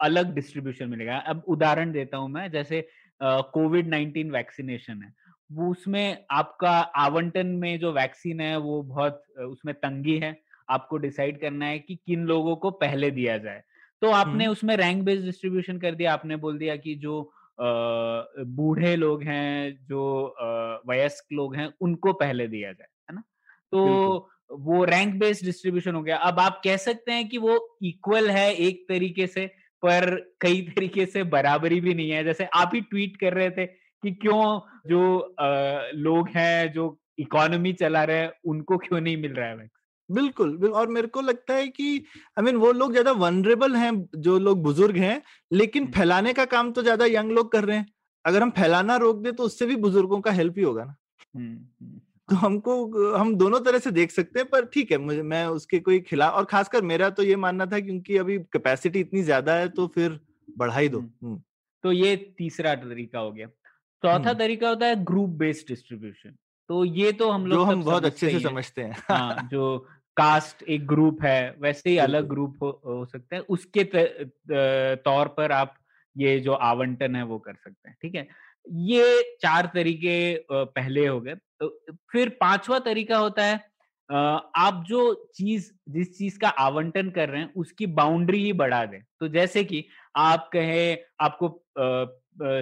अलग 0.00 0.34
डिस्ट्रीब्यूशन 0.34 0.88
मिलेगा। 0.88 1.16
अब 1.18 1.42
उदाहरण 1.48 1.92
देता 1.92 2.16
हूँ 2.16 2.28
मैं 2.30 2.50
जैसे 2.50 2.86
कोविड 3.20 3.88
नाइन्टीन 3.88 4.30
वैक्सीनेशन 4.30 5.02
है। 5.02 5.12
वो 5.50 5.70
उसमें 5.70 6.24
आपका 6.32 6.70
आवंटन 6.98 7.46
में 7.56 7.78
जो 7.78 7.92
वैक्सीन 7.92 8.40
है 8.40 8.56
वो 8.58 8.82
बहुत 8.84 9.22
उसमें 9.40 9.74
तंगी 9.76 10.18
है। 10.18 10.36
आपको 10.68 10.96
डिसाइड 10.96 11.40
करना 11.40 11.66
है 11.66 11.78
कि 11.78 11.94
किन 11.96 12.24
लोगों 12.26 12.56
को 12.56 12.70
पहले 12.80 13.10
दिया 13.10 13.36
जाए। 13.38 13.62
तो 14.02 14.10
आपने 14.12 14.46
उसमें 14.46 14.76
रैंक 14.76 15.02
बेस्ड 15.04 15.24
डिस्ट्रीब्यूशन 15.24 15.78
कर 15.78 15.94
दिया। 15.94 16.12
आपने 16.12 16.36
बोल 16.36 16.58
दिया 16.58 16.76
कि 16.76 16.94
जो 16.96 17.32
बूढ़े 17.58 18.94
लोग 18.96 19.22
हैं 19.22 19.76
जो 19.86 20.02
वयस्क 20.88 21.32
लोग 21.32 21.56
हैं 21.56 21.72
उनको 21.80 22.12
पहले 22.14 22.46
दिया 22.48 22.72
जाए। 22.72 22.88
तो 23.72 24.28
वो 24.50 24.84
रैंक 24.84 25.14
बेस्ड 25.14 25.44
डिस्ट्रीब्यूशन 25.44 25.94
हो 25.94 26.02
गया। 26.02 26.16
अब 26.16 26.40
आप 26.40 26.60
कह 26.64 26.76
सकते 26.76 27.12
हैं 27.12 27.28
कि 27.28 27.38
वो 27.38 27.78
इक्वल 27.82 28.30
है 28.30 28.52
एक 28.54 28.84
तरीके 28.88 29.26
से 29.26 29.46
पर 29.82 30.14
कई 30.40 30.60
तरीके 30.78 31.06
से 31.06 31.22
बराबरी 31.24 31.80
भी 31.80 31.94
नहीं 31.94 32.10
है। 32.10 32.24
जैसे 32.24 32.48
आप 32.54 32.70
ही 32.74 32.80
ट्वीट 32.80 33.16
कर 33.16 33.34
रहे 33.34 33.50
थे 33.50 33.66
कि 33.66 34.10
क्यों 34.14 34.60
जो 34.86 35.18
आ, 35.40 35.46
लोग 35.94 36.28
हैं 36.28 36.72
जो 36.72 36.98
इकोनॉमी 37.18 37.72
चला 37.72 38.04
रहे 38.04 38.16
हैं 38.16 38.32
उनको 38.46 38.78
क्यों 38.78 39.00
नहीं 39.00 39.16
मिल 39.16 39.32
रहा 39.32 39.48
है 39.48 39.56
वैक्सीन 39.56 40.14
बिल्कुल 40.14 40.70
और 40.70 40.88
मेरे 40.88 41.06
को 41.06 41.20
लगता 41.20 41.54
है 41.54 41.68
कि 41.68 41.84
आई 41.94 42.42
I 42.42 42.44
मीन 42.44 42.54
mean, 42.54 42.66
वो 42.66 42.72
लोग 42.72 42.92
ज़्यादा 42.92 43.12
वनरेबल 43.12 43.76
हैं 43.76 43.92
जो 44.16 44.38
लोग 44.38 44.62
बुज़ुर्ग 44.62 44.96
हैं 44.96 45.22
लेकिन 45.52 45.82
हम्म। 45.82 45.92
फैलाने 45.92 46.32
का 46.32 46.44
काम 46.44 46.72
तो 46.72 46.82
ज़्यादा 46.82 47.06
यंग 47.06 47.32
लोग 47.32 47.52
कर 47.52 47.64
रहे 47.64 47.76
हैं। 47.76 47.86
अगर 48.24 48.42
हम 48.42 48.50
फैलाना 48.50 48.96
रोक 48.96 49.22
दे 49.22 49.32
तो 49.32 49.42
उससे 49.42 49.66
भी 49.66 49.76
बुज़ुर्गों 49.76 50.20
का 50.20 50.30
हेल्प 50.30 50.54
ही 50.58 50.64
होगा 50.64 50.84
ना। 50.84 50.96
हम्म, 51.36 51.56
हम्म। 51.80 52.00
तो 52.32 52.36
हमको 52.36 52.74
हम 53.12 53.34
दोनों 53.36 53.58
तरह 53.60 53.78
से 53.78 53.90
देख 53.92 54.10
सकते 54.10 54.40
हैं 54.40 54.48
पर 54.48 54.64
ठीक 54.66 54.92
है 54.92 54.98
मुझे 54.98 55.22
मैं 55.22 55.44
उसके 55.46 55.78
कोई 55.80 55.98
खिलाफ 56.02 56.34
और 56.34 56.44
खासकर 56.44 56.82
मेरा 56.82 57.08
तो 57.10 57.22
ये 57.22 57.36
मानना 57.36 57.66
था 57.66 57.80
क्योंकि 57.80 58.16
अभी 58.16 58.38
कैपेसिटी 58.52 59.00
इतनी 59.00 59.22
ज़्यादा 59.22 59.54
है 59.54 59.68
तो 59.70 59.86
फिर 59.86 60.18
बढ़ाई 60.58 60.88
दो। 60.88 61.00
तो 61.84 61.92
ये 61.92 62.14
तीसरा 62.38 62.74
तरीका 62.76 63.18
हो 63.18 63.32
गया। 63.32 63.46
चौथा 64.02 64.32
तरीका 64.34 64.68
होता 64.68 64.86
है 64.86 65.04
ग्रुप 65.04 65.30
बेस्ड 65.38 65.68
डिस्ट्रीब्यूशन 65.68 66.34
तो 66.70 66.84
ये 66.84 67.12
तो 67.12 67.28
हम 67.30 67.46
लोग 67.46 67.66
हम 67.68 67.82
बहुत 67.84 68.04
अच्छे 68.04 68.30
से 68.30 68.40
समझते 68.40 68.82
हैं। 68.82 69.02
हाँ 69.08 69.48
जो 69.50 69.76
कास्ट 70.16 70.62
एक 70.64 70.86
ग्रुप 70.86 71.22
है 71.24 71.54
वैसे 71.60 71.90
ही 71.90 71.96
अलग 72.00 72.28
ग्रुप 72.28 72.56
हो, 72.62 72.70
हो 72.86 73.04
सकते 73.06 73.36
हैं। 73.36 73.42
उसके 73.50 73.84
तौर 75.04 75.28
पर 75.36 75.52
आप 75.52 75.74
ये 76.16 76.38
जो 76.40 76.52
आवंटन 76.70 77.16
है 77.16 77.24
वो 77.24 77.38
कर 77.40 77.54
सकते 77.54 77.88
हैं 77.88 77.96
ठीक 78.02 78.14
है? 78.14 78.26
ये 78.66 79.22
चार 79.42 79.70
तरीके 79.74 80.14
पहले 80.50 81.06
हो 81.06 81.20
गए। 81.20 81.34
फिर 82.12 82.28
पांचवा 82.40 82.78
तरीका 82.78 83.18
होता 83.18 83.44
है 83.44 83.60
आप 84.10 84.84
जो 84.88 85.02
चीज़ 85.34 85.70
जिस 85.88 86.16
चीज़ 86.18 86.38
का 86.38 86.48
आवंटन 86.48 87.10
कर 87.10 87.28
रहे 87.28 87.40
हैं 87.40 87.52
उसकी 87.56 87.86
बाउंड्री 87.98 88.42
ही 88.44 88.52
बढ़ा 88.52 88.84
दें। 88.86 89.00
तो 89.20 89.28
जैसे 89.28 89.64
कि 89.64 89.84
आप 90.16 90.48
कहे 90.52 90.94
आपको 91.20 91.48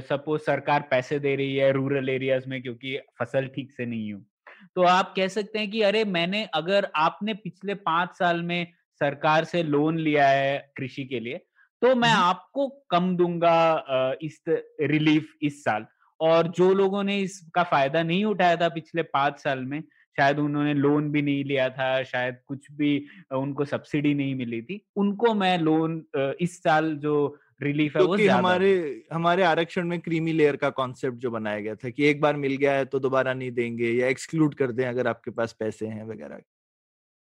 सपोज़ 0.00 0.42
सरकार 0.42 0.80
पैसे 0.90 1.18
दे 1.18 1.34
रही 1.36 1.56
है 1.56 1.70
रूरल 1.72 2.08
एरियाज़ 2.08 2.48
में 2.48 2.60
क्योंकि 2.62 2.96
फ़सल 3.20 3.46
ठीक 3.46 3.72
से 3.72 3.86
नहीं 3.86 4.12
हो 4.12 4.20
तो 4.76 4.82
आप 4.82 5.12
कह 5.16 5.28
सकते 5.28 5.58
हैं 5.58 5.70
कि 5.70 5.82
अरे 5.82 6.04
मैंने 6.06 6.44
अगर 6.54 6.88
आपने 6.96 7.34
पिछले 7.34 7.74
पाँच 7.86 8.16
साल 8.18 8.42
में 8.42 8.66
सरकार 9.00 9.44
से 9.44 9.62
लोन 9.62 9.98
लिया 9.98 10.28
है 10.28 10.58
कृषि 10.76 11.04
के 11.04 11.20
लिए 11.20 11.40
तो 11.82 11.94
मैं 11.94 12.10
आपको 12.10 12.68
कम 12.90 13.16
दूँगा 13.16 14.16
इस 14.22 14.42
रिलीफ 14.48 15.32
इस 15.42 15.62
साल। 15.64 15.86
और 16.20 16.48
जो 16.48 16.74
लोगों 16.74 17.04
ने 17.04 17.20
इसका 17.20 17.62
फ़ायदा 17.62 18.02
नहीं 18.02 18.24
उठाया 18.24 18.56
था 18.56 18.68
पिछले 18.68 19.02
पाँच 19.02 19.38
साल 19.38 19.58
में 19.58 19.82
शायद 20.16 20.38
उन्होंने 20.38 20.74
लोन 20.74 21.10
भी 21.12 21.22
नहीं 21.22 21.44
लिया 21.44 21.68
था 21.70 22.02
शायद 22.02 22.38
कुछ 22.46 22.72
भी 22.72 23.06
उनको 23.32 23.64
सब्सिडी 23.64 24.14
नहीं 24.14 24.34
मिली 24.34 24.62
थी 24.62 24.86
उनको 24.96 25.34
मैं 25.34 25.58
लोन 25.58 26.04
इस 26.40 26.62
साल 26.62 26.94
जो 26.96 27.38
रिलीफ 27.62 27.96
है 27.96 28.02
वो 28.02 28.16
हमारे 28.30 29.02
हमारे 29.12 29.42
आरक्षण 29.42 29.88
में 29.88 30.00
क्रीमी 30.00 30.32
लेयर 30.32 30.56
का 30.56 30.70
कॉन्सेप्ट 30.70 31.18
जो 31.18 31.30
बनाया 31.30 31.60
गया 31.60 31.74
था 31.74 31.90
कि 31.90 32.04
एक 32.04 32.20
बार 32.20 32.36
मिल 32.36 32.56
गया 32.56 32.72
है 32.72 32.84
तो 32.84 32.98
दोबारा 32.98 33.34
नहीं 33.34 33.50
देंगे 33.50 33.90
या 33.90 34.08
एक्सक्लूड 34.08 34.54
कर 34.54 34.72
दें 34.72 34.86
अगर 34.86 35.06
आपके 35.06 35.30
पास 35.30 35.56
पैसे 35.60 35.86
हैं 35.86 36.04
वगैरह। 36.04 36.40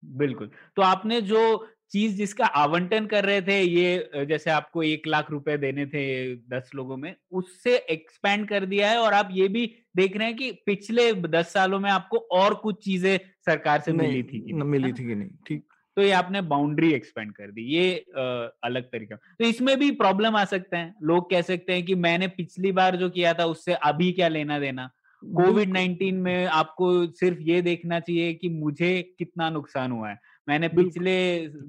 बिल्कुल 0.06 0.50
तो 0.76 0.82
आपने 0.82 1.22
जो 1.22 1.70
चीज़ 1.92 2.16
जिसका 2.16 2.46
आवंटन 2.46 3.06
कर 3.06 3.26
रहे 3.26 3.42
थे 3.42 3.62
ये 3.62 4.26
जैसे 4.26 4.52
आपको 4.52 4.84
एक 4.84 5.08
लाख 5.08 5.32
रुपए 5.32 5.58
देने 5.58 5.86
थे 5.86 6.04
दस 6.36 6.72
लोगों 6.76 6.98
में 6.98 7.16
उससे 7.32 7.78
एक्सपैंड 7.92 8.48
कर 8.50 8.66
दिया 8.66 8.90
है 8.92 8.98
और 8.98 9.14
आप 9.14 9.30
ये 9.32 9.48
भी 9.48 9.66
देख 9.98 10.18
रहे 10.18 10.28
हैं 10.28 10.36
कि 10.38 10.52
पिछले 10.66 11.12
दस 11.14 11.54
सालों 11.54 11.80
में 11.80 11.90
आपको 11.92 12.18
और 12.32 12.54
कुछ 12.54 12.84
चीज़ें 12.86 13.18
सरकार 13.46 13.82
से 13.82 13.94
मिली 13.94 14.24
थी 14.24 14.40
कि 14.42 14.54
नहीं, 14.54 14.64
मिली 14.64 14.94
थी 14.94 15.06
कि 15.08 15.16
नहीं 15.16 15.30
ठीक। 15.48 15.64
तो 15.98 16.02
ये 16.02 16.12
आपने 16.12 16.42
बाउंड्री 16.42 16.92
एक्सपेंड 16.94 17.32
कर 17.34 17.52
दी 17.52 17.62
ये 17.76 17.96
आ, 18.18 18.22
अलग 18.64 18.84
तरीका। 18.84 19.16
तो 19.16 19.46
इसमें 19.46 19.78
भी 19.80 19.92
प्रॉब्लम 19.92 20.36
आ 20.36 20.44
सकते 20.46 20.78
हैं। 20.78 20.94
लोग 21.04 21.30
कह 21.32 21.42
सकते 21.42 21.74
हैं 21.74 21.86
कि 21.86 21.96
मैंने 21.96 22.28
पिछली 22.28 22.72
बार 22.72 22.96
जो 22.96 23.10
किया 23.10 23.34
था 23.34 23.46
उससे 23.46 23.74
अभी 23.74 24.12
क्या 24.12 24.28
लेना 24.28 24.60
देना? 24.60 24.90
कोविड 25.24 25.70
नाइन्टीन 25.70 26.16
में 26.16 26.46
आपको 26.46 26.90
सिर्फ़ 27.12 27.40
ये 27.42 27.62
देखना 27.62 28.00
चाहिए 28.00 28.34
कि 28.34 28.50
मुझे 28.50 29.02
कितना 29.20 29.50
नुकसान 29.50 29.92
हुआ 29.92 30.10
है। 30.10 30.20
मैंने 30.48 30.68
पिछले 30.70 31.16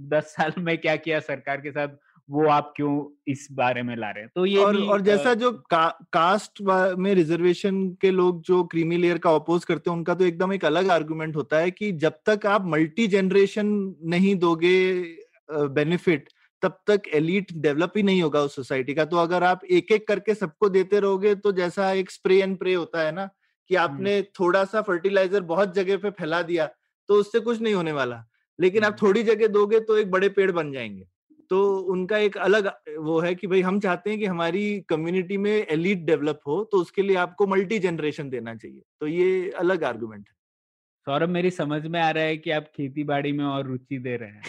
दस 0.09 0.35
साल 0.37 0.53
में 0.59 0.77
क्या 0.79 0.97
किया 0.97 1.21
सरकार 1.23 1.61
के 1.61 1.71
साथ 1.71 1.97
वो 2.29 2.47
आप 2.49 2.73
क्यों 2.77 2.95
इस 3.29 3.47
बारे 3.53 3.83
में 3.83 3.95
ला 3.97 4.11
रहे 4.11 4.23
हैं? 4.23 4.31
तो 4.35 4.45
ये 4.47 4.59
और, 4.59 4.77
और 4.77 5.01
जैसा 5.01 5.33
जो 5.35 5.51
का, 5.71 5.89
कास्ट 6.13 6.61
में 6.99 7.15
रिजर्वेशन 7.15 7.89
के 8.01 8.11
लोग 8.11 8.43
जो 8.43 8.63
क्रीमी 8.65 8.97
लेयर 8.97 9.19
का 9.19 9.31
अपोज 9.35 9.65
करते 9.65 9.91
हैं 9.91 9.97
उनका 9.97 10.15
तो 10.15 10.25
एकदम 10.25 10.53
एक 10.53 10.65
अलग 10.65 10.91
आर्गुमेंट 10.91 11.37
होता 11.37 11.59
है 11.59 11.71
कि 11.71 11.91
जब 11.95 12.19
तक 12.27 12.47
आप 12.47 12.67
मल्टी 12.67 13.07
जनरेशन 13.09 13.67
नहीं 14.07 14.35
दोगे 14.37 14.77
बेनिफिट 15.51 16.29
तब 16.63 16.79
तक 16.87 17.03
एलिट 17.15 17.53
डेवलप 17.57 17.93
ही 17.97 18.03
नहीं 18.03 18.23
होगा 18.23 18.41
उस 18.41 18.55
सोसाइटी 18.57 18.95
का। 18.95 19.05
तो 19.05 19.17
अगर 19.17 19.45
आप 19.45 19.65
एक 19.65 19.93
एक 19.93 20.07
करके 20.09 20.35
सबको 20.35 20.69
देते 20.69 21.01
रहोगे 21.01 21.35
तो 21.35 21.53
जैसा 21.53 21.91
एक 21.93 22.11
स्प्रे 22.11 22.41
एंड 22.43 22.59
प्रे 22.59 22.75
होता 22.75 23.03
है 23.03 23.13
ना 23.13 23.29
कि 23.71 23.75
आपने 23.77 24.21
थोड़ा 24.41 24.65
सा 24.65 24.83
फर्टिलाइज़र 24.83 25.41
बहुत 25.51 25.75
जगह 25.75 25.97
पे 25.97 26.11
फैला 26.11 26.43
दिया 26.43 26.67
तो 27.09 27.15
उससे 27.15 27.41
कुछ 27.41 27.61
नहीं 27.61 27.75
होने 27.75 27.93
वाला। 27.93 28.25
लेकिन 28.61 28.85
आप 28.85 28.97
थोड़ी 29.03 29.23
जगह 29.23 29.47
दोगे 29.47 29.81
तो 29.81 29.97
एक 29.99 30.11
बड़े 30.11 30.29
पेड़ 30.29 30.53
बन 30.53 30.73
जाएँगे। 30.73 31.05
तो 31.51 31.79
उनका 31.79 32.19
एक 32.19 32.37
अलग 32.37 32.67
वो 32.99 33.21
है 33.21 33.35
कि 33.35 33.47
भाई 33.47 33.61
हम 33.61 33.81
चाहते 33.81 34.11
हैं 34.11 34.19
कि 34.19 34.27
हमारी 34.27 34.81
कम्युनिटी 34.81 35.37
में 35.37 35.67
एलिट 35.67 35.99
डेवलप 35.99 36.41
हो 36.47 36.65
तो 36.65 36.79
उसके 36.79 37.03
लिए 37.03 37.17
आपको 37.17 37.47
मल्टी 37.47 37.79
जनरेशन 37.79 38.31
देना 38.31 38.55
चाहिए। 38.55 38.83
तो 39.01 39.07
ये 39.07 39.51
अलग 39.51 39.85
आर्गुमेंट 39.85 40.29
है। 40.29 40.35
सौरभ 41.07 41.29
मेरी 41.29 41.51
समझ 41.51 41.87
में 41.87 42.01
आ 42.01 42.11
रहा 42.11 42.25
है 42.25 42.37
कि 42.37 42.51
आप 42.51 42.65
खेती 42.77 43.05
बाड़ी 43.05 43.33
में 43.33 43.45
और 43.45 43.67
रुचि 43.67 43.99
दे 43.99 44.17
रहे 44.17 44.31
हैं। 44.31 44.43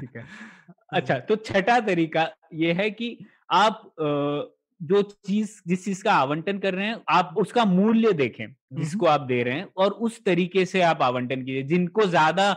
ठीक 0.00 0.16
है। 0.16 0.24
अच्छा 0.92 1.18
तो 1.18 1.36
छठा 1.36 1.80
तरीका 1.80 2.30
ये 2.54 2.72
है 2.72 2.90
कि 2.90 3.18
आप 3.50 3.94
जो 4.80 5.02
चीज़ 5.02 5.50
जिस 5.68 5.84
चीज़ 5.84 6.02
का 6.04 6.12
आवंटन 6.14 6.58
कर 6.58 6.74
रहे 6.74 6.86
हैं 6.86 7.00
आप 7.10 7.34
उसका 7.38 7.64
मूल्य 7.64 8.12
देखें 8.14 8.46
जिसको 8.72 9.06
आप 9.06 9.20
दे 9.22 9.42
रहे 9.42 9.54
हैं 9.54 9.66
और 9.76 9.90
उस 9.90 10.22
तरीके 10.24 10.64
से 10.66 10.82
आप 10.82 11.02
आवंटन 11.02 11.42
कीजिए। 11.42 11.62
जिनको 11.64 12.06
ज़्यादा 12.06 12.50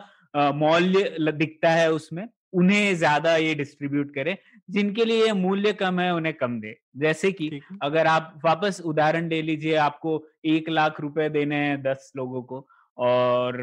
मौल्य 0.56 1.32
दिखता 1.34 1.70
है 1.72 1.92
उसमें 1.92 2.28
उन्हें 2.54 2.96
ज़्यादा 2.96 3.36
ये 3.38 3.54
डिस्ट्रीब्यूट 3.56 4.14
करें। 4.16 4.36
जिनके 4.70 5.06
लिए 5.06 5.26
ये 5.26 5.34
मूल्य 5.34 5.74
कम 5.74 6.00
है 6.00 6.14
उन्हें 6.16 6.34
कम 6.34 6.60
दे। 6.62 6.76
जैसे 6.98 7.32
कि 7.32 7.60
अगर 7.84 8.08
आप 8.08 8.40
वापस 8.46 8.82
उदाहरण 8.86 9.28
ले 9.30 9.42
लीजिए 9.42 9.76
आपको 9.78 10.24
एक 10.46 10.70
लाख 10.70 11.00
रुपए 11.02 11.30
देने 11.30 11.56
हैं 11.58 11.82
दस 11.84 12.12
लोगों 12.18 12.42
को 12.44 12.68
और 12.98 13.58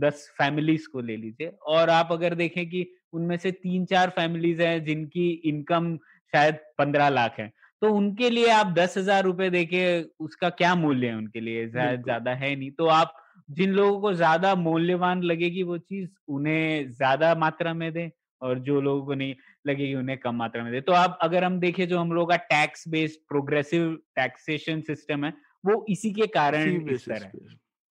दस 0.00 0.28
फैमिलीज़ 0.38 0.88
को 0.88 1.00
ले 1.00 1.16
लीजिए 1.16 1.52
और 1.68 1.90
आप 1.90 2.08
अगर 2.12 2.34
देखें 2.34 2.68
कि 2.70 2.86
उनमें 3.12 3.36
से 3.36 3.50
तीन 3.52 3.84
चार 3.84 4.10
फैमिलीज़ 4.10 4.62
हैं 4.62 4.82
जिनकी 4.84 5.30
इनकम 5.44 5.96
शायद 6.32 6.58
पंद्रह 6.78 7.08
लाख 7.08 7.38
है 7.38 7.52
तो 7.82 7.92
उनके 7.94 8.30
लिए 8.30 8.48
आप 8.50 8.66
दस 8.76 8.96
हज़ार 8.98 9.22
रुपए 9.24 9.48
देके 9.50 9.82
उसका 10.20 10.48
क्या 10.52 10.74
मूल्य 10.74 11.06
है 11.06 11.16
उनके 11.16 11.40
लिए? 11.40 11.66
ज़्यादा 11.68 12.34
है 12.34 12.54
नहीं। 12.56 12.70
तो 12.70 12.86
आप 12.88 13.14
जिन 13.48 13.70
लोगों 13.72 14.00
को 14.00 14.12
ज़्यादा 14.14 14.54
मूल्यवान 14.54 15.22
लगेगी 15.22 15.62
वो 15.62 15.78
चीज़ 15.78 16.08
उन्हें 16.28 16.90
ज़्यादा 16.92 17.34
मात्रा 17.36 17.74
में 17.74 17.92
दें 17.92 18.10
और 18.42 18.58
जो 18.58 18.80
लोगों 18.80 19.04
को 19.06 19.14
नहीं 19.14 19.34
लगेगी 19.66 19.94
उन्हें 19.94 20.18
कम 20.18 20.34
मात्रा 20.34 20.62
में 20.64 20.72
दे। 20.72 20.80
तो 20.80 20.92
आप 20.92 21.18
अगर 21.22 21.44
हम 21.44 21.58
देखें 21.60 21.86
जो 21.88 21.98
हम 21.98 22.12
लोगों 22.12 22.26
का 22.26 22.36
tax 22.50 22.88
based 22.88 23.18
progressive 23.28 23.94
taxation 24.16 24.80
system 24.82 25.24
है 25.24 25.32
वो 25.64 25.84
इसी 25.90 26.12
के 26.12 26.26
कारण 26.28 26.90
इस 26.90 27.08
तरह 27.08 27.30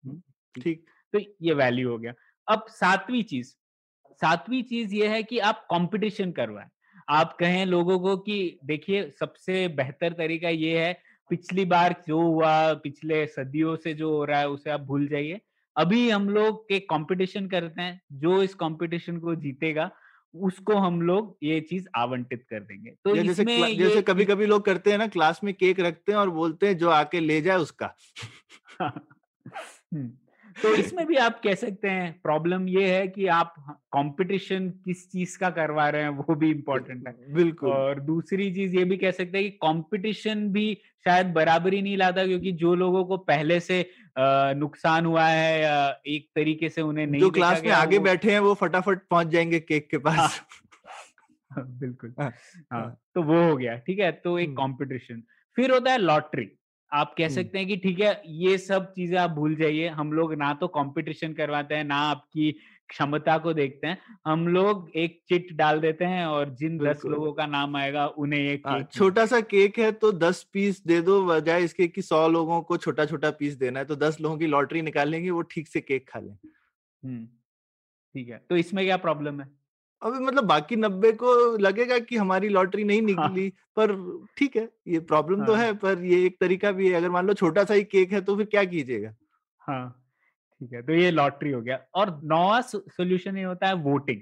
हम्म, 0.04 0.22
ठीक। 0.56 0.86
तो 1.14 1.20
ये 1.20 1.54
वैल्यू 1.56 1.90
हो 1.90 1.98
गया। 1.98 2.14
अब 2.48 2.66
सातवीं 2.70 3.24
चीज़। 3.24 3.54
सातवीं 4.22 4.62
चीज़ 4.64 4.96
ये 4.96 5.08
है 5.08 5.22
कि 5.24 5.40
आप 5.42 5.66
कंपटीशन 5.72 6.32
करवाएँ। 6.32 6.68
आप 7.10 7.38
कहें 7.40 7.66
लोगों 7.66 8.00
को 8.00 8.18
कि 8.18 8.60
देखिए 8.66 9.10
सबसे 9.20 9.68
बेहतर 9.68 10.14
तरीका 10.14 10.50
ये 10.50 10.80
है 10.80 11.02
पिछली 11.30 11.66
बार 11.66 12.04
जो 12.08 12.22
हुआ 12.22 12.74
पिछले 12.74 13.28
सदियों 13.28 13.76
से 13.76 13.94
जो 13.94 14.12
हो 14.12 14.26
रहा 14.26 14.40
है 14.40 14.50
उसे 14.50 14.70
आप 14.70 14.82
भूल 14.82 15.08
जाइए। 15.08 15.42
अभी 15.78 16.10
हम 16.10 16.30
लोग 16.30 16.66
एक 16.72 16.90
कंपटीशन 16.90 17.48
करते 17.48 17.82
हैं 17.82 18.02
जो 18.14 18.44
इस 18.44 18.54
कंपटीशन 18.54 19.18
को 19.18 19.36
जीतेगा 19.36 19.92
उसको 20.36 20.76
हम 20.76 21.02
लोग 21.02 21.38
ये 21.44 21.62
चीज़ 21.62 21.88
आवंटित 21.96 22.46
कर 22.50 22.60
देंगे। 22.60 22.92
तो 23.04 23.16
जैसे 23.16 23.76
जैसे 23.76 24.02
कभी 24.02 24.26
कभी 24.26 24.46
लोग 24.46 24.66
करते 24.66 24.92
हैं 24.92 24.98
ना 24.98 25.08
क्लास 25.08 25.42
में 25.44 25.54
केक 25.54 25.80
रखते 25.80 26.12
हैं 26.12 26.20
और 26.20 26.30
बोलते 26.30 26.68
हैं 26.68 26.78
जो 26.78 26.90
आके 26.90 27.20
ले 27.20 27.42
जाए 27.42 27.58
उसका। 27.58 27.96
हम्म। 29.94 30.12
तो 30.64 30.76
इसमें 30.76 31.08
भी 31.08 31.16
आप 31.16 31.42
कह 31.44 31.56
सकते 31.56 31.90
हैं 31.90 32.20
प्रॉब्लम 32.24 32.68
ये 32.68 32.98
है 32.98 33.08
कि 33.08 33.28
आप 33.28 33.54
कंपटीशन 33.94 34.70
किस 34.70 35.12
चीज़ 35.12 35.38
का 35.38 35.50
करवा 35.50 35.90
रहे 35.90 36.02
हैं 36.02 36.10
वो 36.10 36.36
भी 36.36 36.52
इम्पोर्टेंट 36.52 37.08
है। 37.08 37.34
बिल्कुल 37.34 37.70
और 37.70 38.00
दूसरी 38.00 38.54
चीज़ 38.54 38.76
ये 38.76 38.84
भी 38.84 38.98
कह 38.98 39.12
सकते 39.12 39.38
हैं 39.38 39.52
कि 39.52 39.58
कंपटीशन 39.58 40.48
भी 40.50 40.78
शायद 41.06 41.28
बराबरी 41.28 41.82
नहीं 41.82 41.98
लाता 41.98 42.26
क्योंकि 42.26 42.52
जो 42.52 42.76
लोगों 42.76 43.06
को 43.06 43.18
पहले 43.18 43.60
से 43.60 43.90
नुकसान 44.20 45.06
हुआ 45.06 45.28
है 45.28 45.62
एक 46.08 46.30
तरीके 46.36 46.70
से 46.70 46.82
उन्हें 46.82 47.08
नहीं 47.08 47.22
जो 47.22 47.30
क्लास 47.30 47.64
में 47.66 47.72
आगे 47.72 48.00
बैठे 48.00 48.32
हैं 48.32 48.40
वो 48.40 48.54
फटाफट 48.54 49.08
पहुँच 49.08 49.28
जाएँगे 49.28 49.60
केक 49.60 49.90
के 49.90 49.98
पास। 49.98 50.18
हाँ, 50.18 51.66
बिल्कुल। 51.68 52.14
हाँ, 52.20 52.34
हाँ, 52.72 53.02
तो 53.16 53.24
वो 53.24 53.44
हो 53.44 53.58
गया 53.58 53.78
ठीक 53.78 54.00
है? 54.00 54.12
तो 54.12 54.40
एक 54.40 54.50
कंपटीशन 54.50 55.24
फिर 55.56 55.72
होता 55.72 55.92
है 55.92 55.98
लॉटरी 55.98 56.59
आप 56.92 57.14
कह 57.18 57.30
सकते 57.30 57.58
हैं 57.58 57.68
कि 57.68 57.76
ठीक 57.78 58.00
है 58.00 58.22
ये 58.28 58.58
सब 58.58 58.92
चीज़ें 58.94 59.18
आप 59.20 59.32
भूल 59.32 59.56
जाइए। 59.56 59.88
हम 59.90 60.12
लोग 60.14 60.34
ना 60.34 60.54
तो 60.54 60.68
कंपटीशन 60.70 61.34
करवाते 61.34 61.76
हैं 61.76 61.84
ना 61.84 61.96
आपकी 62.10 62.52
क्षमता 62.90 63.38
को 63.38 63.54
देखते 63.54 63.88
हैं। 63.88 63.98
हम 64.28 64.48
लोग 64.48 64.90
एक 64.96 65.20
चिट 65.30 65.52
डाल 65.54 65.80
देते 65.80 66.06
हैं 66.06 66.26
और 66.26 66.54
जिन 66.56 66.78
दस 66.80 67.02
लोगों 67.06 67.34
का 67.34 67.46
नाम 67.48 67.76
आएगा 67.76 68.06
उन्हें 68.08 68.40
एक 68.40 68.88
छोटा 68.94 69.26
सा 69.26 69.42
केक 69.42 69.80
है। 69.80 69.92
तो 69.94 70.12
दस 70.14 70.44
पीस 70.54 70.82
दे 70.88 71.02
दो 71.02 71.22
बजाय 71.26 71.64
इसके 71.64 71.88
कि 71.88 72.02
सौ 72.02 72.28
लोगों 72.28 72.62
को 72.62 72.78
छोटा 72.78 73.06
छोटा 73.06 73.32
पीस 73.32 73.56
देना 73.58 73.80
है 73.80 73.86
तो 73.86 73.96
दस 73.98 74.18
लोगों 74.22 74.38
की 74.38 74.48
लॉटरी 74.48 74.82
निकालेंगे 74.82 75.30
वो 75.30 75.42
ठीक 75.52 75.68
से 75.68 75.82
केक 75.82 76.10
खा 76.10 76.20
लें। 76.20 76.36
ठीक 78.16 78.30
है। 78.30 78.42
तो 78.50 78.58
इसमें 78.58 78.86
क्या 78.86 78.98
प्रॉब्लम 78.98 79.42
है? 79.42 79.48
अभी 80.02 80.20
मतलब 80.20 80.44
बाकी 80.44 80.76
नब्बे 80.76 81.12
को 81.12 81.36
लगेगा 81.58 81.98
कि 82.00 82.18
हमारी 82.18 82.50
लॉटरी 82.50 82.84
नहीं 82.84 83.02
हाँ। 83.02 83.28
निकली 83.28 83.48
हाँ। 83.48 83.74
पर 83.76 84.28
ठीक 84.38 84.56
है 84.56 84.68
ये 84.88 85.00
प्रॉब्लम 85.00 85.46
तो 85.46 85.54
हाँ। 85.54 85.62
तो 85.64 85.66
है 85.66 85.74
पर 85.74 86.04
ये 86.06 86.26
एक 86.26 86.38
तरीका 86.40 86.72
भी 86.72 86.90
है 86.90 86.94
अगर 86.94 87.10
मान 87.10 87.28
लो 87.28 87.34
छोटा 87.34 87.64
सा 87.64 87.74
ही 87.74 87.84
केक 87.84 88.14
है 88.14 88.22
तो 88.22 88.36
फिर 88.36 88.46
क्या 88.46 88.64
कीजिएगा 88.64 89.14
हाँ 89.62 89.88
ठीक 90.62 90.74
है 90.74 90.82
तो 90.82 90.94
ये 90.94 91.12
लॉटरी 91.12 91.52
हो 91.52 91.62
गया 91.62 91.80
और 91.96 92.20
नौवा 92.24 92.62
सोल्यूशन 92.62 93.38
ये 93.38 93.44
होता 93.44 93.68
है 93.68 93.74
वोटिंग 93.84 94.22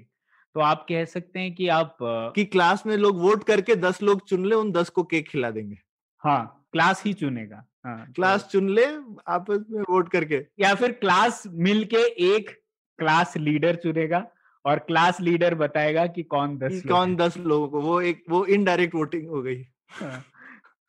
तो 0.54 0.60
आप 0.60 0.84
कह 0.88 1.04
सकते 1.04 1.40
हैं 1.40 1.54
कि 1.54 1.68
आप 1.68 1.96
कि 2.34 2.44
क्लास 2.44 2.86
में 2.86 2.96
लोग 2.96 3.18
वोट 3.20 3.44
करके 3.44 3.76
दस 3.76 4.02
लोग 4.02 4.26
चुन 4.28 4.46
ले 4.46 4.54
उन 4.54 4.72
दस 4.72 4.88
को 4.88 5.02
केक 5.02 5.28
खिला 5.28 5.50
देंगे 5.50 5.78
हाँ 6.22 6.66
क्लास 6.72 7.02
ही 7.04 7.12
चुनेगा 7.12 7.64
हाँ 7.84 8.12
क्लास 8.12 8.42
तो, 8.42 8.48
चुन 8.48 8.68
ले 8.68 8.86
आपस 9.28 9.64
में 9.70 9.82
वोट 9.82 10.08
करके 10.08 10.44
या 10.60 10.74
फिर 10.74 10.92
क्लास 10.92 11.42
मिलके 11.66 12.02
एक 12.28 12.50
क्लास 12.98 13.36
लीडर 13.36 13.76
चुनेगा 13.76 14.26
और 14.68 14.78
क्लास 14.86 15.20
लीडर 15.20 15.54
बताएगा 15.54 16.06
कि 16.06 16.22
कौन 16.24 16.56
दस 16.58 16.82
कौन 16.88 17.14
दस 17.16 17.36
लोगों 17.38 17.68
को 17.68 17.80
वो 17.80 18.00
एक 18.02 18.24
वो 18.30 18.44
इनडायरेक्ट 18.46 18.94
वोटिंग 18.94 19.28
हो 19.28 19.42
गई। 19.42 19.62
हाँ, 19.90 20.24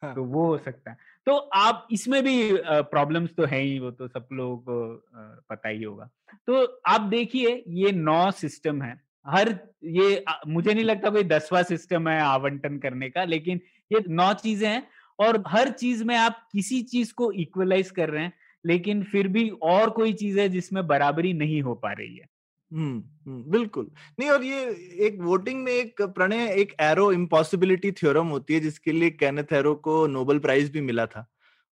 हाँ. 0.04 0.14
तो 0.16 0.24
वो 0.24 0.46
हो 0.46 0.58
सकता 0.58 0.92
है। 0.92 0.98
तो 1.28 1.36
आप 1.56 1.88
इसमें 1.92 2.22
भी 2.24 2.52
प्रॉब्लम्स 2.92 3.30
तो 3.38 3.46
है 3.46 3.62
ही 3.62 3.78
वो 3.80 3.92
तो 3.92 4.08
सब 4.08 4.28
लोगों 4.34 4.58
को 4.58 5.44
पता 5.50 5.70
ही 5.70 5.84
होगा। 5.84 6.10
तो 6.48 6.64
आप 6.88 7.02
देखिए 7.10 7.64
ये 7.76 7.92
नौ 7.92 8.30
सिस्टम 8.32 8.82
है। 8.82 8.94
हर 9.26 9.50
ये 9.84 10.24
मुझे 10.48 10.74
नहीं 10.74 10.84
लगता 10.84 11.10
कोई 11.10 11.24
दसवा 11.24 11.62
सिस्टम 11.64 12.08
है 12.10 12.20
आवंटन 12.22 12.78
करने 12.78 13.10
का 13.10 13.24
लेकिन 13.24 13.60
ये 13.92 14.04
नौ 14.10 14.34
चीज़ें 14.34 14.68
हैं 14.70 14.88
और 15.20 15.44
हर 15.48 15.70
चीज़ 15.72 16.04
में 16.04 16.16
आप 16.16 16.48
किसी 16.52 16.82
चीज़ 16.84 17.14
को 17.14 17.32
इक्वलाइज 17.42 17.92
कर 17.92 18.10
रहे 18.10 18.24
हैं 18.24 18.34
लेकिन 18.66 19.04
फिर 19.04 19.28
भी 19.28 19.50
और 19.50 19.90
कोई 19.90 20.14
चीज़ 20.14 20.40
है 20.40 20.48
जिसमें 20.50 20.86
बराबरी 20.88 21.34
नहीं 21.34 21.62
हो 21.62 21.74
पा 21.76 21.92
रही 21.92 22.16
है। 22.16 22.26
हम्म 22.72 23.52
बिल्कुल। 23.52 23.90
नहीं 24.20 24.30
और 24.30 24.44
ये 24.44 24.62
एक 25.06 25.18
वोटिंग 25.22 25.64
में 25.64 25.72
एक 25.72 26.02
प्रणय 26.02 26.48
एक 26.54 26.74
एरो 26.82 27.12
इम्पॉसिबिलिटी 27.12 27.92
थ्योरम 27.92 28.28
होती 28.28 28.54
है 28.54 28.60
जिसके 28.60 28.92
लिए 28.92 29.10
कैनेथ 29.10 29.54
एरो 29.54 29.74
को 29.76 30.06
नोबेल 30.08 30.40
प्राइज 30.40 30.72
भी 30.72 30.82
मिला 30.82 31.06
था। 31.06 31.26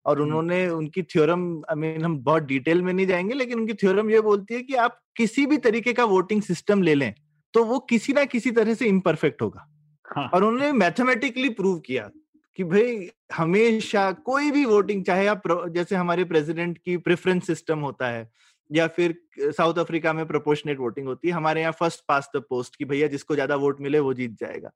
और 0.07 0.20
उन्होंने 0.20 0.66
उनकी 0.68 1.03
थ्योरम 1.03 1.42
आई 1.70 1.76
मीन 1.76 2.05
हम 2.05 2.18
बहुत 2.18 2.42
डिटेल 2.42 2.82
में 2.82 2.92
नहीं 2.92 3.07
जाएँगे 3.07 3.34
लेकिन 3.34 3.59
उनकी 3.59 3.74
थ्योरम 3.74 4.11
ये 4.11 4.20
बोलती 4.20 4.55
है 4.55 4.62
कि 4.62 4.74
आप 4.74 5.01
किसी 5.16 5.47
भी 5.47 5.57
तरीके 5.59 5.92
का 5.92 6.05
वोटिंग 6.05 6.42
सिस्टम 6.42 6.82
ले 6.82 6.94
लें 6.94 7.12
तो 7.55 7.64
वो 7.64 7.78
किसी 7.78 8.12
ना 8.12 8.24
किसी 8.24 8.51
तरह 8.51 8.74
से 8.74 8.86
इम्परफेक्ट 8.86 9.42
होगा। 9.42 9.66
हाँ. 10.05 10.28
और 10.34 10.44
उन्होंने 10.44 10.72
मैथमेटिकली 10.72 11.49
प्रूव 11.49 11.78
किया 11.78 12.11
कि 12.59 12.64
भाई 12.64 13.09
हमेशा 13.36 14.11
कोई 14.12 14.51
भी 14.51 14.64
वोटिंग 14.64 15.05
चाहे 15.05 15.26
आप 15.26 15.42
जैसे 15.70 15.97
हमारे 15.97 16.24
प्रेसिडेंट 16.24 16.78
की 16.78 16.97
प्रेफरेंस 16.97 17.47
सिस्टम 17.47 17.78
होता 17.78 18.09
है 18.09 18.28
या 18.70 18.86
फिर 18.88 19.14
साउथ 19.52 19.78
अफ्रीका 19.78 20.12
में 20.12 20.26
प्रोपोर्शनेट 20.26 20.78
वोटिंग 20.78 21.06
होती 21.08 21.28
है 21.28 21.34
हमारे 21.34 21.60
यहाँ 21.60 21.72
फ़र्स्ट 21.72 22.04
पास 22.08 22.30
द 22.36 22.42
पोस्ट 22.50 22.76
की 22.76 22.84
भैया 22.84 23.08
जिसको 23.08 23.34
ज़्यादा 23.34 23.56
वोट 23.56 23.80
मिले 23.80 23.98
वो 24.00 24.14
जीत 24.14 24.38
जाएगा। 24.40 24.70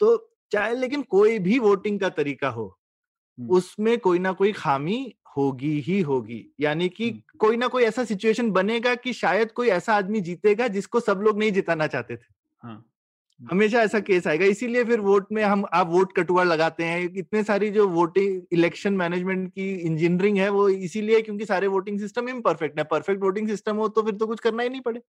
तो 0.00 0.16
चाहे 0.52 0.74
लेकिन 0.76 1.02
कोई 1.10 1.38
भी 1.40 1.58
वोटिंग 1.60 2.00
का 2.00 2.08
तरीका 2.10 2.48
हो 2.50 2.76
उसमें 3.38 3.98
कोई 4.00 4.18
ना 4.18 4.32
कोई 4.34 4.52
खामी 4.52 4.98
होगी 5.36 5.78
ही 5.80 6.00
होगी। 6.02 6.44
यानी 6.60 6.88
कि 6.90 7.10
कोई 7.40 7.56
ना 7.56 7.68
कोई 7.68 7.84
ऐसा 7.84 8.04
सिचुएशन 8.04 8.50
बनेगा 8.52 8.94
कि 8.96 9.12
शायद 9.14 9.52
कोई 9.52 9.68
ऐसा 9.70 9.94
आदमी 9.94 10.20
जीतेगा 10.22 10.68
जिसको 10.70 11.00
सब 11.00 11.20
लोग 11.22 11.38
नहीं 11.38 11.52
जिताना 11.52 11.86
चाहते 11.86 12.16
थे। 12.16 12.34
हाँ. 12.62 12.89
हमेशा 13.40 13.82
ऐसा 13.82 13.98
केस 14.00 14.26
आएगा 14.26 14.44
इसीलिए 14.44 14.84
फिर 14.84 15.00
वोट 15.00 15.26
में 15.32 15.42
हम 15.42 15.64
आप 15.72 15.86
वोट 15.90 16.12
कटुआ 16.16 16.42
लगाते 16.44 16.84
हैं 16.84 17.02
इतने 17.16 17.42
सारी 17.42 17.70
जो 17.70 17.86
वोटिंग 17.88 18.42
इलेक्शन 18.52 18.92
मैनेजमेंट 18.92 19.48
की 19.48 19.70
इंजीनियरिंग 19.72 20.38
है 20.38 20.48
वो 20.48 20.68
इसीलिए 20.68 21.20
क्योंकि 21.20 21.44
सारे 21.44 21.66
वोटिंग 21.66 22.00
सिस्टम 22.00 22.28
इम्परफेक्ट 22.28 22.78
है 22.78 22.84
परफेक्ट 22.84 23.22
वोटिंग 23.22 23.48
सिस्टम 23.48 23.76
हो 23.76 23.88
तो 23.88 24.02
फिर 24.02 24.14
तो 24.14 24.26
कुछ 24.26 24.40
करना 24.40 24.62
ही 24.62 24.68
नहीं 24.68 24.80
पड़े। 24.80 25.00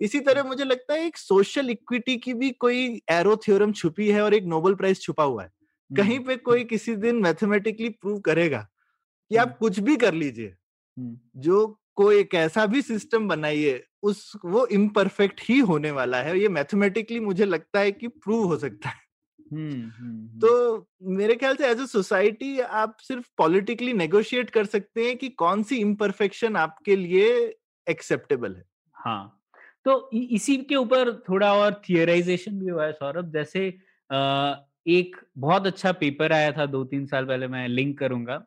इसी 0.00 0.20
तरह 0.20 0.42
मुझे 0.42 0.64
लगता 0.64 0.94
है 0.94 1.06
एक 1.06 1.16
सोशल 1.16 1.70
इक्विटी 1.70 2.16
की 2.16 2.34
भी 2.34 2.50
कोई 2.50 3.00
एरो 3.10 3.36
थ्योरम 3.36 3.72
छुपी 3.72 4.08
है 4.08 4.22
और 4.22 4.34
एक 4.34 4.44
नोबल 4.44 4.74
प्राइज 4.74 5.00
छुपा 5.00 5.24
हुआ 5.24 5.42
है। 5.42 5.50
कहीं 5.90 6.18
पे 6.20 6.36
कोई 6.38 6.64
किसी 6.64 6.94
दिन 6.96 7.16
मैथमेटिकली 7.16 7.88
प्रूव 7.90 8.18
करेगा 8.20 8.66
कि 9.30 9.36
आप 9.36 9.56
कुछ 9.58 9.80
भी 9.80 9.96
कर 9.96 10.14
लीजिए 10.14 10.54
जो 11.36 11.79
कोई 11.96 12.18
एक 12.18 12.34
ऐसा 12.34 12.64
भी 12.66 12.82
सिस्टम 12.82 13.28
बनाइए 13.28 13.82
उस 14.02 14.32
वो 14.44 14.66
इम्परफेक्ट 14.66 15.40
ही 15.44 15.58
होने 15.60 15.90
वाला 15.90 16.22
है। 16.22 16.38
ये 16.38 16.48
मैथमेटिकली 16.48 17.20
मुझे 17.20 17.44
लगता 17.44 17.80
है 17.80 17.92
कि 17.92 18.08
प्रूव 18.08 18.44
हो 18.44 18.56
सकता 18.56 18.88
है। 18.88 19.08
तो 20.40 20.86
मेरे 21.10 21.34
ख्याल 21.34 21.56
से 21.56 21.68
एज 21.68 21.80
ए 21.80 21.86
सोसाइटी 21.86 22.58
आप 22.60 22.96
सिर्फ़ 23.00 23.26
पॉलिटिकली 23.38 23.92
नेगोशिएट 23.92 24.50
कर 24.50 24.66
सकते 24.66 25.06
हैं 25.06 25.16
कि 25.16 25.28
कौन 25.28 25.62
सी 25.62 25.76
इम्परफेक्शन 25.76 26.56
आपके 26.56 26.96
लिए 26.96 27.28
एक्सेप्टेबल 27.86 28.54
है। 28.56 28.64
हाँ 28.96 29.36
तो 29.84 30.10
इसी 30.14 30.56
के 30.56 30.76
ऊपर 30.76 31.12
थोड़ा 31.28 31.52
और 31.54 31.80
थियराइजेशन 31.88 32.58
भी 32.58 32.70
हुआ 32.70 32.84
है 32.86 32.92
सौरभ। 32.92 33.32
जैसे 33.32 33.68
एक 34.86 35.16
बहुत 35.38 35.66
अच्छा 35.66 35.92
पेपर 35.92 36.32
आया 36.32 36.50
था 36.52 36.66
दो 36.66 36.82
तीन 36.84 37.06
साल 37.06 37.24
पहले, 37.26 37.46
मैं 37.48 37.66
लिंक 37.68 37.98
करूँगा 37.98 38.44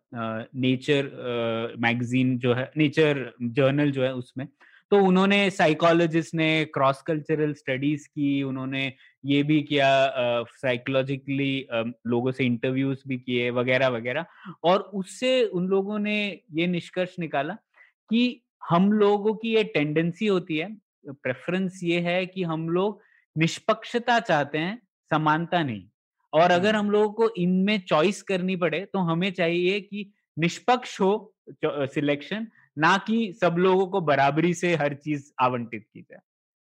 नेचर 0.55 1.75
मैगजीन 1.79 2.37
जो 2.39 2.53
है, 2.53 2.71
नेचर 2.77 3.31
जर्नल 3.41 3.91
जो 3.91 4.03
है 4.03 4.13
उसमें। 4.15 4.47
तो 4.91 4.97
उन्होंने 4.99 5.49
साइकोलॉजिस्ट 5.49 6.33
ने 6.35 6.65
क्रॉस 6.73 7.01
कल्चरल 7.01 7.53
स्टडीज़ 7.53 8.07
की, 8.07 8.43
उन्होंने 8.43 8.93
ये 9.25 9.41
भी 9.43 9.61
किया 9.61 10.43
साइकोलॉजिकली 10.51 11.67
लोगों 12.07 12.31
से 12.31 12.45
इंटरव्यूज़ 12.45 13.07
भी 13.07 13.17
किए, 13.17 13.49
वगैरह 13.51 13.87
वगैरह। 13.89 14.25
और 14.63 14.79
उससे 14.93 15.43
उन 15.45 15.67
लोगों 15.67 15.99
ने 15.99 16.17
ये 16.53 16.67
निष्कर्ष 16.67 17.15
निकाला 17.19 17.53
कि 18.09 18.41
हम 18.69 18.91
लोगों 18.93 19.33
की 19.35 19.55
ये 19.55 19.63
टेंडेंसी 19.73 20.27
होती 20.27 20.57
है 20.57 20.75
प्रेफरेंस 21.07 21.79
ये 21.83 21.99
है 22.01 22.25
कि 22.25 22.43
हम 22.43 22.69
लोग 22.69 23.01
निष्पक्षता 23.35 24.19
चाहते 24.19 24.57
हैं, 24.57 24.81
समानता 25.11 25.63
नहीं। 25.63 25.83
और 26.33 26.51
अगर 26.51 26.75
हम 26.75 26.89
लोगों 26.91 27.09
को 27.13 27.29
इनमें 27.37 27.79
चॉइस 27.87 28.21
करनी 28.23 28.55
पड़े 28.57 28.79
तो 28.85 28.99
हमें 29.11 29.31
चाहिए 29.33 29.79
कि 29.81 30.11
निष्पक्ष 30.37 30.99
हो 31.01 31.11
सिलेक्शन 31.65 32.47
ना 32.77 32.97
कि 33.07 33.17
सब 33.41 33.55
लोगों 33.59 33.87
को 33.87 34.01
बराबरी 34.01 34.53
से 34.53 34.73
हर 34.75 34.93
चीज़ 34.95 35.31
आवंटित 35.41 35.85
की 35.93 36.01
जाए। 36.01 36.19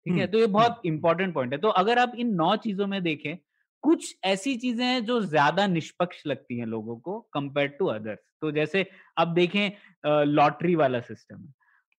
ठीक 0.06 0.16
है? 0.16 0.26
तो 0.26 0.38
ये 0.38 0.46
बहुत 0.48 0.82
इंपॉर्टेंट 0.86 1.34
पॉइंट 1.34 1.52
है। 1.52 1.58
तो 1.60 1.68
अगर 1.80 1.98
आप 1.98 2.12
इन 2.18 2.34
नौ 2.36 2.54
चीज़ों 2.58 2.86
में 2.86 3.02
देखें 3.02 3.36
कुछ 3.84 4.14
ऐसी 4.24 4.56
चीज़ें 4.58 4.84
हैं 4.86 5.04
जो 5.04 5.20
ज़्यादा 5.22 5.66
निष्पक्ष 5.68 6.22
लगती 6.26 6.58
हैं 6.58 6.66
लोगों 6.66 6.96
को 7.00 7.18
कंपेयर 7.34 7.68
टू 7.78 7.86
अदर्स। 7.88 8.18
तो 8.42 8.50
जैसे 8.52 8.86
अब 9.18 9.34
देखें 9.34 10.24
लॉटरी 10.26 10.74
वाला 10.76 11.00
सिस्टम 11.02 11.36
है। 11.38 11.52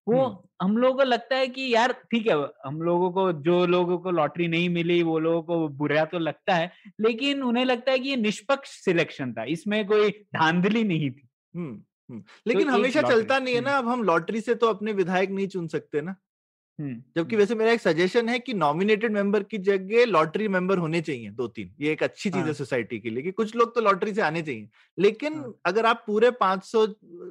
वो 0.08 0.50
हम 0.62 0.78
लोगों 0.78 0.98
को 0.98 1.04
लगता 1.04 1.36
है 1.36 1.48
कि 1.48 1.74
यार 1.74 1.92
ठीक 2.12 2.28
है 2.28 2.36
हम 2.66 2.82
लोगों 2.82 3.12
को 3.12 3.32
जो 3.32 3.66
लोगों 3.66 3.98
को 3.98 4.12
लॉटरी 4.12 4.48
नहीं 4.48 4.70
मिली 4.70 5.02
वो 5.04 5.20
लोगों 5.20 5.42
को 5.42 5.68
बुरा 5.68 6.06
तो 6.06 6.20
लगता 6.20 6.56
है 6.56 6.72
लेकिन 7.02 7.44
उन्हें 7.44 7.66
लगता 7.66 7.92
है 7.92 8.00
कि 8.00 8.10
ये 8.10 8.16
निष्पक्ष 8.16 8.70
सिलेक्शन 8.86 9.34
था 9.34 9.44
इसमें 9.44 9.86
कोई 9.88 10.10
धांधली 10.10 10.84
नहीं 10.84 11.12
थी। 11.12 11.28
लेकिन 12.48 12.68
तो 12.68 12.74
हमेशा 12.74 13.02
चलता 13.02 13.40
नहीं 13.40 13.56
है। 13.56 13.62
ना 13.62 13.78
अब 13.78 13.88
हम 13.88 14.04
लॉटरी 14.04 14.42
से 14.42 14.56
तो 14.56 14.68
अपने 14.68 14.94
विधायक 14.94 15.30
नहीं 15.30 15.48
चुन 15.48 15.68
सकते 15.68 16.02
ना। 16.02 16.16
जबकि 17.16 17.36
वैसे 17.36 17.56
मेरा 17.56 17.72
एक 17.72 17.82
सजेशन 17.82 18.30
है 18.30 18.40
कि 18.40 18.54
नॉमिनेटेड 18.54 19.12
मेंबर 19.12 19.44
की 19.44 19.58
जगह 19.58 20.06
लॉटरी 20.06 20.48
मेंबर 20.48 20.78
होने 20.78 21.02
चाहिए 21.02 21.30
दो 21.32 21.48
तीन। 21.48 21.74
ये 21.82 21.92
एक 21.92 22.04
अच्छी 22.04 22.30
चीज़ 22.30 22.48
है 22.48 22.54
सोसाइटी 22.54 22.96
हाँ। 22.96 23.02
के 23.02 23.10
लिए 23.10 23.24
कि 23.24 23.32
कुछ 23.32 23.56
लोग 23.56 23.76
तो 23.76 23.82
लॉटरी 23.82 24.14
से 24.14 24.22
आने 24.22 24.42
चाहिए। 24.42 24.70
लेकिन 24.98 25.34
हाँ। 25.34 25.54
अगर 25.66 25.86
आप 25.86 26.04
पूरे 26.08 26.32
500 26.32 26.86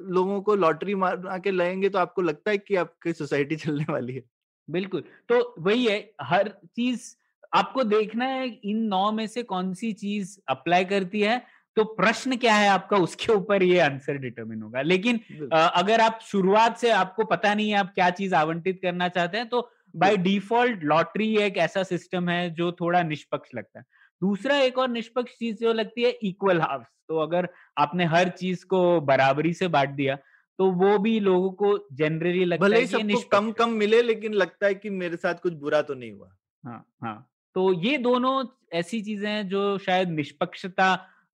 लोगों 0.09 0.41
को 0.41 0.55
लॉटरी 0.55 0.95
मार 0.95 1.39
के 1.39 1.51
लाएँगे 1.51 1.89
तो 1.89 1.99
आपको 1.99 2.21
लगता 2.21 2.51
है 2.51 2.57
कि 2.57 2.75
आपकी 2.75 3.13
सोसाइटी 3.13 3.55
चलने 3.65 3.85
वाली 3.89 4.13
है। 4.13 4.23
बिल्कुल। 4.67 5.03
तो 5.29 5.55
वही 5.59 5.85
है 5.85 6.13
हर 6.21 6.49
चीज़ 6.75 7.15
आपको 7.53 7.83
देखना 7.83 8.25
है 8.25 8.47
इन 8.47 8.77
नौ 8.77 9.11
में 9.11 9.27
से 9.27 9.43
कौन 9.43 9.73
सी 9.73 9.91
चीज़ 9.93 10.37
अप्लाई 10.49 10.85
करती 10.85 11.21
है। 11.21 11.41
तो 11.79 11.83
प्रश्न 11.95 12.35
क्या 12.37 12.53
है 12.55 12.67
आपका? 12.69 12.97
उसके 12.97 13.31
ऊपर 13.33 13.63
ये 13.63 13.79
आंसर 13.79 14.17
डिटरमिन 14.17 14.61
होगा। 14.61 14.81
लेकिन 14.81 15.19
अगर 15.51 16.01
आप 16.01 16.19
शुरुआत 16.21 16.77
से 16.77 16.89
आपको 16.91 17.25
पता 17.25 17.53
नहीं 17.53 17.69
है 17.69 17.77
आप 17.77 17.91
क्या 17.95 18.09
चीज़ 18.09 18.35
आवंटित 18.35 18.79
करना 18.81 19.07
चाहते 19.07 19.37
हैं 19.37 19.47
तो 19.49 19.69
बाय 19.95 20.17
डिफ़ॉल्ट 20.17 20.83
लॉटरी 20.83 21.35
एक 21.37 21.57
ऐसा 21.57 21.83
सिस्टम 21.83 22.29
है 22.29 22.49
जो 22.49 22.71
थोड़ा 22.71 23.03
निष्पक्ष 23.03 23.49
लगता 23.55 23.79
है। 23.79 23.85
दूसरा 24.21 24.57
एक 24.57 24.77
और 24.77 24.89
निष्पक्ष 24.89 25.33
चीज़ 25.33 25.57
जो 25.57 25.73
लगती 25.73 26.03
है 26.03 26.09
इक्वल 26.23 26.61
हाफ़ 26.61 26.83
तो 27.07 27.17
अगर 27.17 27.47
आपने 27.77 28.05
हर 28.05 28.29
चीज़ 28.29 28.65
को 28.65 28.79
बराबरी 29.01 29.53
से 29.53 29.67
बांट 29.67 29.89
दिया 29.89 30.15
तो 30.59 30.71
वो 30.71 30.97
भी 30.97 31.19
लोगों 31.19 31.51
को 31.51 31.77
जनरली 31.93 32.45
लगता 32.45 32.65
भले 32.65 32.79
है 32.79 32.85
सबको 32.85 33.21
कम 33.31 33.51
कम 33.51 33.69
मिले 33.73 34.01
लेकिन 34.01 34.33
लगता 34.33 34.67
है 34.67 34.75
कि 34.75 34.89
मेरे 34.89 35.17
साथ 35.17 35.35
कुछ 35.35 35.53
बुरा 35.53 35.81
तो 35.81 35.93
नहीं 35.93 36.11
हुआ। 36.11 36.31
हाँ 36.63 36.85
हाँ। 37.03 37.31
तो 37.55 37.71
ये 37.73 37.97
दोनों 37.97 38.33
ऐसी 38.73 39.01
चीज़ें 39.01 39.29
हैं 39.29 39.47
जो 39.47 39.77
शायद 39.77 40.09
निष्पक्षता 40.09 40.89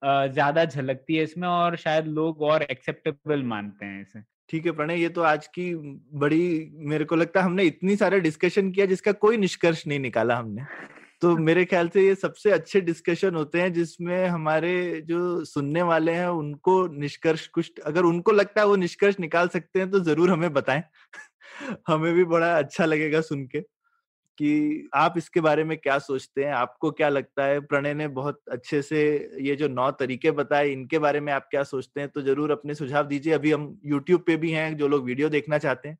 ज़्यादा 0.06 0.64
झलकती 0.64 1.16
है 1.16 1.22
इसमें 1.24 1.48
और 1.48 1.76
शायद 1.76 2.06
लोग 2.08 2.42
और 2.42 2.62
एक्सेप्टेबल 2.64 3.42
मानते 3.44 3.86
हैं 3.86 4.00
इसे। 4.02 4.20
ठीक 4.50 4.66
है 4.66 4.72
प्रणय 4.72 5.00
ये 5.02 5.08
तो 5.08 5.22
आज 5.24 5.46
की 5.48 5.74
बड़ी 6.16 6.70
मेरे 6.86 7.04
को 7.04 7.16
लगता 7.16 7.40
है 7.40 7.46
हमने 7.46 7.64
इतनी 7.64 7.96
सारे 7.96 8.20
डिस्कशन 8.20 8.70
किया 8.72 8.86
जिसका 8.86 9.12
कोई 9.14 9.36
निष्कर्ष 9.36 9.86
नहीं 9.86 9.98
निकाला 10.00 10.36
हमने। 10.36 10.62
तो 11.22 11.36
मेरे 11.38 11.64
ख्याल 11.64 11.88
से 11.88 12.06
ये 12.06 12.14
सबसे 12.14 12.50
अच्छे 12.52 12.80
डिस्कशन 12.82 13.34
होते 13.34 13.60
हैं 13.60 13.72
जिसमें 13.72 14.26
हमारे 14.28 14.72
जो 15.06 15.44
सुनने 15.46 15.82
वाले 15.84 16.12
हैं 16.12 16.28
उनको 16.28 16.76
निष्कर्ष 16.98 17.46
कुछ 17.48 17.80
अगर 17.86 18.04
उनको 18.04 18.32
लगता 18.32 18.60
है 18.60 18.66
वो 18.66 18.76
निष्कर्ष 18.76 19.20
निकाल 19.20 19.48
सकते 19.48 19.78
हैं 19.80 19.90
तो 19.90 20.00
ज़रूर 20.02 20.30
हमें 20.30 20.52
बताएँ। 20.54 20.82
हमें 21.88 22.12
भी 22.14 22.24
बड़ा 22.26 22.56
अच्छा 22.58 22.84
लगेगा 22.86 23.20
सुन 23.22 23.46
के। 23.46 23.60
कि 24.38 24.88
आप 24.94 25.14
इसके 25.18 25.40
बारे 25.40 25.64
में 25.64 25.76
क्या 25.78 25.98
सोचते 25.98 26.44
हैं? 26.44 26.52
आपको 26.52 26.90
क्या 26.90 27.08
लगता 27.08 27.44
है? 27.44 27.60
प्रणय 27.60 27.94
ने 27.94 28.08
बहुत 28.10 28.40
अच्छे 28.52 28.82
से 28.82 29.02
ये 29.40 29.56
जो 29.56 29.68
नौ 29.68 29.90
तरीके 29.92 30.30
बताए 30.32 30.68
इनके 30.68 30.98
बारे 30.98 31.20
में 31.20 31.32
आप 31.32 31.48
क्या 31.50 31.62
सोचते 31.62 32.00
हैं? 32.00 32.08
तो 32.08 32.22
ज़रूर 32.22 32.50
अपने 32.50 32.74
सुझाव 32.74 33.06
दीजिए। 33.06 33.32
अभी 33.32 33.52
हम 33.52 33.78
यूट्यूब 33.86 34.22
पे 34.26 34.36
भी 34.36 34.50
हैं 34.50 34.76
जो 34.76 34.88
लोग 34.88 35.04
वीडियो 35.04 35.28
देखना 35.28 35.58
चाहते 35.58 35.88
हैं। 35.88 35.98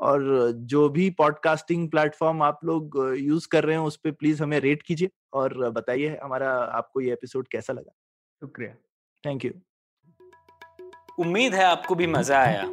और 0.00 0.52
जो 0.52 0.88
भी 0.88 1.08
पॉडकास्टिंग 1.10 1.88
प्लेटफॉर्म 1.90 2.42
आप 2.42 2.60
लोग 2.64 2.98
यूज़ 3.18 3.48
कर 3.48 3.64
रहे 3.64 3.76
हैं 3.76 3.82
उस 3.82 3.96
पर 3.96 4.10
प्लीज़ 4.10 4.42
हमें 4.42 4.58
रेट 4.60 4.82
कीजिए 4.82 5.10
और 5.32 5.70
बताइए 5.70 6.18
हमारा 6.22 6.50
आपको 6.50 7.00
ये 7.00 7.12
एपिसोड 7.12 7.48
कैसा 7.48 7.72
लगा। 7.72 7.92
शुक्रिया। 8.42 8.74
थैंक 9.24 9.44
यू 9.44 9.52
उम्मीद 11.18 11.54
है 11.54 11.64
आपको 11.64 11.94
भी 11.94 12.06
मज़ा 12.06 12.40
आया। 12.40 12.72